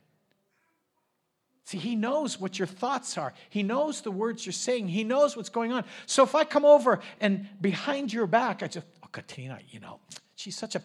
See, 1.64 1.78
he 1.78 1.94
knows 1.94 2.40
what 2.40 2.58
your 2.58 2.66
thoughts 2.66 3.16
are. 3.16 3.32
He 3.48 3.62
knows 3.62 4.00
the 4.00 4.10
words 4.10 4.44
you're 4.44 4.52
saying. 4.52 4.88
He 4.88 5.04
knows 5.04 5.36
what's 5.36 5.48
going 5.48 5.72
on. 5.72 5.84
So 6.06 6.24
if 6.24 6.34
I 6.34 6.44
come 6.44 6.64
over 6.64 7.00
and 7.20 7.48
behind 7.60 8.12
your 8.12 8.26
back, 8.26 8.62
I 8.62 8.66
just, 8.66 8.86
oh, 9.04 9.08
Katina, 9.12 9.58
you 9.70 9.78
know, 9.78 10.00
she's 10.34 10.56
such 10.56 10.74
a, 10.74 10.82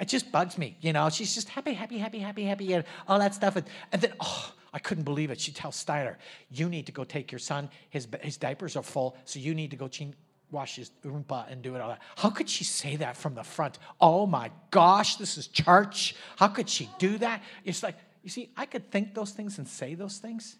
it 0.00 0.08
just 0.08 0.32
bugs 0.32 0.58
me, 0.58 0.76
you 0.80 0.92
know. 0.92 1.08
She's 1.08 1.34
just 1.34 1.48
happy, 1.48 1.72
happy, 1.72 1.98
happy, 1.98 2.18
happy, 2.18 2.44
happy, 2.44 2.72
and 2.72 2.84
all 3.06 3.20
that 3.20 3.34
stuff. 3.34 3.54
And, 3.54 3.66
and 3.92 4.02
then, 4.02 4.12
oh, 4.20 4.52
I 4.72 4.80
couldn't 4.80 5.04
believe 5.04 5.30
it. 5.30 5.40
She 5.40 5.52
tells 5.52 5.76
Steiner, 5.76 6.18
you 6.50 6.68
need 6.68 6.86
to 6.86 6.92
go 6.92 7.04
take 7.04 7.30
your 7.30 7.38
son. 7.38 7.70
His, 7.90 8.08
his 8.22 8.36
diapers 8.36 8.74
are 8.74 8.82
full, 8.82 9.16
so 9.24 9.38
you 9.38 9.54
need 9.54 9.70
to 9.70 9.76
go 9.76 9.86
change, 9.86 10.14
wash 10.50 10.76
his 10.76 10.90
oompa 11.04 11.50
and 11.50 11.62
do 11.62 11.76
it 11.76 11.80
all 11.80 11.90
that. 11.90 12.00
How 12.16 12.30
could 12.30 12.48
she 12.48 12.64
say 12.64 12.96
that 12.96 13.16
from 13.16 13.34
the 13.34 13.44
front? 13.44 13.78
Oh 14.00 14.26
my 14.26 14.50
gosh, 14.70 15.16
this 15.16 15.38
is 15.38 15.46
church. 15.46 16.16
How 16.36 16.48
could 16.48 16.68
she 16.68 16.90
do 16.98 17.18
that? 17.18 17.42
It's 17.64 17.82
like, 17.84 17.96
you 18.22 18.30
see, 18.30 18.50
I 18.56 18.66
could 18.66 18.90
think 18.90 19.14
those 19.14 19.32
things 19.32 19.58
and 19.58 19.66
say 19.66 19.94
those 19.94 20.18
things, 20.18 20.56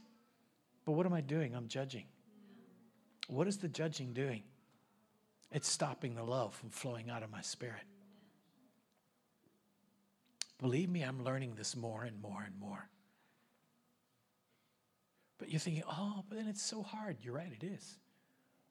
but 0.84 0.92
what 0.92 1.06
am 1.06 1.12
I 1.12 1.20
doing? 1.20 1.54
I'm 1.54 1.68
judging. 1.68 2.06
What 3.28 3.46
is 3.46 3.58
the 3.58 3.68
judging 3.68 4.12
doing? 4.12 4.42
It's 5.52 5.70
stopping 5.70 6.14
the 6.14 6.24
love 6.24 6.54
from 6.54 6.70
flowing 6.70 7.10
out 7.10 7.22
of 7.22 7.30
my 7.30 7.40
spirit. 7.40 7.82
Believe 10.58 10.88
me, 10.88 11.02
I'm 11.02 11.22
learning 11.22 11.54
this 11.56 11.76
more 11.76 12.04
and 12.04 12.20
more 12.20 12.42
and 12.44 12.58
more. 12.58 12.88
But 15.38 15.50
you're 15.50 15.60
thinking, 15.60 15.82
oh, 15.88 16.24
but 16.28 16.38
then 16.38 16.46
it's 16.46 16.62
so 16.62 16.82
hard. 16.82 17.18
You're 17.20 17.34
right, 17.34 17.52
it 17.52 17.64
is. 17.64 17.96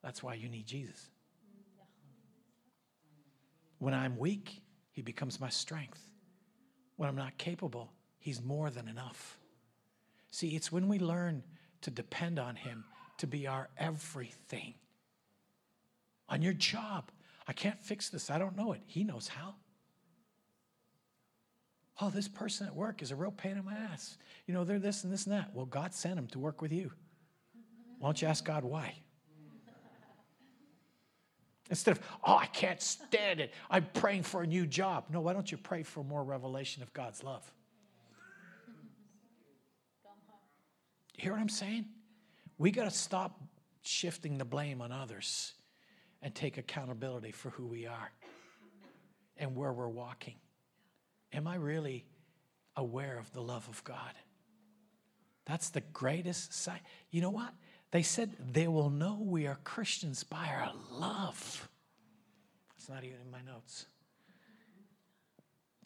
That's 0.02 0.24
why 0.24 0.36
you 0.36 0.50
need 0.50 0.66
Jesus. 0.66 1.10
When 3.80 3.94
I'm 3.94 4.18
weak, 4.18 4.62
he 4.92 5.02
becomes 5.02 5.40
my 5.40 5.50
strength. 5.50 6.02
When 6.96 7.10
I'm 7.10 7.16
not 7.16 7.38
capable, 7.38 7.92
He's 8.22 8.42
more 8.42 8.70
than 8.70 8.88
enough. 8.88 9.40
See, 10.30 10.50
it's 10.50 10.72
when 10.72 10.88
we 10.88 11.00
learn 11.00 11.44
to 11.82 11.90
depend 11.92 12.38
on 12.40 12.56
Him 12.56 12.86
to 13.18 13.28
be 13.28 13.48
our 13.48 13.68
everything. 13.78 14.76
On 16.30 16.42
your 16.42 16.54
job, 16.54 17.12
I 17.48 17.54
can't 17.54 17.82
fix 17.82 18.10
this. 18.10 18.30
I 18.30 18.38
don't 18.38 18.56
know 18.56 18.74
it. 18.74 18.82
He 18.86 19.04
knows 19.04 19.28
how. 19.28 19.56
Oh, 22.00 22.12
this 22.12 22.28
person 22.28 22.68
at 22.68 22.76
work 22.76 23.02
is 23.02 23.10
a 23.10 23.16
real 23.16 23.32
pain 23.32 23.58
in 23.58 23.66
my 23.66 23.74
ass. 23.74 24.18
You 24.46 24.54
know, 24.54 24.64
they're 24.64 24.80
this 24.80 25.04
and 25.04 25.12
this 25.12 25.26
and 25.26 25.34
that. 25.34 25.52
Well, 25.56 25.66
God 25.66 25.94
sent 25.94 26.18
him 26.18 26.28
to 26.28 26.40
work 26.40 26.62
with 26.62 26.72
you. 26.72 26.92
Why 27.98 28.08
don't 28.08 28.22
you 28.22 28.28
ask 28.28 28.46
God 28.46 28.64
why? 28.64 28.94
Instead 31.72 31.98
of, 31.98 32.04
oh, 32.24 32.36
I 32.36 32.46
can't 32.48 32.82
stand 32.82 33.40
it. 33.40 33.54
I'm 33.70 33.88
praying 33.94 34.24
for 34.24 34.44
a 34.44 34.48
new 34.48 34.68
job. 34.68 35.06
No, 35.10 35.22
why 35.22 35.34
don't 35.34 35.52
you 35.52 35.58
pray 35.58 35.82
for 35.84 36.04
more 36.04 36.24
revelation 36.24 36.84
of 36.84 36.94
God's 36.94 37.24
love? 37.24 37.52
Hear 41.22 41.34
what 41.34 41.42
I'm 41.42 41.50
saying? 41.50 41.86
We 42.58 42.72
got 42.72 42.86
to 42.86 42.92
stop 42.92 43.40
shifting 43.84 44.40
the 44.40 44.46
blame 44.46 44.82
on 44.82 44.92
others 44.92 45.54
and 46.22 46.34
take 46.34 46.58
accountability 46.58 47.32
for 47.32 47.52
who 47.52 47.68
we 47.68 47.86
are 47.86 48.12
and 49.38 49.56
where 49.56 49.72
we're 49.72 49.88
walking. 49.88 50.36
Am 51.32 51.48
I 51.48 51.56
really 51.56 52.06
aware 52.76 53.20
of 53.20 53.32
the 53.34 53.42
love 53.42 53.68
of 53.70 53.84
God? 53.84 54.14
That's 55.46 55.70
the 55.70 55.82
greatest 55.82 56.54
sign. 56.54 56.80
You 57.12 57.22
know 57.22 57.30
what? 57.30 57.54
They 57.92 58.02
said 58.02 58.32
they 58.52 58.68
will 58.68 58.90
know 58.90 59.20
we 59.22 59.46
are 59.46 59.60
Christians 59.64 60.24
by 60.24 60.48
our 60.48 60.72
love. 60.92 61.70
It's 62.78 62.90
not 62.90 63.04
even 63.04 63.18
in 63.24 63.30
my 63.30 63.42
notes. 63.42 63.86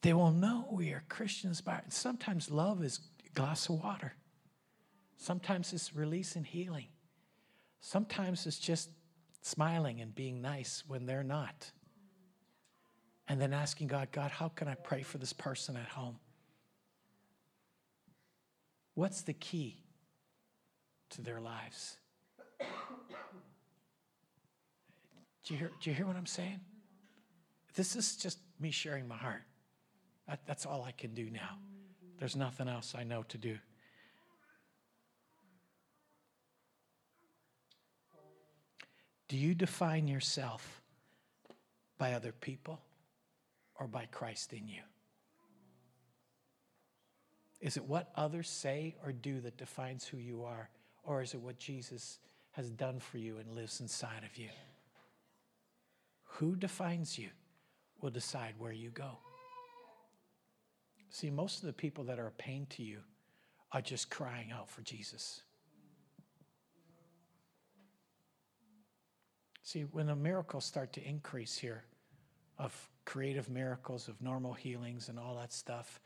They 0.02 0.14
will 0.14 0.32
know 0.32 0.68
we 0.72 0.92
are 0.92 1.04
Christians 1.10 1.60
by 1.60 1.82
sometimes 1.90 2.50
love 2.50 2.84
is 2.84 3.00
a 3.26 3.30
glass 3.34 3.68
of 3.68 3.84
water. 3.84 4.14
Sometimes 5.18 5.74
it's 5.74 5.96
release 5.96 6.36
and 6.36 6.46
healing. 6.46 6.88
Sometimes 7.80 8.46
it's 8.46 8.60
just 8.60 8.90
smiling 9.42 10.02
and 10.02 10.14
being 10.14 10.42
nice 10.42 10.84
when 10.88 11.06
they're 11.06 11.24
not. 11.24 11.72
And 13.28 13.40
then 13.40 13.54
asking 13.54 13.88
God, 13.88 14.10
God, 14.12 14.32
how 14.32 14.50
can 14.50 14.68
I 14.68 14.76
pray 14.76 15.02
for 15.02 15.18
this 15.18 15.34
person 15.34 15.78
at 15.78 15.88
home? 15.88 16.18
What's 18.94 19.22
the 19.22 19.34
key 19.34 19.84
to 21.12 21.22
their 21.22 21.40
lives? 21.40 21.98
Do 25.44 25.54
you 25.54 25.60
hear, 25.60 25.72
do 25.80 25.90
you 25.90 25.96
hear 25.96 26.08
what 26.08 26.16
I'm 26.16 26.26
saying? 26.26 26.60
This 27.76 27.96
is 27.96 28.16
just 28.16 28.40
me 28.60 28.72
sharing 28.72 29.08
my 29.08 29.18
heart. 29.18 29.44
That, 30.28 30.40
that's 30.48 30.66
all 30.66 30.84
I 30.84 30.92
can 30.92 31.14
do 31.14 31.30
now. 31.30 31.58
There's 32.18 32.36
nothing 32.36 32.68
else 32.68 32.96
I 32.98 33.04
know 33.04 33.24
to 33.24 33.38
do. 33.38 33.58
Do 39.28 39.38
you 39.38 39.56
define 39.56 40.08
yourself 40.08 40.82
by 41.98 42.14
other 42.14 42.32
people 42.32 42.82
or 43.80 43.88
by 43.88 44.06
Christ 44.06 44.54
in 44.54 44.68
you? 44.68 44.82
Is 47.62 47.78
it 47.78 47.86
what 47.86 48.12
others 48.16 48.50
say 48.50 48.96
or 49.04 49.12
do 49.12 49.40
that 49.42 49.58
defines 49.58 50.06
who 50.06 50.18
you 50.18 50.44
are? 50.44 50.70
Or 51.04 51.22
is 51.22 51.34
it 51.34 51.42
what 51.42 51.58
Jesus 51.58 52.20
has 52.52 52.70
done 52.70 53.00
for 53.00 53.18
you 53.18 53.38
and 53.38 53.56
lives 53.56 53.80
inside 53.80 54.24
of 54.30 54.38
you? 54.38 54.50
Who 56.24 56.56
defines 56.56 57.18
you 57.18 57.30
will 58.02 58.12
decide 58.12 58.54
where 58.58 58.72
you 58.72 58.90
go. 58.90 59.18
See, 61.10 61.30
most 61.30 61.62
of 61.62 61.68
the 61.68 61.74
people 61.74 62.04
that 62.06 62.20
are 62.20 62.28
a 62.28 62.32
pain 62.32 62.68
to 62.72 62.84
you 62.84 63.00
are 63.72 63.82
just 63.82 64.10
crying 64.10 64.52
out 64.52 64.70
for 64.70 64.82
Jesus. 64.82 65.42
See, 69.66 69.82
when 69.82 70.06
the 70.06 70.16
miracles 70.16 70.64
start 70.64 70.94
to 70.94 71.04
increase 71.04 71.58
here, 71.58 71.84
of 72.60 72.90
creative 73.04 73.50
miracles, 73.50 74.08
of 74.08 74.22
normal 74.22 74.54
healings, 74.54 75.10
and 75.10 75.20
all 75.20 75.36
that 75.38 75.52
stuff, 75.52 76.00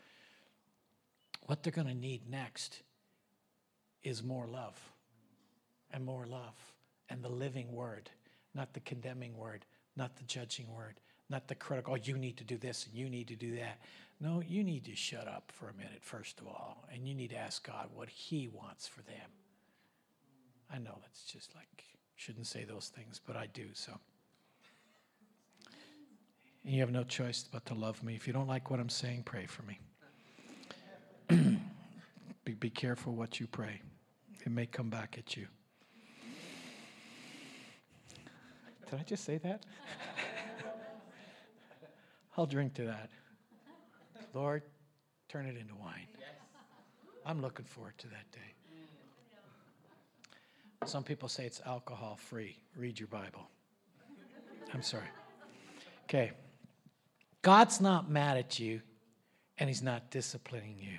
what 1.44 1.62
they're 1.62 1.70
going 1.70 1.86
to 1.86 1.94
need 1.94 2.22
next 2.28 2.80
is 4.02 4.22
more 4.22 4.46
love 4.46 4.80
and 5.92 6.02
more 6.06 6.24
love 6.26 6.54
and 7.10 7.22
the 7.22 7.28
living 7.28 7.70
word, 7.70 8.10
not 8.54 8.72
the 8.72 8.80
condemning 8.80 9.36
word, 9.36 9.66
not 9.94 10.16
the 10.16 10.24
judging 10.24 10.74
word, 10.74 10.94
not 11.28 11.46
the 11.46 11.54
critical, 11.54 11.92
oh, 11.92 11.98
you 12.02 12.16
need 12.16 12.38
to 12.38 12.44
do 12.44 12.56
this 12.56 12.86
and 12.86 12.94
you 12.94 13.10
need 13.10 13.28
to 13.28 13.36
do 13.36 13.56
that. 13.56 13.78
No, 14.20 14.42
you 14.46 14.64
need 14.64 14.86
to 14.86 14.96
shut 14.96 15.28
up 15.28 15.52
for 15.54 15.68
a 15.68 15.74
minute, 15.74 16.00
first 16.00 16.40
of 16.40 16.46
all, 16.46 16.88
and 16.90 17.06
you 17.06 17.14
need 17.14 17.30
to 17.30 17.36
ask 17.36 17.66
God 17.66 17.90
what 17.92 18.08
He 18.08 18.48
wants 18.48 18.88
for 18.88 19.02
them. 19.02 19.30
I 20.72 20.78
know 20.78 20.96
that's 21.02 21.24
just 21.24 21.54
like, 21.54 21.84
shouldn't 22.20 22.46
say 22.46 22.64
those 22.64 22.92
things, 22.94 23.18
but 23.26 23.34
I 23.34 23.46
do, 23.46 23.64
so. 23.72 23.92
And 26.64 26.74
you 26.74 26.80
have 26.80 26.90
no 26.90 27.02
choice 27.02 27.48
but 27.50 27.64
to 27.64 27.74
love 27.74 28.02
me. 28.04 28.14
If 28.14 28.26
you 28.26 28.34
don't 28.34 28.46
like 28.46 28.70
what 28.70 28.78
I'm 28.78 28.90
saying, 28.90 29.22
pray 29.24 29.46
for 29.46 29.62
me. 29.62 29.80
be, 32.44 32.52
be 32.52 32.68
careful 32.68 33.14
what 33.14 33.40
you 33.40 33.46
pray, 33.46 33.80
it 34.44 34.52
may 34.52 34.66
come 34.66 34.90
back 34.90 35.16
at 35.16 35.34
you. 35.34 35.46
Did 38.90 39.00
I 39.00 39.02
just 39.02 39.24
say 39.24 39.38
that? 39.38 39.64
I'll 42.36 42.44
drink 42.44 42.74
to 42.74 42.82
that. 42.82 43.08
Lord, 44.34 44.62
turn 45.30 45.46
it 45.46 45.56
into 45.56 45.74
wine. 45.74 46.08
I'm 47.24 47.40
looking 47.40 47.64
forward 47.64 47.96
to 47.96 48.08
that 48.08 48.30
day. 48.30 48.54
Some 50.86 51.04
people 51.04 51.28
say 51.28 51.44
it's 51.44 51.60
alcohol 51.66 52.16
free. 52.16 52.56
Read 52.76 52.98
your 52.98 53.08
Bible. 53.08 53.48
I'm 54.72 54.82
sorry. 54.82 55.04
Okay. 56.04 56.32
God's 57.42 57.80
not 57.80 58.10
mad 58.10 58.36
at 58.36 58.58
you 58.58 58.80
and 59.58 59.68
He's 59.68 59.82
not 59.82 60.10
disciplining 60.10 60.76
you. 60.78 60.98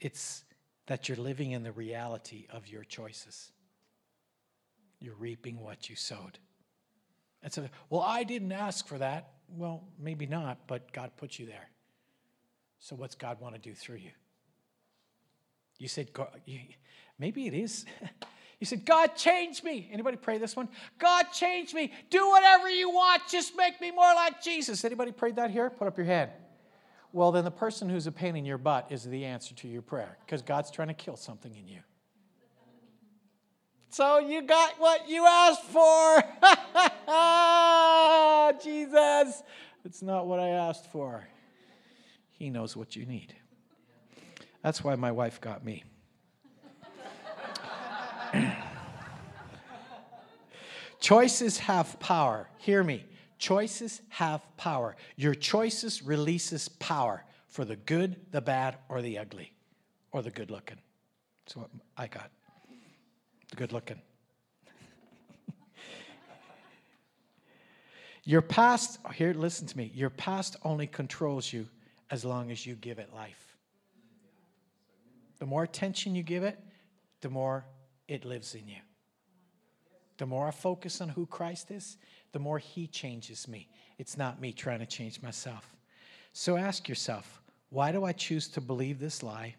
It's 0.00 0.44
that 0.86 1.08
you're 1.08 1.18
living 1.18 1.52
in 1.52 1.62
the 1.62 1.72
reality 1.72 2.46
of 2.50 2.66
your 2.66 2.84
choices. 2.84 3.52
You're 5.00 5.14
reaping 5.14 5.60
what 5.60 5.88
you 5.88 5.96
sowed. 5.96 6.38
And 7.42 7.52
so, 7.52 7.64
well, 7.90 8.02
I 8.02 8.24
didn't 8.24 8.52
ask 8.52 8.86
for 8.86 8.98
that. 8.98 9.30
Well, 9.48 9.84
maybe 9.98 10.26
not, 10.26 10.66
but 10.66 10.92
God 10.92 11.12
put 11.16 11.38
you 11.38 11.46
there. 11.46 11.68
So, 12.80 12.96
what's 12.96 13.14
God 13.14 13.40
want 13.40 13.54
to 13.54 13.60
do 13.60 13.74
through 13.74 13.96
you? 13.96 14.10
You 15.78 15.88
said, 15.88 16.10
maybe 17.18 17.46
it 17.46 17.54
is. 17.54 17.84
you 18.60 18.66
said, 18.66 18.84
God, 18.84 19.16
change 19.16 19.62
me. 19.62 19.88
Anybody 19.92 20.16
pray 20.16 20.38
this 20.38 20.56
one? 20.56 20.68
God, 20.98 21.24
change 21.32 21.74
me. 21.74 21.92
Do 22.10 22.28
whatever 22.30 22.68
you 22.68 22.90
want. 22.90 23.22
Just 23.30 23.56
make 23.56 23.80
me 23.80 23.90
more 23.90 24.14
like 24.14 24.42
Jesus. 24.42 24.84
Anybody 24.84 25.12
prayed 25.12 25.36
that 25.36 25.50
here? 25.50 25.70
Put 25.70 25.88
up 25.88 25.96
your 25.96 26.06
hand. 26.06 26.30
Well, 27.12 27.32
then 27.32 27.44
the 27.44 27.50
person 27.50 27.88
who's 27.88 28.06
a 28.06 28.12
pain 28.12 28.36
in 28.36 28.44
your 28.44 28.58
butt 28.58 28.88
is 28.90 29.04
the 29.04 29.24
answer 29.24 29.54
to 29.54 29.68
your 29.68 29.82
prayer 29.82 30.18
because 30.24 30.42
God's 30.42 30.70
trying 30.70 30.88
to 30.88 30.94
kill 30.94 31.16
something 31.16 31.54
in 31.54 31.66
you. 31.66 31.80
So 33.90 34.18
you 34.18 34.42
got 34.42 34.78
what 34.78 35.08
you 35.08 35.26
asked 35.26 35.64
for. 35.64 36.22
Jesus, 38.62 39.42
it's 39.84 40.02
not 40.02 40.26
what 40.26 40.40
I 40.40 40.48
asked 40.48 40.92
for. 40.92 41.26
He 42.32 42.50
knows 42.50 42.76
what 42.76 42.94
you 42.94 43.06
need. 43.06 43.34
That's 44.62 44.84
why 44.84 44.94
my 44.96 45.10
wife 45.10 45.40
got 45.40 45.64
me. 45.64 45.84
choices 51.00 51.58
have 51.58 51.98
power. 52.00 52.48
Hear 52.58 52.82
me. 52.82 53.04
Choices 53.38 54.02
have 54.08 54.44
power. 54.56 54.96
Your 55.16 55.34
choices 55.34 56.02
releases 56.02 56.68
power 56.68 57.24
for 57.46 57.64
the 57.64 57.76
good, 57.76 58.16
the 58.30 58.40
bad, 58.40 58.78
or 58.88 59.00
the 59.00 59.18
ugly, 59.18 59.52
or 60.12 60.22
the 60.22 60.30
good 60.30 60.50
looking. 60.50 60.78
That's 61.44 61.56
what 61.56 61.70
I 61.96 62.08
got. 62.08 62.30
The 63.50 63.56
good 63.56 63.72
looking. 63.72 64.00
Your 68.24 68.42
past, 68.42 68.98
oh, 69.04 69.10
here, 69.10 69.32
listen 69.32 69.66
to 69.68 69.76
me. 69.76 69.90
Your 69.94 70.10
past 70.10 70.56
only 70.64 70.86
controls 70.86 71.52
you 71.52 71.68
as 72.10 72.24
long 72.24 72.50
as 72.50 72.66
you 72.66 72.74
give 72.74 72.98
it 72.98 73.14
life. 73.14 73.56
The 75.38 75.46
more 75.46 75.62
attention 75.62 76.14
you 76.14 76.22
give 76.22 76.42
it, 76.42 76.58
the 77.20 77.30
more 77.30 77.64
it 78.08 78.24
lives 78.24 78.54
in 78.54 78.66
you. 78.66 78.80
The 80.16 80.26
more 80.26 80.48
I 80.48 80.50
focus 80.50 81.00
on 81.00 81.10
who 81.10 81.26
Christ 81.26 81.70
is, 81.70 81.96
the 82.32 82.38
more 82.38 82.58
He 82.58 82.86
changes 82.86 83.46
me. 83.46 83.68
It's 83.98 84.16
not 84.16 84.40
me 84.40 84.52
trying 84.52 84.80
to 84.80 84.86
change 84.86 85.22
myself. 85.22 85.76
So 86.32 86.56
ask 86.56 86.88
yourself 86.88 87.40
why 87.70 87.92
do 87.92 88.04
I 88.04 88.12
choose 88.12 88.48
to 88.48 88.60
believe 88.60 88.98
this 88.98 89.22
lie? 89.22 89.54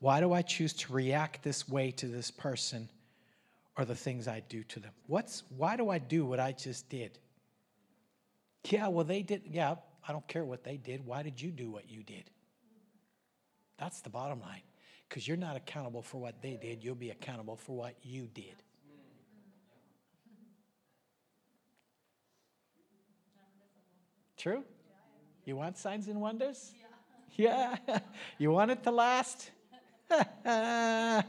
Why 0.00 0.20
do 0.20 0.32
I 0.32 0.42
choose 0.42 0.74
to 0.74 0.92
react 0.92 1.42
this 1.42 1.68
way 1.68 1.90
to 1.92 2.06
this 2.06 2.30
person 2.30 2.88
or 3.76 3.84
the 3.84 3.94
things 3.94 4.28
I 4.28 4.42
do 4.48 4.62
to 4.64 4.80
them? 4.80 4.92
What's, 5.06 5.44
why 5.56 5.76
do 5.76 5.88
I 5.88 5.98
do 5.98 6.26
what 6.26 6.38
I 6.38 6.52
just 6.52 6.88
did? 6.88 7.18
Yeah, 8.68 8.88
well, 8.88 9.04
they 9.04 9.22
did. 9.22 9.42
Yeah, 9.46 9.76
I 10.06 10.12
don't 10.12 10.26
care 10.28 10.44
what 10.44 10.62
they 10.62 10.76
did. 10.76 11.06
Why 11.06 11.22
did 11.22 11.40
you 11.40 11.50
do 11.50 11.70
what 11.70 11.90
you 11.90 12.02
did? 12.02 12.30
That's 13.78 14.00
the 14.00 14.10
bottom 14.10 14.40
line. 14.40 14.62
Because 15.08 15.26
you're 15.26 15.38
not 15.38 15.56
accountable 15.56 16.02
for 16.02 16.20
what 16.20 16.42
they 16.42 16.58
did, 16.60 16.84
you'll 16.84 16.94
be 16.94 17.10
accountable 17.10 17.56
for 17.56 17.76
what 17.76 17.94
you 18.02 18.28
did. 18.34 18.62
True? 24.36 24.64
You 25.44 25.56
want 25.56 25.78
signs 25.78 26.08
and 26.08 26.20
wonders? 26.20 26.72
Yeah. 27.34 27.76
You 28.38 28.52
want 28.52 28.70
it 28.70 28.82
to 28.84 28.90
last? 28.90 29.50
ah, 30.46 31.24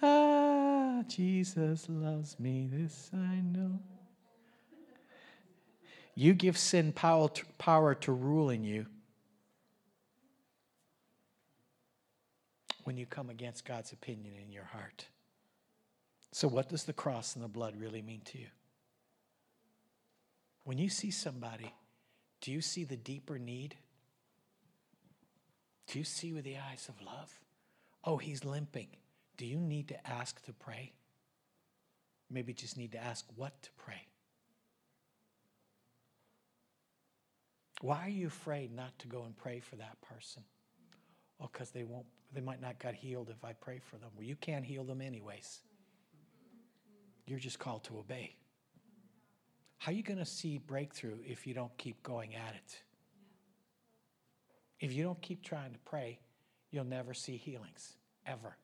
Jesus 1.08 1.86
loves 1.88 2.38
me, 2.38 2.68
this 2.70 3.10
I 3.12 3.40
know. 3.40 3.80
You 6.14 6.32
give 6.34 6.56
sin 6.56 6.92
power 6.92 7.28
to, 7.28 7.44
power 7.58 7.94
to 7.96 8.12
rule 8.12 8.50
in 8.50 8.62
you 8.64 8.86
when 12.84 12.96
you 12.96 13.06
come 13.06 13.30
against 13.30 13.64
God's 13.64 13.92
opinion 13.92 14.34
in 14.42 14.52
your 14.52 14.64
heart. 14.64 15.06
So, 16.32 16.48
what 16.48 16.68
does 16.68 16.84
the 16.84 16.92
cross 16.92 17.34
and 17.34 17.44
the 17.44 17.48
blood 17.48 17.74
really 17.78 18.02
mean 18.02 18.22
to 18.26 18.38
you? 18.38 18.46
When 20.64 20.78
you 20.78 20.88
see 20.88 21.10
somebody, 21.10 21.72
do 22.40 22.50
you 22.50 22.60
see 22.60 22.84
the 22.84 22.96
deeper 22.96 23.38
need? 23.38 23.76
Do 25.86 25.98
you 25.98 26.04
see 26.04 26.32
with 26.32 26.44
the 26.44 26.56
eyes 26.58 26.88
of 26.88 27.00
love? 27.04 27.38
Oh, 28.04 28.16
he's 28.16 28.44
limping. 28.44 28.88
Do 29.36 29.46
you 29.46 29.58
need 29.58 29.88
to 29.88 30.06
ask 30.06 30.44
to 30.46 30.52
pray? 30.52 30.92
Maybe 32.30 32.52
just 32.52 32.76
need 32.76 32.92
to 32.92 33.02
ask 33.02 33.24
what 33.36 33.62
to 33.62 33.70
pray. 33.76 34.06
Why 37.80 38.06
are 38.06 38.08
you 38.08 38.28
afraid 38.28 38.74
not 38.74 38.98
to 39.00 39.08
go 39.08 39.24
and 39.24 39.36
pray 39.36 39.60
for 39.60 39.76
that 39.76 40.00
person? 40.00 40.42
Oh, 41.40 41.50
because 41.52 41.70
they 41.70 41.84
won't, 41.84 42.06
they 42.34 42.40
might 42.40 42.60
not 42.60 42.78
get 42.78 42.94
healed 42.94 43.30
if 43.30 43.44
I 43.44 43.52
pray 43.52 43.78
for 43.78 43.96
them. 43.96 44.10
Well, 44.16 44.24
you 44.24 44.36
can't 44.36 44.64
heal 44.64 44.84
them 44.84 45.00
anyways. 45.00 45.60
You're 47.26 47.38
just 47.38 47.58
called 47.58 47.84
to 47.84 47.98
obey. 47.98 48.36
How 49.78 49.92
are 49.92 49.94
you 49.94 50.02
going 50.02 50.18
to 50.18 50.24
see 50.24 50.58
breakthrough 50.58 51.18
if 51.26 51.46
you 51.46 51.54
don't 51.54 51.76
keep 51.78 52.02
going 52.02 52.34
at 52.34 52.54
it? 52.54 52.82
If 54.80 54.92
you 54.92 55.04
don't 55.04 55.20
keep 55.22 55.42
trying 55.42 55.72
to 55.72 55.78
pray, 55.84 56.18
you'll 56.70 56.84
never 56.84 57.14
see 57.14 57.36
healings, 57.36 57.96
ever. 58.26 58.56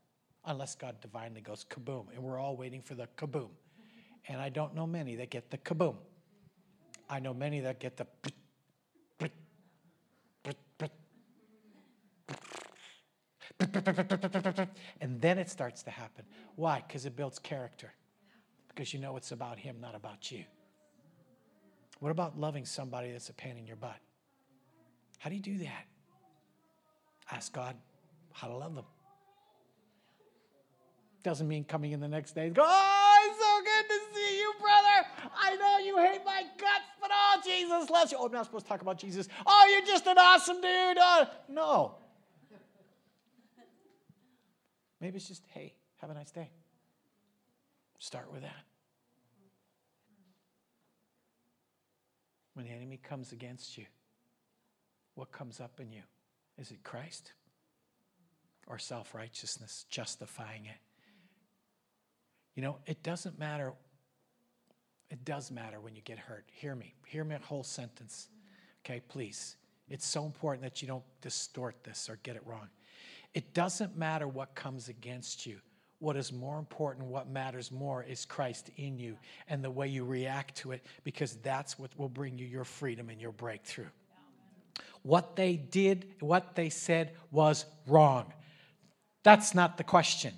Unless 0.44 0.74
God 0.74 1.00
divinely 1.00 1.40
goes 1.40 1.64
kaboom. 1.68 2.06
And 2.14 2.22
we're 2.22 2.38
all 2.38 2.56
waiting 2.56 2.82
for 2.82 2.94
the 2.94 3.06
kaboom. 3.16 3.50
And 4.28 4.40
I 4.40 4.48
don't 4.48 4.74
know 4.74 4.86
many 4.86 5.16
that 5.16 5.30
get 5.30 5.50
the 5.50 5.58
kaboom. 5.58 5.96
I 7.08 7.20
know 7.20 7.34
many 7.34 7.60
that 7.60 7.80
get 7.80 7.96
the 7.96 8.06
and 15.00 15.20
then 15.20 15.38
it 15.38 15.50
starts 15.50 15.82
to 15.84 15.90
happen. 15.90 16.24
Why? 16.56 16.82
Because 16.86 17.06
it 17.06 17.16
builds 17.16 17.38
character. 17.38 17.92
Because 18.68 18.92
you 18.94 19.00
know 19.00 19.16
it's 19.16 19.32
about 19.32 19.58
Him, 19.58 19.76
not 19.80 19.94
about 19.94 20.30
you. 20.30 20.44
What 22.00 22.10
about 22.10 22.38
loving 22.38 22.64
somebody 22.64 23.12
that's 23.12 23.28
a 23.28 23.34
pain 23.34 23.56
in 23.58 23.66
your 23.66 23.76
butt? 23.76 23.98
How 25.18 25.28
do 25.28 25.36
you 25.36 25.42
do 25.42 25.58
that? 25.58 25.84
Ask 27.30 27.52
God 27.52 27.76
how 28.32 28.48
to 28.48 28.56
love 28.56 28.74
them. 28.74 28.86
Doesn't 31.22 31.46
mean 31.46 31.64
coming 31.64 31.92
in 31.92 32.00
the 32.00 32.08
next 32.08 32.34
day, 32.34 32.46
and 32.46 32.54
go, 32.54 32.64
oh, 32.64 33.28
it's 33.28 33.38
so 33.38 33.60
good 33.60 33.88
to 33.88 34.14
see 34.14 34.38
you, 34.38 34.54
brother. 34.58 35.06
I 35.38 35.54
know 35.56 35.84
you 35.84 35.98
hate 35.98 36.24
my 36.24 36.42
guts, 36.56 36.84
but 36.98 37.10
oh, 37.12 37.40
Jesus 37.44 37.90
loves 37.90 38.10
you. 38.10 38.18
Oh, 38.18 38.26
I'm 38.26 38.32
not 38.32 38.46
supposed 38.46 38.64
to 38.64 38.70
talk 38.70 38.80
about 38.80 38.98
Jesus. 38.98 39.28
Oh, 39.46 39.68
you're 39.70 39.86
just 39.86 40.06
an 40.06 40.16
awesome 40.16 40.56
dude. 40.56 40.96
Oh, 40.98 41.26
no. 41.50 41.94
Maybe 45.00 45.16
it's 45.16 45.28
just, 45.28 45.44
hey, 45.48 45.74
have 45.96 46.10
a 46.10 46.14
nice 46.14 46.30
day. 46.30 46.50
Start 47.98 48.32
with 48.32 48.42
that. 48.42 48.64
When 52.54 52.66
the 52.66 52.72
enemy 52.72 52.98
comes 53.02 53.32
against 53.32 53.78
you, 53.78 53.86
what 55.14 55.32
comes 55.32 55.60
up 55.60 55.80
in 55.80 55.92
you? 55.92 56.02
Is 56.58 56.70
it 56.70 56.82
Christ 56.82 57.32
or 58.66 58.78
self 58.78 59.14
righteousness 59.14 59.86
justifying 59.88 60.66
it? 60.66 60.78
You 62.54 62.62
know, 62.62 62.78
it 62.86 63.02
doesn't 63.02 63.38
matter. 63.38 63.72
It 65.10 65.24
does 65.24 65.50
matter 65.50 65.80
when 65.80 65.96
you 65.96 66.02
get 66.02 66.18
hurt. 66.18 66.44
Hear 66.52 66.74
me. 66.74 66.94
Hear 67.06 67.24
me 67.24 67.34
a 67.34 67.38
whole 67.38 67.64
sentence. 67.64 68.28
Okay, 68.84 69.00
please. 69.08 69.56
It's 69.88 70.06
so 70.06 70.24
important 70.24 70.62
that 70.62 70.80
you 70.80 70.88
don't 70.88 71.04
distort 71.20 71.82
this 71.82 72.08
or 72.08 72.18
get 72.22 72.36
it 72.36 72.42
wrong. 72.46 72.68
It 73.34 73.54
doesn't 73.54 73.96
matter 73.96 74.26
what 74.26 74.54
comes 74.54 74.88
against 74.88 75.46
you. 75.46 75.58
What 76.00 76.16
is 76.16 76.32
more 76.32 76.58
important, 76.58 77.08
what 77.08 77.28
matters 77.28 77.70
more, 77.70 78.02
is 78.02 78.24
Christ 78.24 78.70
in 78.76 78.98
you 78.98 79.18
and 79.48 79.62
the 79.62 79.70
way 79.70 79.86
you 79.86 80.04
react 80.04 80.56
to 80.58 80.72
it, 80.72 80.84
because 81.04 81.36
that's 81.36 81.78
what 81.78 81.90
will 81.98 82.08
bring 82.08 82.38
you 82.38 82.46
your 82.46 82.64
freedom 82.64 83.10
and 83.10 83.20
your 83.20 83.32
breakthrough. 83.32 83.90
What 85.02 85.36
they 85.36 85.56
did, 85.56 86.06
what 86.20 86.54
they 86.54 86.70
said 86.70 87.12
was 87.30 87.66
wrong. 87.86 88.32
That's 89.22 89.54
not 89.54 89.76
the 89.76 89.84
question. 89.84 90.32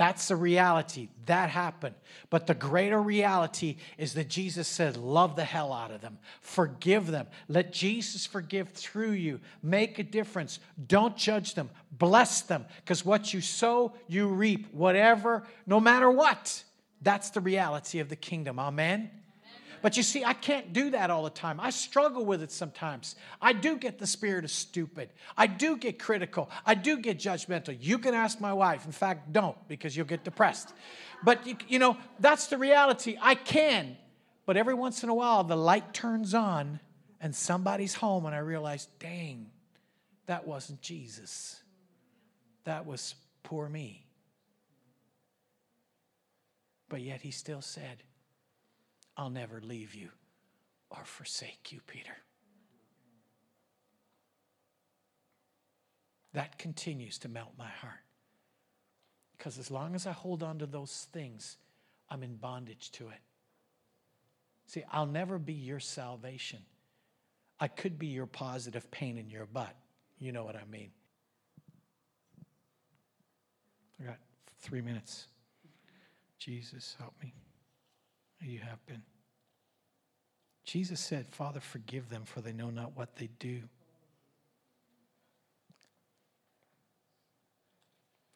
That's 0.00 0.28
the 0.28 0.36
reality. 0.36 1.08
That 1.26 1.50
happened. 1.50 1.94
But 2.30 2.46
the 2.46 2.54
greater 2.54 3.02
reality 3.02 3.76
is 3.98 4.14
that 4.14 4.30
Jesus 4.30 4.66
said, 4.66 4.96
Love 4.96 5.36
the 5.36 5.44
hell 5.44 5.74
out 5.74 5.90
of 5.90 6.00
them, 6.00 6.16
forgive 6.40 7.08
them. 7.08 7.26
Let 7.48 7.70
Jesus 7.70 8.24
forgive 8.24 8.70
through 8.70 9.10
you. 9.10 9.40
Make 9.62 9.98
a 9.98 10.02
difference. 10.02 10.58
Don't 10.88 11.18
judge 11.18 11.52
them, 11.52 11.68
bless 11.92 12.40
them, 12.40 12.64
because 12.76 13.04
what 13.04 13.34
you 13.34 13.42
sow, 13.42 13.92
you 14.08 14.28
reap, 14.28 14.72
whatever, 14.72 15.42
no 15.66 15.78
matter 15.78 16.10
what. 16.10 16.64
That's 17.02 17.28
the 17.28 17.42
reality 17.42 17.98
of 17.98 18.08
the 18.08 18.16
kingdom. 18.16 18.58
Amen. 18.58 19.10
But 19.82 19.96
you 19.96 20.02
see, 20.02 20.24
I 20.24 20.34
can't 20.34 20.72
do 20.72 20.90
that 20.90 21.10
all 21.10 21.24
the 21.24 21.30
time. 21.30 21.58
I 21.60 21.70
struggle 21.70 22.24
with 22.24 22.42
it 22.42 22.52
sometimes. 22.52 23.16
I 23.40 23.52
do 23.52 23.76
get 23.76 23.98
the 23.98 24.06
spirit 24.06 24.44
of 24.44 24.50
stupid. 24.50 25.10
I 25.36 25.46
do 25.46 25.76
get 25.76 25.98
critical. 25.98 26.50
I 26.66 26.74
do 26.74 26.98
get 26.98 27.18
judgmental. 27.18 27.76
You 27.80 27.98
can 27.98 28.14
ask 28.14 28.40
my 28.40 28.52
wife. 28.52 28.84
In 28.84 28.92
fact, 28.92 29.32
don't 29.32 29.56
because 29.68 29.96
you'll 29.96 30.06
get 30.06 30.24
depressed. 30.24 30.72
But, 31.24 31.46
you, 31.46 31.56
you 31.68 31.78
know, 31.78 31.96
that's 32.18 32.48
the 32.48 32.58
reality. 32.58 33.16
I 33.20 33.34
can. 33.34 33.96
But 34.46 34.56
every 34.56 34.74
once 34.74 35.02
in 35.02 35.08
a 35.08 35.14
while, 35.14 35.44
the 35.44 35.56
light 35.56 35.94
turns 35.94 36.34
on 36.34 36.80
and 37.20 37.34
somebody's 37.34 37.94
home, 37.94 38.26
and 38.26 38.34
I 38.34 38.38
realize, 38.38 38.88
dang, 38.98 39.50
that 40.26 40.46
wasn't 40.46 40.80
Jesus. 40.80 41.62
That 42.64 42.86
was 42.86 43.14
poor 43.42 43.68
me. 43.68 44.06
But 46.88 47.02
yet 47.02 47.20
he 47.20 47.30
still 47.30 47.62
said, 47.62 48.02
I'll 49.20 49.28
never 49.28 49.60
leave 49.60 49.94
you 49.94 50.08
or 50.90 51.04
forsake 51.04 51.72
you, 51.72 51.80
Peter. 51.86 52.16
That 56.32 56.58
continues 56.58 57.18
to 57.18 57.28
melt 57.28 57.50
my 57.58 57.68
heart. 57.68 58.00
Because 59.36 59.58
as 59.58 59.70
long 59.70 59.94
as 59.94 60.06
I 60.06 60.12
hold 60.12 60.42
on 60.42 60.60
to 60.60 60.66
those 60.66 61.06
things, 61.12 61.58
I'm 62.08 62.22
in 62.22 62.36
bondage 62.36 62.92
to 62.92 63.08
it. 63.08 63.20
See, 64.64 64.84
I'll 64.90 65.04
never 65.04 65.38
be 65.38 65.52
your 65.52 65.80
salvation. 65.80 66.60
I 67.60 67.68
could 67.68 67.98
be 67.98 68.06
your 68.06 68.26
positive 68.26 68.90
pain 68.90 69.18
in 69.18 69.28
your 69.28 69.44
butt. 69.44 69.76
You 70.18 70.32
know 70.32 70.44
what 70.44 70.56
I 70.56 70.64
mean. 70.72 70.92
I 74.00 74.06
got 74.06 74.18
three 74.62 74.80
minutes. 74.80 75.26
Jesus, 76.38 76.96
help 76.98 77.12
me. 77.22 77.34
You 78.40 78.60
have 78.60 78.84
been. 78.86 79.02
Jesus 80.70 81.00
said, 81.00 81.26
Father, 81.28 81.58
forgive 81.58 82.10
them, 82.10 82.22
for 82.24 82.40
they 82.40 82.52
know 82.52 82.70
not 82.70 82.96
what 82.96 83.16
they 83.16 83.28
do. 83.40 83.62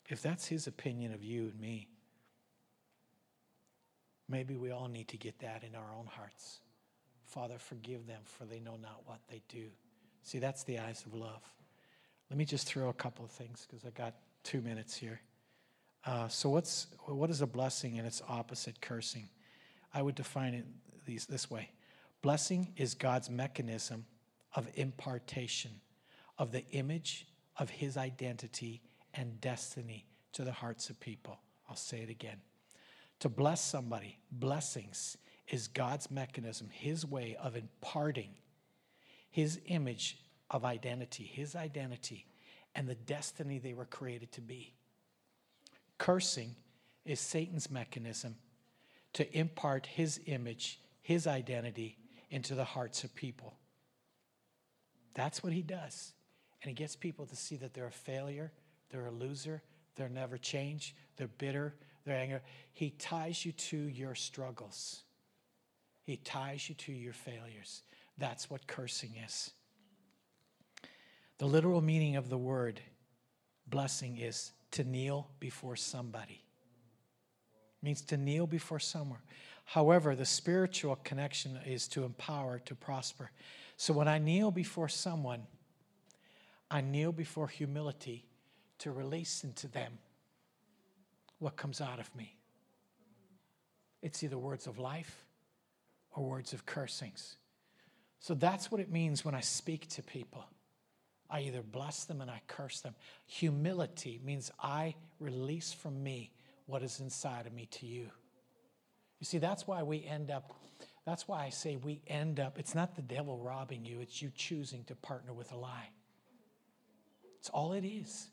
If 0.08 0.20
that's 0.20 0.48
his 0.48 0.66
opinion 0.66 1.14
of 1.14 1.22
you 1.22 1.42
and 1.42 1.60
me, 1.60 1.86
maybe 4.28 4.56
we 4.56 4.72
all 4.72 4.88
need 4.88 5.06
to 5.08 5.16
get 5.16 5.38
that 5.38 5.62
in 5.62 5.76
our 5.76 5.94
own 5.96 6.06
hearts. 6.06 6.58
Father, 7.24 7.54
forgive 7.56 8.08
them, 8.08 8.22
for 8.24 8.46
they 8.46 8.58
know 8.58 8.78
not 8.82 9.02
what 9.06 9.20
they 9.30 9.40
do. 9.48 9.66
See, 10.24 10.40
that's 10.40 10.64
the 10.64 10.80
eyes 10.80 11.04
of 11.06 11.14
love. 11.14 11.42
Let 12.30 12.36
me 12.36 12.44
just 12.44 12.66
throw 12.66 12.88
a 12.88 12.94
couple 12.94 13.24
of 13.24 13.30
things 13.30 13.64
because 13.64 13.86
I 13.86 13.90
got 13.90 14.12
two 14.42 14.60
minutes 14.60 14.96
here. 14.96 15.20
Uh, 16.04 16.26
so, 16.26 16.48
what's 16.48 16.88
what 17.06 17.30
is 17.30 17.42
a 17.42 17.46
blessing 17.46 17.96
and 17.98 18.08
its 18.08 18.22
opposite? 18.28 18.80
Cursing. 18.80 19.28
I 19.94 20.02
would 20.02 20.16
define 20.16 20.54
it 20.54 20.66
these, 21.06 21.26
this 21.26 21.48
way 21.48 21.70
Blessing 22.24 22.72
is 22.78 22.94
God's 22.94 23.28
mechanism 23.28 24.06
of 24.54 24.66
impartation 24.76 25.72
of 26.38 26.52
the 26.52 26.66
image 26.70 27.26
of 27.58 27.68
his 27.68 27.98
identity 27.98 28.80
and 29.12 29.38
destiny 29.42 30.06
to 30.32 30.42
the 30.42 30.50
hearts 30.50 30.88
of 30.88 30.98
people. 30.98 31.38
I'll 31.68 31.76
say 31.76 31.98
it 31.98 32.08
again. 32.08 32.38
To 33.20 33.28
bless 33.28 33.60
somebody, 33.60 34.20
blessings 34.32 35.18
is 35.48 35.68
God's 35.68 36.10
mechanism, 36.10 36.70
his 36.72 37.04
way 37.04 37.36
of 37.38 37.56
imparting 37.56 38.30
his 39.30 39.60
image 39.66 40.16
of 40.50 40.64
identity, 40.64 41.24
his 41.24 41.54
identity, 41.54 42.24
and 42.74 42.88
the 42.88 42.94
destiny 42.94 43.58
they 43.58 43.74
were 43.74 43.84
created 43.84 44.32
to 44.32 44.40
be. 44.40 44.72
Cursing 45.98 46.56
is 47.04 47.20
Satan's 47.20 47.70
mechanism 47.70 48.36
to 49.12 49.38
impart 49.38 49.84
his 49.84 50.22
image, 50.24 50.80
his 51.02 51.26
identity, 51.26 51.98
into 52.34 52.56
the 52.56 52.64
hearts 52.64 53.04
of 53.04 53.14
people. 53.14 53.54
That's 55.14 55.40
what 55.44 55.52
he 55.52 55.62
does. 55.62 56.12
And 56.60 56.68
he 56.68 56.74
gets 56.74 56.96
people 56.96 57.26
to 57.26 57.36
see 57.36 57.54
that 57.58 57.74
they're 57.74 57.86
a 57.86 57.92
failure, 57.92 58.50
they're 58.90 59.06
a 59.06 59.12
loser, 59.12 59.62
they'll 59.94 60.08
never 60.08 60.36
change, 60.36 60.96
they're 61.16 61.28
bitter, 61.28 61.76
they're 62.04 62.18
angry. 62.18 62.40
He 62.72 62.90
ties 62.90 63.46
you 63.46 63.52
to 63.52 63.76
your 63.76 64.16
struggles, 64.16 65.04
he 66.02 66.16
ties 66.16 66.68
you 66.68 66.74
to 66.74 66.92
your 66.92 67.12
failures. 67.12 67.82
That's 68.18 68.50
what 68.50 68.66
cursing 68.66 69.14
is. 69.24 69.52
The 71.38 71.46
literal 71.46 71.80
meaning 71.80 72.16
of 72.16 72.30
the 72.30 72.38
word 72.38 72.80
blessing 73.68 74.18
is 74.18 74.50
to 74.72 74.82
kneel 74.82 75.28
before 75.38 75.76
somebody. 75.76 76.42
It 77.80 77.84
means 77.84 78.02
to 78.02 78.16
kneel 78.16 78.48
before 78.48 78.80
someone. 78.80 79.20
However, 79.64 80.14
the 80.14 80.26
spiritual 80.26 80.96
connection 80.96 81.58
is 81.66 81.88
to 81.88 82.04
empower, 82.04 82.58
to 82.60 82.74
prosper. 82.74 83.30
So 83.76 83.92
when 83.92 84.08
I 84.08 84.18
kneel 84.18 84.50
before 84.50 84.88
someone, 84.88 85.42
I 86.70 86.80
kneel 86.80 87.12
before 87.12 87.48
humility 87.48 88.24
to 88.78 88.92
release 88.92 89.44
into 89.44 89.68
them 89.68 89.98
what 91.38 91.56
comes 91.56 91.80
out 91.80 91.98
of 91.98 92.14
me. 92.14 92.36
It's 94.02 94.22
either 94.22 94.38
words 94.38 94.66
of 94.66 94.78
life 94.78 95.24
or 96.12 96.24
words 96.24 96.52
of 96.52 96.66
cursings. 96.66 97.36
So 98.20 98.34
that's 98.34 98.70
what 98.70 98.80
it 98.80 98.90
means 98.90 99.24
when 99.24 99.34
I 99.34 99.40
speak 99.40 99.88
to 99.90 100.02
people. 100.02 100.44
I 101.30 101.40
either 101.40 101.62
bless 101.62 102.04
them 102.04 102.20
and 102.20 102.30
I 102.30 102.40
curse 102.46 102.80
them. 102.80 102.94
Humility 103.26 104.20
means 104.24 104.50
I 104.62 104.94
release 105.20 105.72
from 105.72 106.02
me 106.02 106.32
what 106.66 106.82
is 106.82 107.00
inside 107.00 107.46
of 107.46 107.52
me 107.52 107.66
to 107.72 107.86
you. 107.86 108.10
You 109.24 109.26
see, 109.26 109.38
that's 109.38 109.66
why 109.66 109.82
we 109.82 110.04
end 110.04 110.30
up, 110.30 110.52
that's 111.06 111.26
why 111.26 111.46
I 111.46 111.48
say 111.48 111.76
we 111.76 112.02
end 112.06 112.38
up, 112.38 112.58
it's 112.58 112.74
not 112.74 112.94
the 112.94 113.00
devil 113.00 113.38
robbing 113.38 113.82
you, 113.82 114.00
it's 114.02 114.20
you 114.20 114.30
choosing 114.36 114.84
to 114.84 114.94
partner 114.94 115.32
with 115.32 115.50
a 115.50 115.56
lie. 115.56 115.88
It's 117.38 117.48
all 117.48 117.72
it 117.72 117.86
is. 117.86 118.28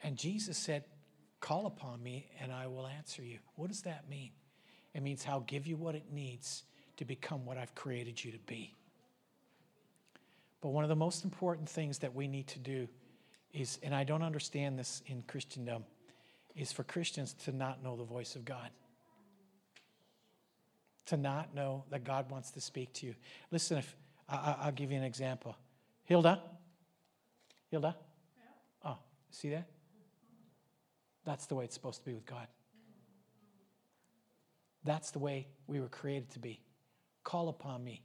And 0.00 0.16
Jesus 0.16 0.56
said, 0.56 0.84
Call 1.40 1.66
upon 1.66 2.04
me 2.04 2.28
and 2.40 2.52
I 2.52 2.68
will 2.68 2.86
answer 2.86 3.20
you. 3.20 3.38
What 3.56 3.66
does 3.66 3.82
that 3.82 4.08
mean? 4.08 4.30
It 4.94 5.02
means 5.02 5.26
I'll 5.28 5.40
give 5.40 5.66
you 5.66 5.76
what 5.76 5.96
it 5.96 6.12
needs 6.12 6.62
to 6.98 7.04
become 7.04 7.44
what 7.44 7.58
I've 7.58 7.74
created 7.74 8.24
you 8.24 8.30
to 8.30 8.38
be. 8.46 8.76
But 10.60 10.68
one 10.68 10.84
of 10.84 10.88
the 10.88 10.94
most 10.94 11.24
important 11.24 11.68
things 11.68 11.98
that 11.98 12.14
we 12.14 12.28
need 12.28 12.46
to 12.46 12.60
do 12.60 12.86
is, 13.52 13.80
and 13.82 13.92
I 13.92 14.04
don't 14.04 14.22
understand 14.22 14.78
this 14.78 15.02
in 15.06 15.24
Christendom, 15.26 15.82
is 16.54 16.70
for 16.70 16.84
Christians 16.84 17.32
to 17.44 17.50
not 17.50 17.82
know 17.82 17.96
the 17.96 18.04
voice 18.04 18.36
of 18.36 18.44
God. 18.44 18.70
To 21.06 21.16
not 21.16 21.54
know 21.54 21.84
that 21.90 22.04
God 22.04 22.30
wants 22.30 22.50
to 22.52 22.60
speak 22.60 22.92
to 22.94 23.06
you. 23.06 23.14
Listen, 23.50 23.78
if 23.78 23.96
I, 24.28 24.66
will 24.66 24.72
give 24.72 24.90
you 24.90 24.98
an 24.98 25.04
example. 25.04 25.56
Hilda? 26.04 26.40
Hilda? 27.70 27.96
Oh, 28.84 28.98
see 29.30 29.50
that? 29.50 29.68
That's 31.24 31.46
the 31.46 31.54
way 31.54 31.64
it's 31.64 31.74
supposed 31.74 32.00
to 32.00 32.04
be 32.04 32.14
with 32.14 32.26
God. 32.26 32.46
That's 34.84 35.10
the 35.10 35.18
way 35.18 35.48
we 35.66 35.80
were 35.80 35.88
created 35.88 36.30
to 36.30 36.38
be. 36.38 36.60
Call 37.24 37.48
upon 37.48 37.82
me, 37.82 38.02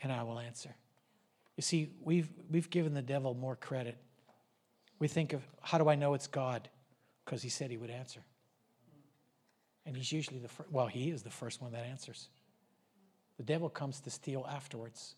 and 0.00 0.12
I 0.12 0.22
will 0.22 0.38
answer. 0.38 0.74
You 1.56 1.62
see, 1.62 1.90
we've, 2.00 2.28
we've 2.48 2.70
given 2.70 2.94
the 2.94 3.02
devil 3.02 3.34
more 3.34 3.56
credit. 3.56 3.96
We 5.00 5.08
think 5.08 5.32
of 5.32 5.42
how 5.60 5.78
do 5.78 5.88
I 5.88 5.96
know 5.96 6.14
it's 6.14 6.28
God? 6.28 6.68
Because 7.24 7.42
he 7.42 7.48
said 7.48 7.70
he 7.70 7.76
would 7.76 7.90
answer. 7.90 8.20
And 9.86 9.96
he's 9.96 10.10
usually 10.10 10.38
the 10.38 10.48
first, 10.48 10.70
well, 10.70 10.86
he 10.86 11.10
is 11.10 11.22
the 11.22 11.30
first 11.30 11.60
one 11.60 11.72
that 11.72 11.84
answers. 11.84 12.28
The 13.36 13.42
devil 13.42 13.68
comes 13.68 14.00
to 14.00 14.10
steal 14.10 14.46
afterwards. 14.48 15.14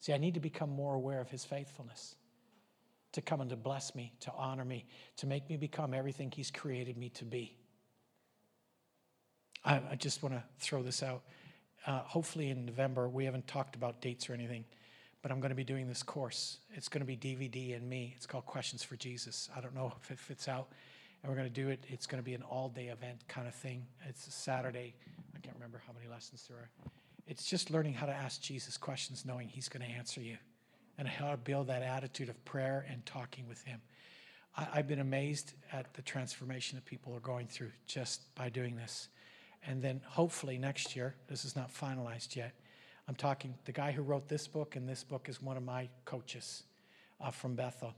See, 0.00 0.12
I 0.12 0.18
need 0.18 0.34
to 0.34 0.40
become 0.40 0.70
more 0.70 0.94
aware 0.94 1.20
of 1.20 1.30
his 1.30 1.44
faithfulness, 1.44 2.14
to 3.12 3.22
come 3.22 3.40
and 3.40 3.50
to 3.50 3.56
bless 3.56 3.94
me, 3.94 4.12
to 4.20 4.32
honor 4.36 4.64
me, 4.64 4.86
to 5.16 5.26
make 5.26 5.48
me 5.48 5.56
become 5.56 5.94
everything 5.94 6.30
he's 6.30 6.50
created 6.50 6.96
me 6.96 7.08
to 7.10 7.24
be. 7.24 7.56
I, 9.64 9.80
I 9.90 9.96
just 9.96 10.22
want 10.22 10.34
to 10.34 10.42
throw 10.58 10.82
this 10.82 11.02
out. 11.02 11.22
Uh, 11.86 12.00
hopefully 12.00 12.50
in 12.50 12.66
November, 12.66 13.08
we 13.08 13.24
haven't 13.24 13.46
talked 13.46 13.74
about 13.76 14.00
dates 14.00 14.28
or 14.28 14.34
anything 14.34 14.64
but 15.22 15.32
I'm 15.32 15.40
going 15.40 15.50
to 15.50 15.56
be 15.56 15.64
doing 15.64 15.88
this 15.88 16.02
course. 16.02 16.58
It's 16.74 16.88
going 16.88 17.00
to 17.00 17.06
be 17.06 17.16
DVD 17.16 17.76
and 17.76 17.88
me. 17.88 18.14
It's 18.16 18.26
called 18.26 18.46
Questions 18.46 18.82
for 18.82 18.96
Jesus. 18.96 19.48
I 19.56 19.60
don't 19.60 19.74
know 19.74 19.92
if 20.00 20.10
it 20.10 20.18
fits 20.18 20.48
out. 20.48 20.68
And 21.22 21.30
we're 21.30 21.36
going 21.36 21.52
to 21.52 21.62
do 21.62 21.68
it. 21.68 21.84
It's 21.88 22.06
going 22.06 22.22
to 22.22 22.24
be 22.24 22.34
an 22.34 22.42
all 22.42 22.68
day 22.68 22.88
event 22.88 23.26
kind 23.28 23.48
of 23.48 23.54
thing. 23.54 23.86
It's 24.08 24.26
a 24.26 24.30
Saturday. 24.30 24.94
I 25.34 25.40
can't 25.40 25.56
remember 25.56 25.82
how 25.86 25.92
many 25.92 26.08
lessons 26.08 26.46
there 26.48 26.58
are. 26.58 26.70
It's 27.26 27.44
just 27.44 27.70
learning 27.70 27.94
how 27.94 28.06
to 28.06 28.12
ask 28.12 28.40
Jesus 28.40 28.76
questions, 28.76 29.24
knowing 29.26 29.48
He's 29.48 29.68
going 29.68 29.84
to 29.84 29.92
answer 29.92 30.20
you, 30.20 30.38
and 30.96 31.06
how 31.06 31.30
to 31.30 31.36
build 31.36 31.66
that 31.66 31.82
attitude 31.82 32.28
of 32.28 32.42
prayer 32.44 32.86
and 32.90 33.04
talking 33.04 33.46
with 33.48 33.62
Him. 33.64 33.80
I, 34.56 34.68
I've 34.74 34.88
been 34.88 35.00
amazed 35.00 35.52
at 35.72 35.92
the 35.94 36.02
transformation 36.02 36.76
that 36.76 36.84
people 36.84 37.14
are 37.14 37.20
going 37.20 37.46
through 37.46 37.70
just 37.86 38.34
by 38.34 38.48
doing 38.48 38.76
this. 38.76 39.08
And 39.66 39.82
then 39.82 40.00
hopefully 40.06 40.56
next 40.56 40.96
year, 40.96 41.14
this 41.28 41.44
is 41.44 41.56
not 41.56 41.74
finalized 41.74 42.36
yet 42.36 42.54
I'm 43.08 43.14
talking, 43.14 43.54
the 43.64 43.72
guy 43.72 43.90
who 43.90 44.02
wrote 44.02 44.28
this 44.28 44.46
book 44.46 44.76
and 44.76 44.86
this 44.86 45.02
book 45.02 45.30
is 45.30 45.40
one 45.40 45.56
of 45.56 45.62
my 45.62 45.88
coaches 46.04 46.64
uh, 47.22 47.30
from 47.30 47.54
Bethel. 47.54 47.94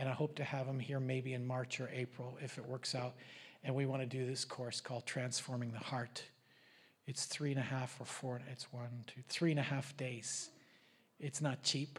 And 0.00 0.08
I 0.08 0.12
hope 0.12 0.34
to 0.36 0.44
have 0.44 0.66
him 0.66 0.80
here 0.80 0.98
maybe 0.98 1.34
in 1.34 1.46
March 1.46 1.78
or 1.78 1.90
April 1.92 2.38
if 2.42 2.56
it 2.56 2.66
works 2.66 2.94
out. 2.94 3.16
And 3.62 3.74
we 3.74 3.84
want 3.84 4.00
to 4.00 4.06
do 4.06 4.24
this 4.24 4.46
course 4.46 4.80
called 4.80 5.04
Transforming 5.04 5.72
the 5.72 5.78
Heart. 5.78 6.24
It's 7.06 7.26
three 7.26 7.50
and 7.50 7.60
a 7.60 7.62
half 7.62 8.00
or 8.00 8.06
four, 8.06 8.40
it's 8.50 8.72
one, 8.72 9.04
two, 9.06 9.20
three 9.28 9.50
and 9.50 9.60
a 9.60 9.62
half 9.62 9.94
days. 9.98 10.48
It's 11.18 11.42
not 11.42 11.62
cheap, 11.62 11.98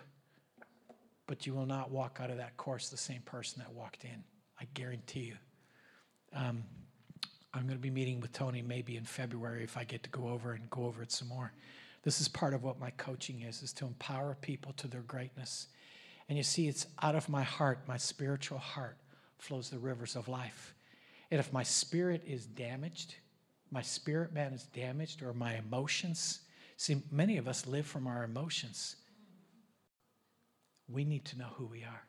but 1.28 1.46
you 1.46 1.54
will 1.54 1.68
not 1.68 1.92
walk 1.92 2.18
out 2.20 2.32
of 2.32 2.38
that 2.38 2.58
course 2.58 2.90
the 2.90 2.98
same 2.98 3.22
person 3.22 3.62
that 3.62 3.72
walked 3.72 4.04
in. 4.04 4.24
I 4.60 4.66
guarantee 4.74 5.20
you. 5.20 5.36
Um, 6.34 6.64
I'm 7.54 7.64
going 7.64 7.78
to 7.78 7.82
be 7.82 7.92
meeting 7.92 8.20
with 8.20 8.34
Tony 8.34 8.64
maybe 8.64 8.98
in 8.98 9.04
February 9.04 9.64
if 9.64 9.78
I 9.78 9.84
get 9.84 10.02
to 10.04 10.10
go 10.10 10.28
over 10.30 10.54
and 10.54 10.68
go 10.72 10.86
over 10.86 11.04
it 11.04 11.12
some 11.12 11.28
more. 11.28 11.54
This 12.02 12.20
is 12.20 12.28
part 12.28 12.56
of 12.56 12.64
what 12.64 12.80
my 12.80 12.90
coaching 12.92 13.42
is, 13.42 13.62
is 13.62 13.74
to 13.74 13.86
empower 13.86 14.36
people 14.42 14.74
to 14.78 14.88
their 14.88 15.02
greatness. 15.02 15.68
And 16.32 16.38
you 16.38 16.46
see, 16.46 16.70
it's 16.70 16.88
out 17.02 17.16
of 17.16 17.28
my 17.28 17.44
heart, 17.44 17.80
my 17.90 17.98
spiritual 17.98 18.58
heart, 18.58 18.96
flows 19.38 19.70
the 19.70 19.78
rivers 19.78 20.16
of 20.16 20.30
life. 20.30 20.74
And 21.30 21.42
if 21.42 21.52
my 21.52 21.64
spirit 21.64 22.24
is 22.26 22.46
damaged, 22.46 23.16
my 23.70 23.82
spirit 23.82 24.32
man 24.32 24.54
is 24.54 24.64
damaged, 24.64 25.24
or 25.24 25.34
my 25.34 25.58
emotions, 25.58 26.40
see, 26.78 27.02
many 27.12 27.36
of 27.36 27.50
us 27.50 27.68
live 27.68 27.86
from 27.86 28.08
our 28.08 28.24
emotions. 28.24 28.96
We 30.88 31.04
need 31.04 31.26
to 31.26 31.38
know 31.38 31.50
who 31.58 31.66
we 31.66 31.84
are. 31.84 32.04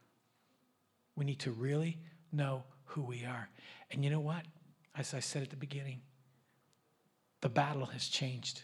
We 1.16 1.24
need 1.24 1.40
to 1.40 1.50
really 1.50 1.98
know 2.30 2.62
who 2.84 3.02
we 3.02 3.24
are. 3.24 3.48
And 3.90 4.04
you 4.04 4.10
know 4.10 4.20
what? 4.20 4.44
As 4.94 5.14
I 5.14 5.18
said 5.18 5.42
at 5.42 5.50
the 5.50 5.56
beginning, 5.56 6.00
the 7.40 7.48
battle 7.48 7.86
has 7.86 8.06
changed. 8.06 8.62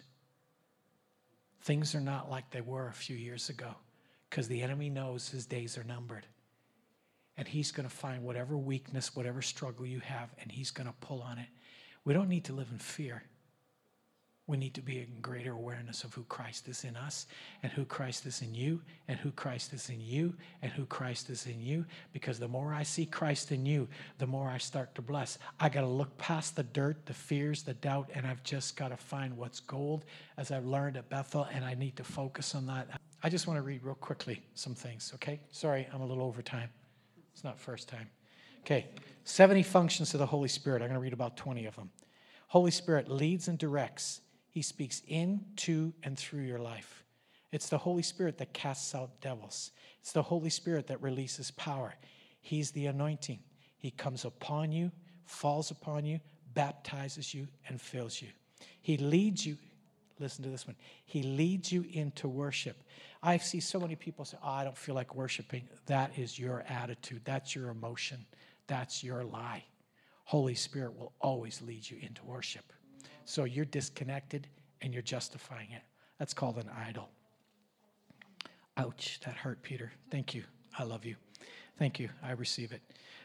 Things 1.62 1.96
are 1.96 2.00
not 2.00 2.30
like 2.30 2.48
they 2.52 2.60
were 2.60 2.86
a 2.86 2.94
few 2.94 3.16
years 3.16 3.48
ago 3.48 3.74
because 4.28 4.48
the 4.48 4.62
enemy 4.62 4.90
knows 4.90 5.28
his 5.28 5.46
days 5.46 5.78
are 5.78 5.84
numbered. 5.84 6.26
And 7.36 7.46
he's 7.46 7.70
going 7.70 7.88
to 7.88 7.94
find 7.94 8.24
whatever 8.24 8.56
weakness, 8.56 9.14
whatever 9.14 9.42
struggle 9.42 9.86
you 9.86 10.00
have, 10.00 10.34
and 10.40 10.50
he's 10.50 10.70
going 10.70 10.88
to 10.88 10.94
pull 11.00 11.22
on 11.22 11.38
it. 11.38 11.46
We 12.04 12.14
don't 12.14 12.28
need 12.28 12.44
to 12.44 12.52
live 12.52 12.68
in 12.72 12.78
fear 12.78 13.22
we 14.48 14.56
need 14.56 14.72
to 14.74 14.80
be 14.80 14.98
in 14.98 15.20
greater 15.20 15.52
awareness 15.52 16.04
of 16.04 16.14
who 16.14 16.24
Christ 16.24 16.68
is 16.68 16.82
in 16.82 16.96
us 16.96 17.26
and 17.62 17.70
who 17.70 17.84
Christ 17.84 18.24
is 18.24 18.40
in 18.40 18.54
you 18.54 18.80
and 19.06 19.18
who 19.18 19.30
Christ 19.30 19.74
is 19.74 19.90
in 19.90 20.00
you 20.00 20.34
and 20.62 20.72
who 20.72 20.86
Christ 20.86 21.28
is 21.28 21.46
in 21.46 21.60
you. 21.60 21.84
Because 22.14 22.38
the 22.38 22.48
more 22.48 22.72
I 22.72 22.82
see 22.82 23.04
Christ 23.04 23.52
in 23.52 23.66
you, 23.66 23.86
the 24.16 24.26
more 24.26 24.48
I 24.48 24.56
start 24.56 24.94
to 24.94 25.02
bless. 25.02 25.36
I 25.60 25.68
got 25.68 25.82
to 25.82 25.86
look 25.86 26.16
past 26.16 26.56
the 26.56 26.62
dirt, 26.62 27.04
the 27.04 27.12
fears, 27.12 27.62
the 27.62 27.74
doubt, 27.74 28.08
and 28.14 28.26
I've 28.26 28.42
just 28.42 28.74
got 28.74 28.88
to 28.88 28.96
find 28.96 29.36
what's 29.36 29.60
gold 29.60 30.06
as 30.38 30.50
I've 30.50 30.64
learned 30.64 30.96
at 30.96 31.10
Bethel, 31.10 31.46
and 31.52 31.62
I 31.62 31.74
need 31.74 31.96
to 31.96 32.04
focus 32.04 32.54
on 32.54 32.66
that. 32.68 32.88
I 33.22 33.28
just 33.28 33.46
want 33.46 33.58
to 33.58 33.62
read 33.62 33.82
real 33.82 33.94
quickly 33.94 34.42
some 34.54 34.74
things, 34.74 35.12
okay? 35.16 35.40
Sorry, 35.50 35.86
I'm 35.92 36.00
a 36.00 36.06
little 36.06 36.24
over 36.24 36.42
time. 36.42 36.70
It's 37.32 37.44
not 37.44 37.58
first 37.58 37.88
time. 37.88 38.08
Okay, 38.60 38.86
70 39.24 39.62
functions 39.62 40.14
of 40.14 40.20
the 40.20 40.26
Holy 40.26 40.48
Spirit. 40.48 40.82
I'm 40.82 40.88
going 40.88 41.00
to 41.00 41.02
read 41.02 41.12
about 41.12 41.36
20 41.36 41.66
of 41.66 41.76
them. 41.76 41.90
Holy 42.48 42.70
Spirit 42.70 43.10
leads 43.10 43.48
and 43.48 43.58
directs 43.58 44.20
he 44.50 44.62
speaks 44.62 45.02
in, 45.06 45.44
to, 45.56 45.92
and 46.02 46.18
through 46.18 46.42
your 46.42 46.58
life. 46.58 47.04
It's 47.52 47.68
the 47.68 47.78
Holy 47.78 48.02
Spirit 48.02 48.38
that 48.38 48.52
casts 48.52 48.94
out 48.94 49.20
devils. 49.20 49.70
It's 50.00 50.12
the 50.12 50.22
Holy 50.22 50.50
Spirit 50.50 50.86
that 50.88 51.02
releases 51.02 51.50
power. 51.52 51.94
He's 52.40 52.70
the 52.72 52.86
anointing. 52.86 53.38
He 53.76 53.90
comes 53.90 54.24
upon 54.24 54.72
you, 54.72 54.90
falls 55.26 55.70
upon 55.70 56.04
you, 56.04 56.20
baptizes 56.54 57.32
you, 57.32 57.46
and 57.68 57.80
fills 57.80 58.20
you. 58.20 58.28
He 58.80 58.96
leads 58.96 59.46
you. 59.46 59.56
Listen 60.20 60.44
to 60.44 60.50
this 60.50 60.66
one. 60.66 60.76
He 61.04 61.22
leads 61.22 61.70
you 61.70 61.84
into 61.92 62.28
worship. 62.28 62.82
I 63.22 63.36
see 63.38 63.60
so 63.60 63.78
many 63.80 63.96
people 63.96 64.24
say, 64.24 64.36
Oh, 64.42 64.48
I 64.48 64.64
don't 64.64 64.76
feel 64.76 64.94
like 64.94 65.14
worshiping. 65.14 65.68
That 65.86 66.18
is 66.18 66.38
your 66.38 66.64
attitude. 66.68 67.22
That's 67.24 67.54
your 67.54 67.70
emotion. 67.70 68.24
That's 68.66 69.02
your 69.02 69.24
lie. 69.24 69.64
Holy 70.24 70.54
Spirit 70.54 70.96
will 70.96 71.12
always 71.20 71.62
lead 71.62 71.88
you 71.88 71.98
into 72.02 72.24
worship. 72.24 72.72
So 73.24 73.44
you're 73.44 73.64
disconnected 73.64 74.46
and 74.82 74.92
you're 74.92 75.02
justifying 75.02 75.70
it. 75.72 75.82
That's 76.18 76.34
called 76.34 76.58
an 76.58 76.70
idol. 76.86 77.08
Ouch, 78.76 79.20
that 79.24 79.34
hurt, 79.34 79.62
Peter. 79.62 79.92
Thank 80.10 80.34
you. 80.34 80.44
I 80.78 80.84
love 80.84 81.04
you. 81.04 81.16
Thank 81.78 81.98
you. 81.98 82.08
I 82.22 82.32
receive 82.32 82.72
it. 82.72 82.82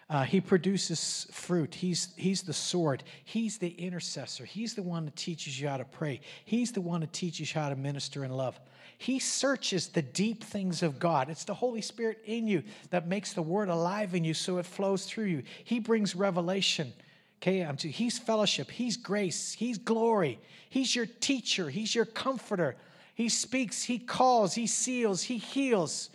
Uh, 0.10 0.24
he 0.24 0.41
produces 0.41 1.28
fruit. 1.32 1.74
He's, 1.74 2.14
he's 2.18 2.41
the 2.41 2.54
sword. 2.54 3.04
He's 3.24 3.58
the 3.58 3.70
intercessor. 3.70 4.45
He's 4.45 4.76
the 4.76 4.84
one 4.84 5.06
that 5.06 5.16
teaches 5.16 5.60
you 5.60 5.68
how 5.68 5.78
to 5.78 5.86
pray. 5.86 6.22
He's 6.45 6.72
the 6.72 6.82
one 6.82 7.01
that 7.01 7.14
teaches 7.14 7.54
you 7.54 7.60
how 7.62 7.70
to 7.70 7.76
minister 7.76 8.26
in 8.26 8.32
love. 8.32 8.60
He 8.97 9.20
searches 9.20 9.88
the 9.88 10.01
deep 10.01 10.43
things 10.43 10.84
of 10.84 10.99
God. 10.99 11.30
It's 11.30 11.45
the 11.45 11.54
Holy 11.54 11.82
Spirit 11.82 12.20
in 12.26 12.47
you 12.47 12.64
that 12.89 13.08
makes 13.08 13.34
the 13.34 13.41
word 13.41 13.70
alive 13.70 14.14
in 14.14 14.24
you 14.24 14.34
so 14.34 14.58
it 14.58 14.66
flows 14.66 15.06
through 15.06 15.26
you. 15.26 15.43
He 15.64 15.80
brings 15.80 16.16
revelation. 16.16 16.93
Okay, 17.41 17.62
I'm. 17.62 17.76
he's 17.78 18.18
fellowship, 18.18 18.72
he's 18.72 18.95
grace, 18.95 19.51
he's 19.51 19.78
glory, 19.78 20.39
he's 20.70 20.95
your 20.95 21.06
teacher, 21.06 21.70
he's 21.70 21.93
your 21.93 22.06
comforter. 22.06 22.78
He 23.16 23.28
speaks, 23.28 23.84
he 23.84 23.99
calls, 23.99 24.54
he 24.56 24.66
seals, 24.66 25.24
he 25.24 25.38
heals. 25.38 26.10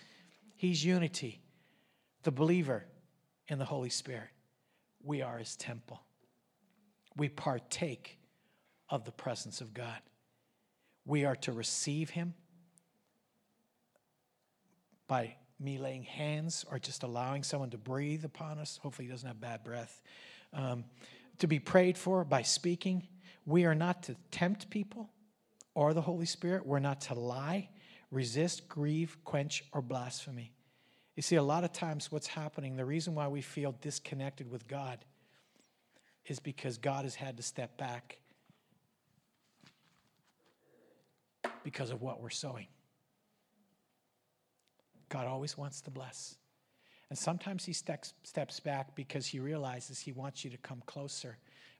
He's 0.56 0.82
unity. 0.84 1.40
The 2.22 2.32
believer 2.32 2.84
in 3.48 3.58
the 3.58 3.64
Holy 3.64 3.90
Spirit. 3.90 4.28
We 5.02 5.22
are 5.22 5.38
his 5.38 5.56
temple. 5.56 6.00
We 7.16 7.28
partake 7.28 8.18
of 8.88 9.04
the 9.04 9.12
presence 9.12 9.60
of 9.60 9.74
God. 9.74 10.00
We 11.04 11.24
are 11.24 11.36
to 11.36 11.52
receive 11.52 12.10
him 12.10 12.34
by 15.06 15.36
me 15.58 15.78
laying 15.78 16.04
hands 16.04 16.64
or 16.70 16.78
just 16.78 17.02
allowing 17.02 17.42
someone 17.42 17.70
to 17.70 17.78
breathe 17.78 18.24
upon 18.24 18.58
us. 18.58 18.78
Hopefully, 18.82 19.06
he 19.06 19.10
doesn't 19.10 19.26
have 19.26 19.40
bad 19.40 19.64
breath. 19.64 20.02
Um, 20.52 20.84
to 21.38 21.46
be 21.46 21.58
prayed 21.58 21.96
for 21.96 22.24
by 22.24 22.42
speaking. 22.42 23.06
We 23.46 23.64
are 23.64 23.74
not 23.74 24.02
to 24.04 24.16
tempt 24.30 24.70
people 24.70 25.08
or 25.74 25.94
the 25.94 26.02
Holy 26.02 26.26
Spirit. 26.26 26.66
We're 26.66 26.78
not 26.78 27.00
to 27.02 27.14
lie, 27.14 27.70
resist, 28.10 28.68
grieve, 28.68 29.16
quench, 29.24 29.64
or 29.72 29.80
blasphemy. 29.80 30.52
You 31.18 31.22
see, 31.22 31.34
a 31.34 31.42
lot 31.42 31.64
of 31.64 31.72
times 31.72 32.12
what's 32.12 32.28
happening, 32.28 32.76
the 32.76 32.84
reason 32.84 33.16
why 33.16 33.26
we 33.26 33.40
feel 33.40 33.74
disconnected 33.80 34.48
with 34.48 34.68
God 34.68 35.04
is 36.26 36.38
because 36.38 36.78
God 36.78 37.02
has 37.02 37.16
had 37.16 37.36
to 37.38 37.42
step 37.42 37.76
back 37.76 38.18
because 41.64 41.90
of 41.90 42.02
what 42.02 42.22
we're 42.22 42.30
sowing. 42.30 42.68
God 45.08 45.26
always 45.26 45.58
wants 45.58 45.80
to 45.80 45.90
bless. 45.90 46.36
And 47.10 47.18
sometimes 47.18 47.64
he 47.64 47.72
steps, 47.72 48.14
steps 48.22 48.60
back 48.60 48.94
because 48.94 49.26
he 49.26 49.40
realizes 49.40 49.98
he 49.98 50.12
wants 50.12 50.44
you 50.44 50.50
to 50.50 50.58
come 50.58 50.84
closer. 50.86 51.36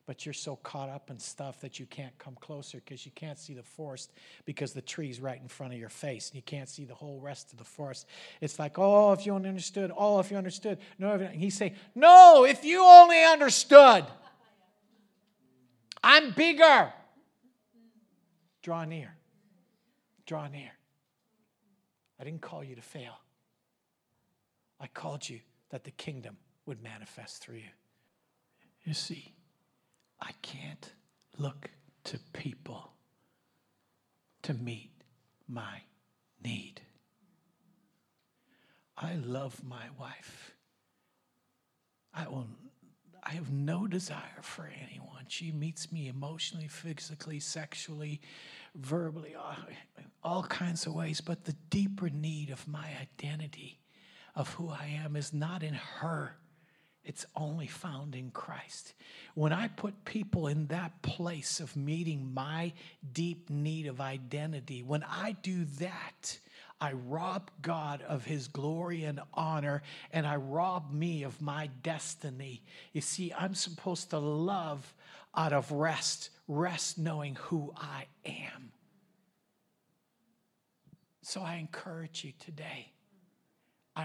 But 0.09 0.25
you're 0.25 0.33
so 0.33 0.55
caught 0.55 0.89
up 0.89 1.11
in 1.11 1.19
stuff 1.19 1.61
that 1.61 1.79
you 1.79 1.85
can't 1.85 2.17
come 2.17 2.35
closer 2.41 2.81
because 2.83 3.05
you 3.05 3.11
can't 3.13 3.37
see 3.37 3.53
the 3.53 3.61
forest 3.61 4.11
because 4.43 4.73
the 4.73 4.81
tree's 4.81 5.21
right 5.21 5.39
in 5.39 5.47
front 5.47 5.71
of 5.71 5.77
your 5.77 5.89
face 5.89 6.29
and 6.29 6.35
you 6.35 6.41
can't 6.41 6.67
see 6.67 6.83
the 6.83 6.95
whole 6.95 7.19
rest 7.19 7.51
of 7.51 7.59
the 7.59 7.63
forest. 7.63 8.07
It's 8.41 8.57
like, 8.57 8.79
oh, 8.79 9.11
if 9.11 9.27
you 9.27 9.33
only 9.35 9.49
understood, 9.49 9.91
oh, 9.95 10.17
if 10.17 10.31
you 10.31 10.37
understood. 10.37 10.79
No, 10.97 11.19
he's 11.31 11.53
saying, 11.53 11.75
no, 11.93 12.43
if 12.43 12.65
you 12.65 12.83
only 12.83 13.23
understood. 13.23 14.03
I'm 16.03 16.31
bigger. 16.31 16.91
Draw 18.63 18.85
near. 18.85 19.15
Draw 20.25 20.47
near. 20.47 20.71
I 22.19 22.23
didn't 22.23 22.41
call 22.41 22.63
you 22.63 22.73
to 22.73 22.81
fail. 22.81 23.13
I 24.79 24.87
called 24.87 25.29
you 25.29 25.41
that 25.69 25.83
the 25.83 25.91
kingdom 25.91 26.37
would 26.65 26.81
manifest 26.81 27.43
through 27.43 27.57
you. 27.57 27.73
You 28.85 28.95
see, 28.95 29.35
I 30.21 30.31
can't 30.41 30.91
look 31.37 31.69
to 32.05 32.19
people 32.33 32.91
to 34.43 34.53
meet 34.53 34.91
my 35.47 35.81
need. 36.43 36.81
I 38.97 39.15
love 39.15 39.63
my 39.63 39.85
wife. 39.97 40.55
I 42.13 42.27
will 42.27 42.47
I 43.23 43.33
have 43.33 43.51
no 43.51 43.85
desire 43.85 44.41
for 44.41 44.69
anyone. 44.81 45.25
She 45.27 45.51
meets 45.51 45.91
me 45.91 46.07
emotionally, 46.07 46.67
physically, 46.67 47.39
sexually, 47.39 48.21
verbally, 48.75 49.35
all, 49.35 49.57
all 50.23 50.43
kinds 50.43 50.85
of 50.87 50.95
ways. 50.95 51.21
But 51.21 51.43
the 51.43 51.55
deeper 51.69 52.09
need 52.09 52.49
of 52.49 52.67
my 52.67 52.87
identity, 53.01 53.81
of 54.35 54.53
who 54.53 54.69
I 54.69 54.99
am, 55.03 55.15
is 55.15 55.33
not 55.33 55.63
in 55.63 55.73
her. 55.73 56.37
It's 57.09 57.25
only 57.35 57.65
found 57.65 58.13
in 58.13 58.29
Christ. 58.29 58.93
When 59.33 59.51
I 59.51 59.67
put 59.67 60.05
people 60.05 60.45
in 60.45 60.67
that 60.67 61.01
place 61.01 61.59
of 61.59 61.75
meeting 61.75 62.35
my 62.35 62.71
deep 63.13 63.49
need 63.49 63.87
of 63.87 63.99
identity, 63.99 64.83
when 64.83 65.01
I 65.01 65.35
do 65.41 65.65
that, 65.79 66.37
I 66.79 66.91
rob 66.93 67.49
God 67.63 68.03
of 68.03 68.25
his 68.25 68.47
glory 68.47 69.05
and 69.05 69.21
honor, 69.33 69.81
and 70.13 70.27
I 70.27 70.35
rob 70.35 70.93
me 70.93 71.23
of 71.23 71.41
my 71.41 71.71
destiny. 71.81 72.61
You 72.93 73.01
see, 73.01 73.33
I'm 73.33 73.55
supposed 73.55 74.11
to 74.11 74.19
love 74.19 74.93
out 75.33 75.51
of 75.51 75.71
rest, 75.71 76.29
rest 76.47 76.99
knowing 76.99 77.39
who 77.41 77.73
I 77.75 78.05
am. 78.23 78.71
So 81.23 81.41
I 81.41 81.55
encourage 81.55 82.23
you 82.23 82.33
today. 82.39 82.91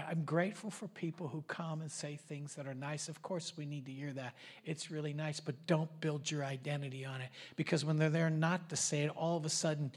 I'm 0.03 0.23
grateful 0.23 0.69
for 0.69 0.87
people 0.87 1.27
who 1.27 1.43
come 1.47 1.81
and 1.81 1.91
say 1.91 2.15
things 2.15 2.55
that 2.55 2.67
are 2.67 2.73
nice. 2.73 3.07
Of 3.09 3.21
course, 3.21 3.53
we 3.55 3.65
need 3.65 3.85
to 3.85 3.91
hear 3.91 4.13
that. 4.13 4.33
It's 4.63 4.89
really 4.89 5.13
nice, 5.13 5.39
but 5.39 5.55
don't 5.67 5.89
build 6.01 6.29
your 6.29 6.43
identity 6.43 7.05
on 7.05 7.21
it. 7.21 7.29
Because 7.55 7.85
when 7.85 7.97
they're 7.97 8.09
there 8.09 8.29
not 8.29 8.69
to 8.69 8.75
say 8.75 9.03
it, 9.03 9.09
all 9.15 9.37
of 9.37 9.45
a 9.45 9.49
sudden 9.49 9.91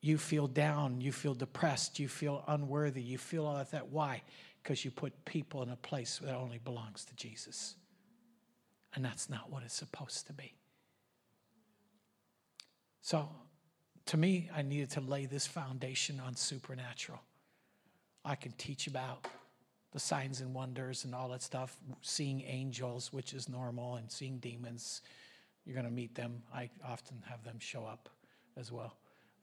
you 0.00 0.18
feel 0.18 0.46
down, 0.46 1.00
you 1.00 1.12
feel 1.12 1.34
depressed, 1.34 1.98
you 1.98 2.08
feel 2.08 2.44
unworthy, 2.48 3.02
you 3.02 3.18
feel 3.18 3.46
all 3.46 3.56
of 3.56 3.70
that. 3.70 3.88
Why? 3.88 4.22
Because 4.62 4.84
you 4.84 4.90
put 4.90 5.24
people 5.24 5.62
in 5.62 5.70
a 5.70 5.76
place 5.76 6.20
that 6.22 6.34
only 6.34 6.58
belongs 6.58 7.04
to 7.06 7.14
Jesus. 7.16 7.74
And 8.94 9.04
that's 9.04 9.28
not 9.28 9.50
what 9.50 9.62
it's 9.62 9.74
supposed 9.74 10.26
to 10.28 10.32
be. 10.32 10.54
So, 13.02 13.28
to 14.06 14.16
me, 14.16 14.48
I 14.54 14.62
needed 14.62 14.90
to 14.92 15.00
lay 15.00 15.26
this 15.26 15.46
foundation 15.46 16.20
on 16.20 16.34
supernatural. 16.34 17.20
I 18.28 18.34
can 18.34 18.52
teach 18.52 18.86
about 18.86 19.26
the 19.92 19.98
signs 19.98 20.42
and 20.42 20.52
wonders 20.54 21.04
and 21.04 21.14
all 21.14 21.30
that 21.30 21.42
stuff, 21.42 21.74
seeing 22.02 22.42
angels, 22.42 23.10
which 23.10 23.32
is 23.32 23.48
normal, 23.48 23.96
and 23.96 24.12
seeing 24.12 24.38
demons. 24.38 25.00
You're 25.64 25.74
going 25.74 25.86
to 25.86 25.92
meet 25.92 26.14
them. 26.14 26.42
I 26.54 26.68
often 26.86 27.22
have 27.26 27.42
them 27.42 27.58
show 27.58 27.86
up 27.86 28.10
as 28.58 28.70
well 28.70 28.98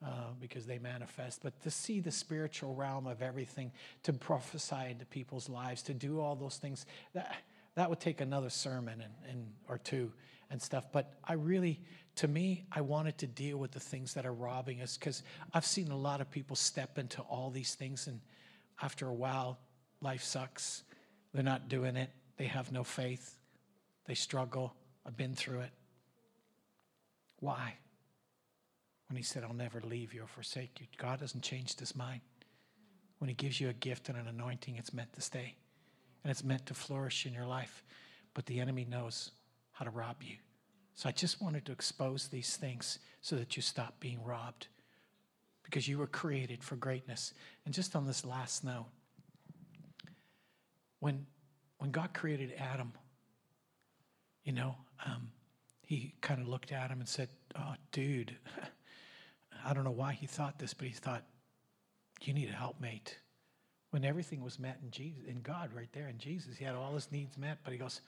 uh, 0.06 0.34
because 0.40 0.68
they 0.68 0.78
manifest, 0.78 1.42
but 1.42 1.60
to 1.64 1.72
see 1.72 2.00
the 2.00 2.12
spiritual 2.12 2.76
realm 2.76 3.08
of 3.08 3.24
everything, 3.24 3.72
to 4.04 4.14
prophesy 4.14 4.92
into 4.92 5.06
people's 5.06 5.50
lives, 5.50 5.82
to 5.84 5.94
do 5.96 6.20
all 6.20 6.36
those 6.36 6.58
things, 6.58 6.86
that, 7.14 7.36
that 7.74 7.90
would 7.90 8.00
take 8.00 8.22
another 8.22 8.52
sermon 8.52 9.02
and, 9.02 9.14
and 9.32 9.48
or 9.68 9.80
two 9.80 10.12
and 10.52 10.62
stuff. 10.62 10.86
But 10.92 11.14
I 11.24 11.34
really, 11.34 11.82
to 12.18 12.28
me, 12.28 12.66
I 12.72 12.82
wanted 12.82 13.18
to 13.20 13.28
deal 13.28 13.58
with 13.58 13.72
the 13.72 13.80
things 13.80 14.14
that 14.14 14.28
are 14.28 14.34
robbing 14.34 14.82
us 14.82 14.96
because 14.96 15.24
I've 15.56 15.66
seen 15.66 15.90
a 15.90 15.98
lot 15.98 16.22
of 16.22 16.30
people 16.30 16.56
step 16.56 17.00
into 17.00 17.22
all 17.24 17.50
these 17.50 17.74
things, 17.74 18.06
and 18.06 18.20
after 18.82 19.08
a 19.08 19.14
while, 19.14 19.58
life 20.02 20.24
sucks. 20.24 20.84
They're 21.34 21.44
not 21.44 21.70
doing 21.70 21.96
it. 21.96 22.10
They 22.38 22.46
have 22.46 22.72
no 22.72 22.84
faith. 22.84 23.38
They 24.06 24.16
struggle. 24.16 24.74
I've 25.06 25.18
been 25.18 25.36
through 25.36 25.62
it. 25.62 25.72
Why? 27.40 27.76
when 29.08 29.18
he 29.18 29.24
said, 29.24 29.44
I'll 29.44 29.54
never 29.54 29.82
leave 29.82 30.14
you 30.14 30.24
or 30.24 30.28
forsake 30.28 30.80
you. 30.80 30.88
God 30.98 31.20
hasn't 31.20 31.44
changed 31.44 31.80
his 31.80 31.96
mind. 31.96 32.22
When 33.20 33.30
he 33.30 33.36
gives 33.36 33.62
you 33.62 33.70
a 33.70 33.74
gift 33.74 34.10
and 34.10 34.18
an 34.18 34.28
anointing, 34.28 34.76
it's 34.78 34.94
meant 34.94 35.14
to 35.14 35.22
stay 35.22 35.56
and 36.24 36.32
it's 36.32 36.44
meant 36.44 36.66
to 36.66 36.74
flourish 36.74 37.26
in 37.26 37.34
your 37.34 37.46
life. 37.46 37.84
But 38.34 38.46
the 38.46 38.60
enemy 38.60 38.86
knows 38.90 39.32
how 39.72 39.86
to 39.86 39.92
rob 39.92 40.18
you. 40.22 40.36
So 40.96 41.08
I 41.08 41.12
just 41.12 41.42
wanted 41.42 41.66
to 41.66 41.72
expose 41.72 42.28
these 42.28 42.56
things 42.56 43.00
so 43.22 43.36
that 43.36 43.56
you 43.56 43.62
stop 43.62 44.00
being 44.00 44.24
robbed 44.24 44.68
because 45.66 45.88
you 45.88 45.98
were 45.98 46.08
created 46.08 46.64
for 46.64 46.76
greatness. 46.76 47.34
And 47.66 47.74
just 47.74 47.96
on 47.96 48.06
this 48.06 48.24
last 48.24 48.64
note, 48.64 48.86
when, 51.00 51.26
when 51.80 51.92
God 51.92 52.14
created 52.14 52.54
Adam, 52.58 52.94
you 54.44 54.54
know, 54.54 54.76
um, 55.06 55.30
he 55.82 56.14
kind 56.22 56.40
of 56.40 56.48
looked 56.48 56.72
at 56.72 56.90
him 56.90 57.00
and 57.00 57.10
said, 57.10 57.30
Oh, 57.58 57.74
dude, 57.92 58.36
I 59.66 59.74
don't 59.74 59.84
know 59.84 59.92
why 59.92 60.14
he 60.14 60.28
thought 60.28 60.60
this, 60.60 60.74
but 60.74 60.88
he 60.88 60.94
thought, 60.94 61.24
you 62.22 62.34
need 62.34 62.50
a 62.50 62.54
helpmate. 62.54 63.18
When 63.90 64.06
everything 64.06 64.42
was 64.42 64.60
met 64.60 64.80
in 64.84 64.92
Jesus, 64.92 65.24
in 65.28 65.42
God, 65.42 65.72
right 65.74 65.90
there 65.94 66.08
in 66.08 66.18
Jesus, 66.18 66.58
he 66.58 66.66
had 66.66 66.76
all 66.76 66.94
his 66.94 67.12
needs 67.12 67.38
met, 67.38 67.60
but 67.64 67.72
he 67.72 67.80
goes, 67.80 68.02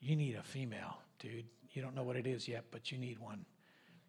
You 0.00 0.16
need 0.16 0.36
a 0.36 0.42
female, 0.42 0.98
dude. 1.18 1.46
You 1.72 1.82
don't 1.82 1.94
know 1.94 2.02
what 2.02 2.16
it 2.16 2.26
is 2.26 2.48
yet, 2.48 2.64
but 2.70 2.92
you 2.92 2.98
need 2.98 3.18
one. 3.18 3.44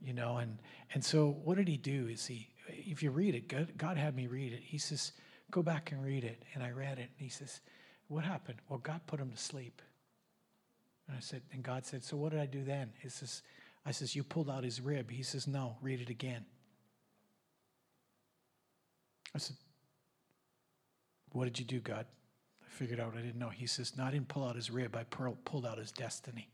You 0.01 0.13
know, 0.13 0.37
and 0.37 0.57
and 0.93 1.03
so 1.03 1.37
what 1.43 1.57
did 1.57 1.67
he 1.67 1.77
do? 1.77 2.07
Is 2.07 2.25
he 2.25 2.49
if 2.69 3.03
you 3.03 3.11
read 3.11 3.35
it, 3.35 3.47
God, 3.47 3.69
God 3.77 3.97
had 3.97 4.15
me 4.15 4.27
read 4.27 4.53
it. 4.53 4.61
He 4.63 4.77
says, 4.77 5.13
Go 5.51 5.63
back 5.63 5.91
and 5.91 6.03
read 6.03 6.23
it. 6.23 6.43
And 6.53 6.63
I 6.63 6.69
read 6.71 6.99
it, 6.99 7.09
and 7.17 7.19
he 7.19 7.29
says, 7.29 7.61
What 8.07 8.23
happened? 8.23 8.59
Well, 8.69 8.79
God 8.79 9.01
put 9.07 9.19
him 9.19 9.31
to 9.31 9.37
sleep. 9.37 9.81
And 11.07 11.17
I 11.17 11.21
said, 11.21 11.41
and 11.51 11.63
God 11.63 11.85
said, 11.85 12.03
So 12.03 12.17
what 12.17 12.31
did 12.31 12.39
I 12.39 12.45
do 12.45 12.63
then? 12.63 12.91
He 13.01 13.09
says, 13.09 13.41
I 13.85 13.91
says, 13.91 14.15
You 14.15 14.23
pulled 14.23 14.49
out 14.49 14.63
his 14.63 14.79
rib. 14.79 15.09
He 15.09 15.23
says, 15.23 15.47
No, 15.47 15.77
read 15.81 16.01
it 16.01 16.09
again. 16.09 16.45
I 19.33 19.39
said, 19.39 19.55
What 21.31 21.45
did 21.45 21.59
you 21.59 21.65
do, 21.65 21.79
God? 21.79 22.05
I 22.63 22.69
figured 22.69 22.99
out 22.99 23.13
I 23.17 23.21
didn't 23.21 23.39
know. 23.39 23.49
He 23.49 23.65
says, 23.65 23.97
No, 23.97 24.03
I 24.03 24.11
didn't 24.11 24.27
pull 24.27 24.45
out 24.45 24.55
his 24.55 24.69
rib, 24.69 24.95
I 24.95 25.03
pulled 25.03 25.65
out 25.65 25.79
his 25.79 25.91
destiny. 25.91 26.49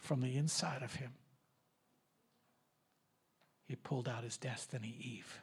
From 0.00 0.22
the 0.22 0.36
inside 0.36 0.82
of 0.82 0.94
him, 0.94 1.12
he 3.68 3.76
pulled 3.76 4.08
out 4.08 4.24
his 4.24 4.36
destiny, 4.36 4.96
Eve, 4.98 5.40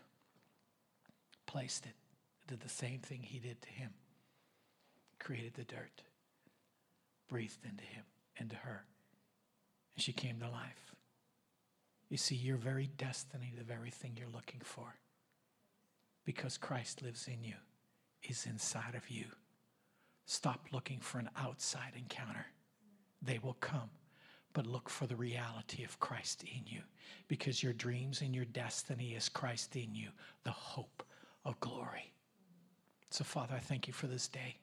placed 1.45 1.85
it, 1.85 1.93
did 2.47 2.59
the 2.59 2.67
same 2.67 2.99
thing 2.99 3.21
he 3.23 3.39
did 3.39 3.61
to 3.61 3.69
him, 3.69 3.91
created 5.19 5.53
the 5.53 5.63
dirt, 5.63 6.01
breathed 7.29 7.63
into 7.63 7.83
him, 7.83 8.03
into 8.35 8.55
her, 8.57 8.83
and 9.95 10.03
she 10.03 10.11
came 10.11 10.39
to 10.39 10.49
life. 10.49 10.93
You 12.09 12.17
see, 12.17 12.35
your 12.35 12.57
very 12.57 12.89
destiny, 12.97 13.53
the 13.57 13.63
very 13.63 13.91
thing 13.91 14.17
you're 14.17 14.27
looking 14.27 14.61
for, 14.63 14.95
because 16.25 16.57
Christ 16.57 17.01
lives 17.01 17.27
in 17.27 17.43
you, 17.43 17.55
is 18.23 18.45
inside 18.45 18.95
of 18.95 19.09
you. 19.09 19.25
Stop 20.25 20.67
looking 20.73 20.99
for 20.99 21.19
an 21.19 21.29
outside 21.37 21.93
encounter. 21.95 22.47
They 23.21 23.39
will 23.39 23.57
come, 23.61 23.91
but 24.57 24.65
look 24.65 24.89
for 24.89 25.05
the 25.05 25.15
reality 25.15 25.83
of 25.83 25.99
Christ 25.99 26.41
in 26.41 26.63
you 26.65 26.81
because 27.27 27.61
your 27.61 27.73
dreams 27.73 28.21
and 28.21 28.33
your 28.33 28.45
destiny 28.45 29.13
is 29.13 29.29
Christ 29.29 29.75
in 29.75 29.93
you, 29.93 30.07
the 30.45 30.49
hope 30.49 31.03
of 31.45 31.59
glory. 31.59 32.11
So, 33.11 33.23
Father, 33.23 33.53
I 33.53 33.59
thank 33.59 33.85
you 33.85 33.93
for 33.93 34.07
this 34.07 34.27
day. 34.27 34.57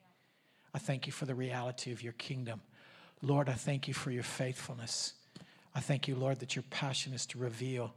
I 0.73 0.79
thank 0.79 1.07
you 1.07 1.13
for 1.13 1.23
the 1.23 1.33
reality 1.33 1.93
of 1.93 2.03
your 2.03 2.11
kingdom. 2.11 2.59
Lord, 3.21 3.47
I 3.47 3.53
thank 3.53 3.87
you 3.87 3.93
for 3.93 4.11
your 4.11 4.23
faithfulness. 4.23 5.13
I 5.73 5.79
thank 5.79 6.09
you, 6.09 6.15
Lord, 6.15 6.39
that 6.39 6.57
your 6.57 6.65
passion 6.71 7.13
is 7.13 7.25
to 7.27 7.37
reveal, 7.37 7.93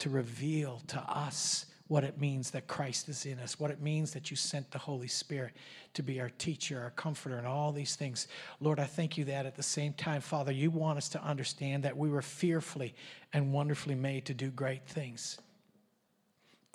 to 0.00 0.10
reveal 0.10 0.82
to 0.88 1.00
us 1.00 1.64
what 1.88 2.02
it 2.02 2.18
means 2.18 2.50
that 2.50 2.66
Christ 2.66 3.08
is 3.08 3.26
in 3.26 3.38
us, 3.38 3.60
what 3.60 3.70
it 3.70 3.82
means 3.82 4.12
that 4.12 4.30
you 4.30 4.36
sent 4.36 4.70
the 4.70 4.78
Holy 4.78 5.06
Spirit 5.06 5.52
to 5.92 6.02
be 6.02 6.18
our 6.18 6.30
teacher, 6.30 6.80
our 6.80 6.90
comforter, 6.90 7.36
and 7.36 7.46
all 7.46 7.72
these 7.72 7.94
things. 7.94 8.26
Lord, 8.60 8.80
I 8.80 8.84
thank 8.84 9.18
you 9.18 9.24
that 9.26 9.44
at 9.44 9.54
the 9.54 9.62
same 9.62 9.92
time, 9.92 10.22
Father, 10.22 10.50
you 10.50 10.70
want 10.70 10.96
us 10.96 11.10
to 11.10 11.22
understand 11.22 11.82
that 11.82 11.96
we 11.96 12.08
were 12.08 12.22
fearfully 12.22 12.94
and 13.34 13.52
wonderfully 13.52 13.94
made 13.94 14.24
to 14.26 14.34
do 14.34 14.50
great 14.50 14.86
things. 14.86 15.38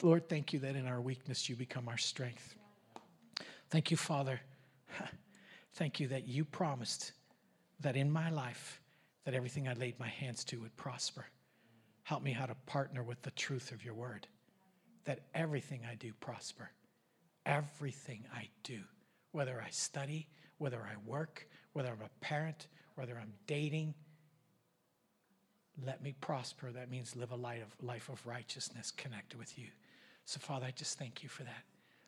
Lord, 0.02 0.30
thank 0.30 0.54
you 0.54 0.60
that 0.60 0.76
in 0.76 0.88
our 0.88 1.02
weakness 1.02 1.50
you 1.50 1.56
become 1.56 1.90
our 1.90 1.98
strength. 1.98 2.56
Thank 3.70 3.92
you, 3.92 3.98
Father. 3.98 4.40
Thank 5.74 6.00
you 6.00 6.08
that 6.08 6.28
you 6.28 6.44
promised 6.44 7.14
that 7.80 7.96
in 7.96 8.10
my 8.10 8.30
life 8.30 8.82
that 9.26 9.34
everything 9.34 9.68
I 9.68 9.74
laid 9.74 10.00
my 10.00 10.08
hands 10.08 10.44
to 10.46 10.60
would 10.62 10.76
prosper. 10.76 11.26
Help 12.04 12.24
me 12.24 12.32
how 12.32 12.46
to 12.46 12.56
partner 12.66 13.04
with 13.04 13.22
the 13.22 13.32
truth 13.32 13.72
of 13.72 13.86
your 13.86 13.94
word. 13.94 14.28
That 15.06 15.22
everything 15.34 15.82
I 15.90 15.96
do 15.96 16.14
prosper. 16.20 16.70
Everything 17.46 18.26
I 18.34 18.50
do, 18.64 18.82
whether 19.32 19.64
I 19.66 19.70
study, 19.72 20.28
whether 20.58 20.80
I 20.80 20.96
work, 21.10 21.48
whether 21.74 21.90
I'm 21.90 22.02
a 22.06 22.26
parent, 22.26 22.68
whether 22.96 23.18
I'm 23.18 23.34
dating, 23.48 23.96
let 25.86 26.04
me 26.04 26.14
prosper. 26.20 26.72
That 26.72 26.92
means 26.92 27.16
live 27.16 27.32
a 27.32 27.36
life 27.36 27.64
of, 27.64 27.86
life 27.86 28.10
of 28.10 28.26
righteousness 28.26 28.92
connected 28.92 29.38
with 29.38 29.58
you. 29.58 29.68
So, 30.26 30.40
Father, 30.40 30.68
I 30.68 30.72
just 30.72 31.00
thank 31.00 31.24
you 31.24 31.30
for 31.30 31.44
that. 31.44 31.64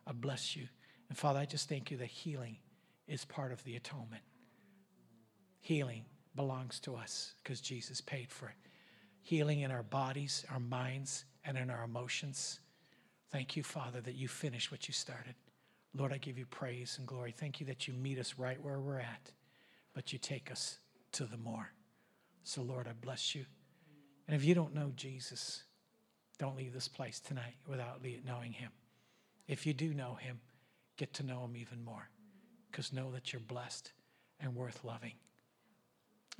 I 0.05 0.11
bless 0.11 0.55
you. 0.55 0.67
And, 1.09 1.17
Father, 1.17 1.39
I 1.39 1.45
just 1.45 1.69
thank 1.69 1.91
you 1.91 1.97
that 1.97 2.07
healing 2.07 2.57
is 3.07 3.25
part 3.25 3.51
of 3.51 3.63
the 3.63 3.75
atonement. 3.75 4.23
Healing 5.59 6.05
belongs 6.35 6.79
to 6.81 6.95
us 6.95 7.33
because 7.43 7.61
Jesus 7.61 8.01
paid 8.01 8.31
for 8.31 8.47
it. 8.47 8.55
Healing 9.21 9.61
in 9.61 9.71
our 9.71 9.83
bodies, 9.83 10.45
our 10.51 10.59
minds, 10.59 11.25
and 11.45 11.57
in 11.57 11.69
our 11.69 11.83
emotions. 11.83 12.59
Thank 13.32 13.55
you, 13.55 13.63
Father, 13.63 14.01
that 14.01 14.15
you 14.15 14.27
finished 14.27 14.71
what 14.71 14.88
you 14.88 14.93
started. 14.93 15.36
Lord, 15.95 16.13
I 16.13 16.17
give 16.17 16.38
you 16.38 16.45
praise 16.45 16.95
and 16.97 17.07
glory. 17.07 17.34
Thank 17.36 17.59
you 17.59 17.65
that 17.67 17.88
you 17.88 17.93
meet 17.93 18.19
us 18.19 18.36
right 18.38 18.61
where 18.61 18.79
we're 18.79 18.99
at, 18.99 19.32
but 19.93 20.11
you 20.13 20.19
take 20.19 20.51
us 20.51 20.79
to 21.13 21.25
the 21.25 21.38
more. 21.38 21.71
So, 22.43 22.61
Lord, 22.61 22.88
I 22.88 22.93
bless 22.93 23.36
you. 23.36 23.45
And 24.27 24.36
if 24.36 24.45
you 24.45 24.55
don't 24.55 24.73
know 24.73 24.91
Jesus, 24.95 25.63
don't 26.39 26.57
leave 26.57 26.73
this 26.73 26.88
place 26.88 27.19
tonight 27.19 27.55
without 27.67 28.01
knowing 28.25 28.53
him. 28.53 28.71
If 29.47 29.65
you 29.65 29.73
do 29.73 29.93
know 29.93 30.15
him, 30.15 30.39
get 30.97 31.13
to 31.15 31.23
know 31.23 31.43
him 31.43 31.55
even 31.57 31.84
more 31.84 32.09
because 32.69 32.93
know 32.93 33.11
that 33.11 33.34
you're 33.34 33.41
blessed 33.41 33.91
and 34.39 34.55
worth 34.55 34.84
loving. 34.84 35.13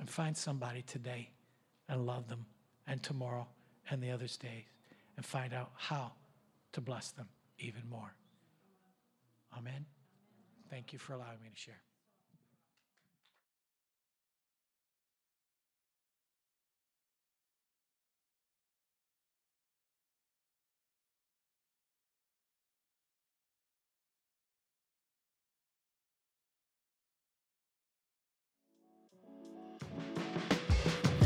And 0.00 0.08
find 0.08 0.36
somebody 0.36 0.82
today 0.82 1.30
and 1.88 2.06
love 2.06 2.28
them, 2.28 2.46
and 2.86 3.02
tomorrow 3.02 3.46
and 3.90 4.02
the 4.02 4.10
other 4.10 4.26
days, 4.26 4.64
and 5.16 5.24
find 5.24 5.52
out 5.52 5.70
how 5.76 6.12
to 6.72 6.80
bless 6.80 7.10
them 7.10 7.28
even 7.58 7.82
more. 7.88 8.14
Amen. 9.56 9.86
Thank 10.70 10.92
you 10.92 10.98
for 10.98 11.12
allowing 11.12 11.42
me 11.42 11.50
to 11.50 11.56
share. 11.56 11.82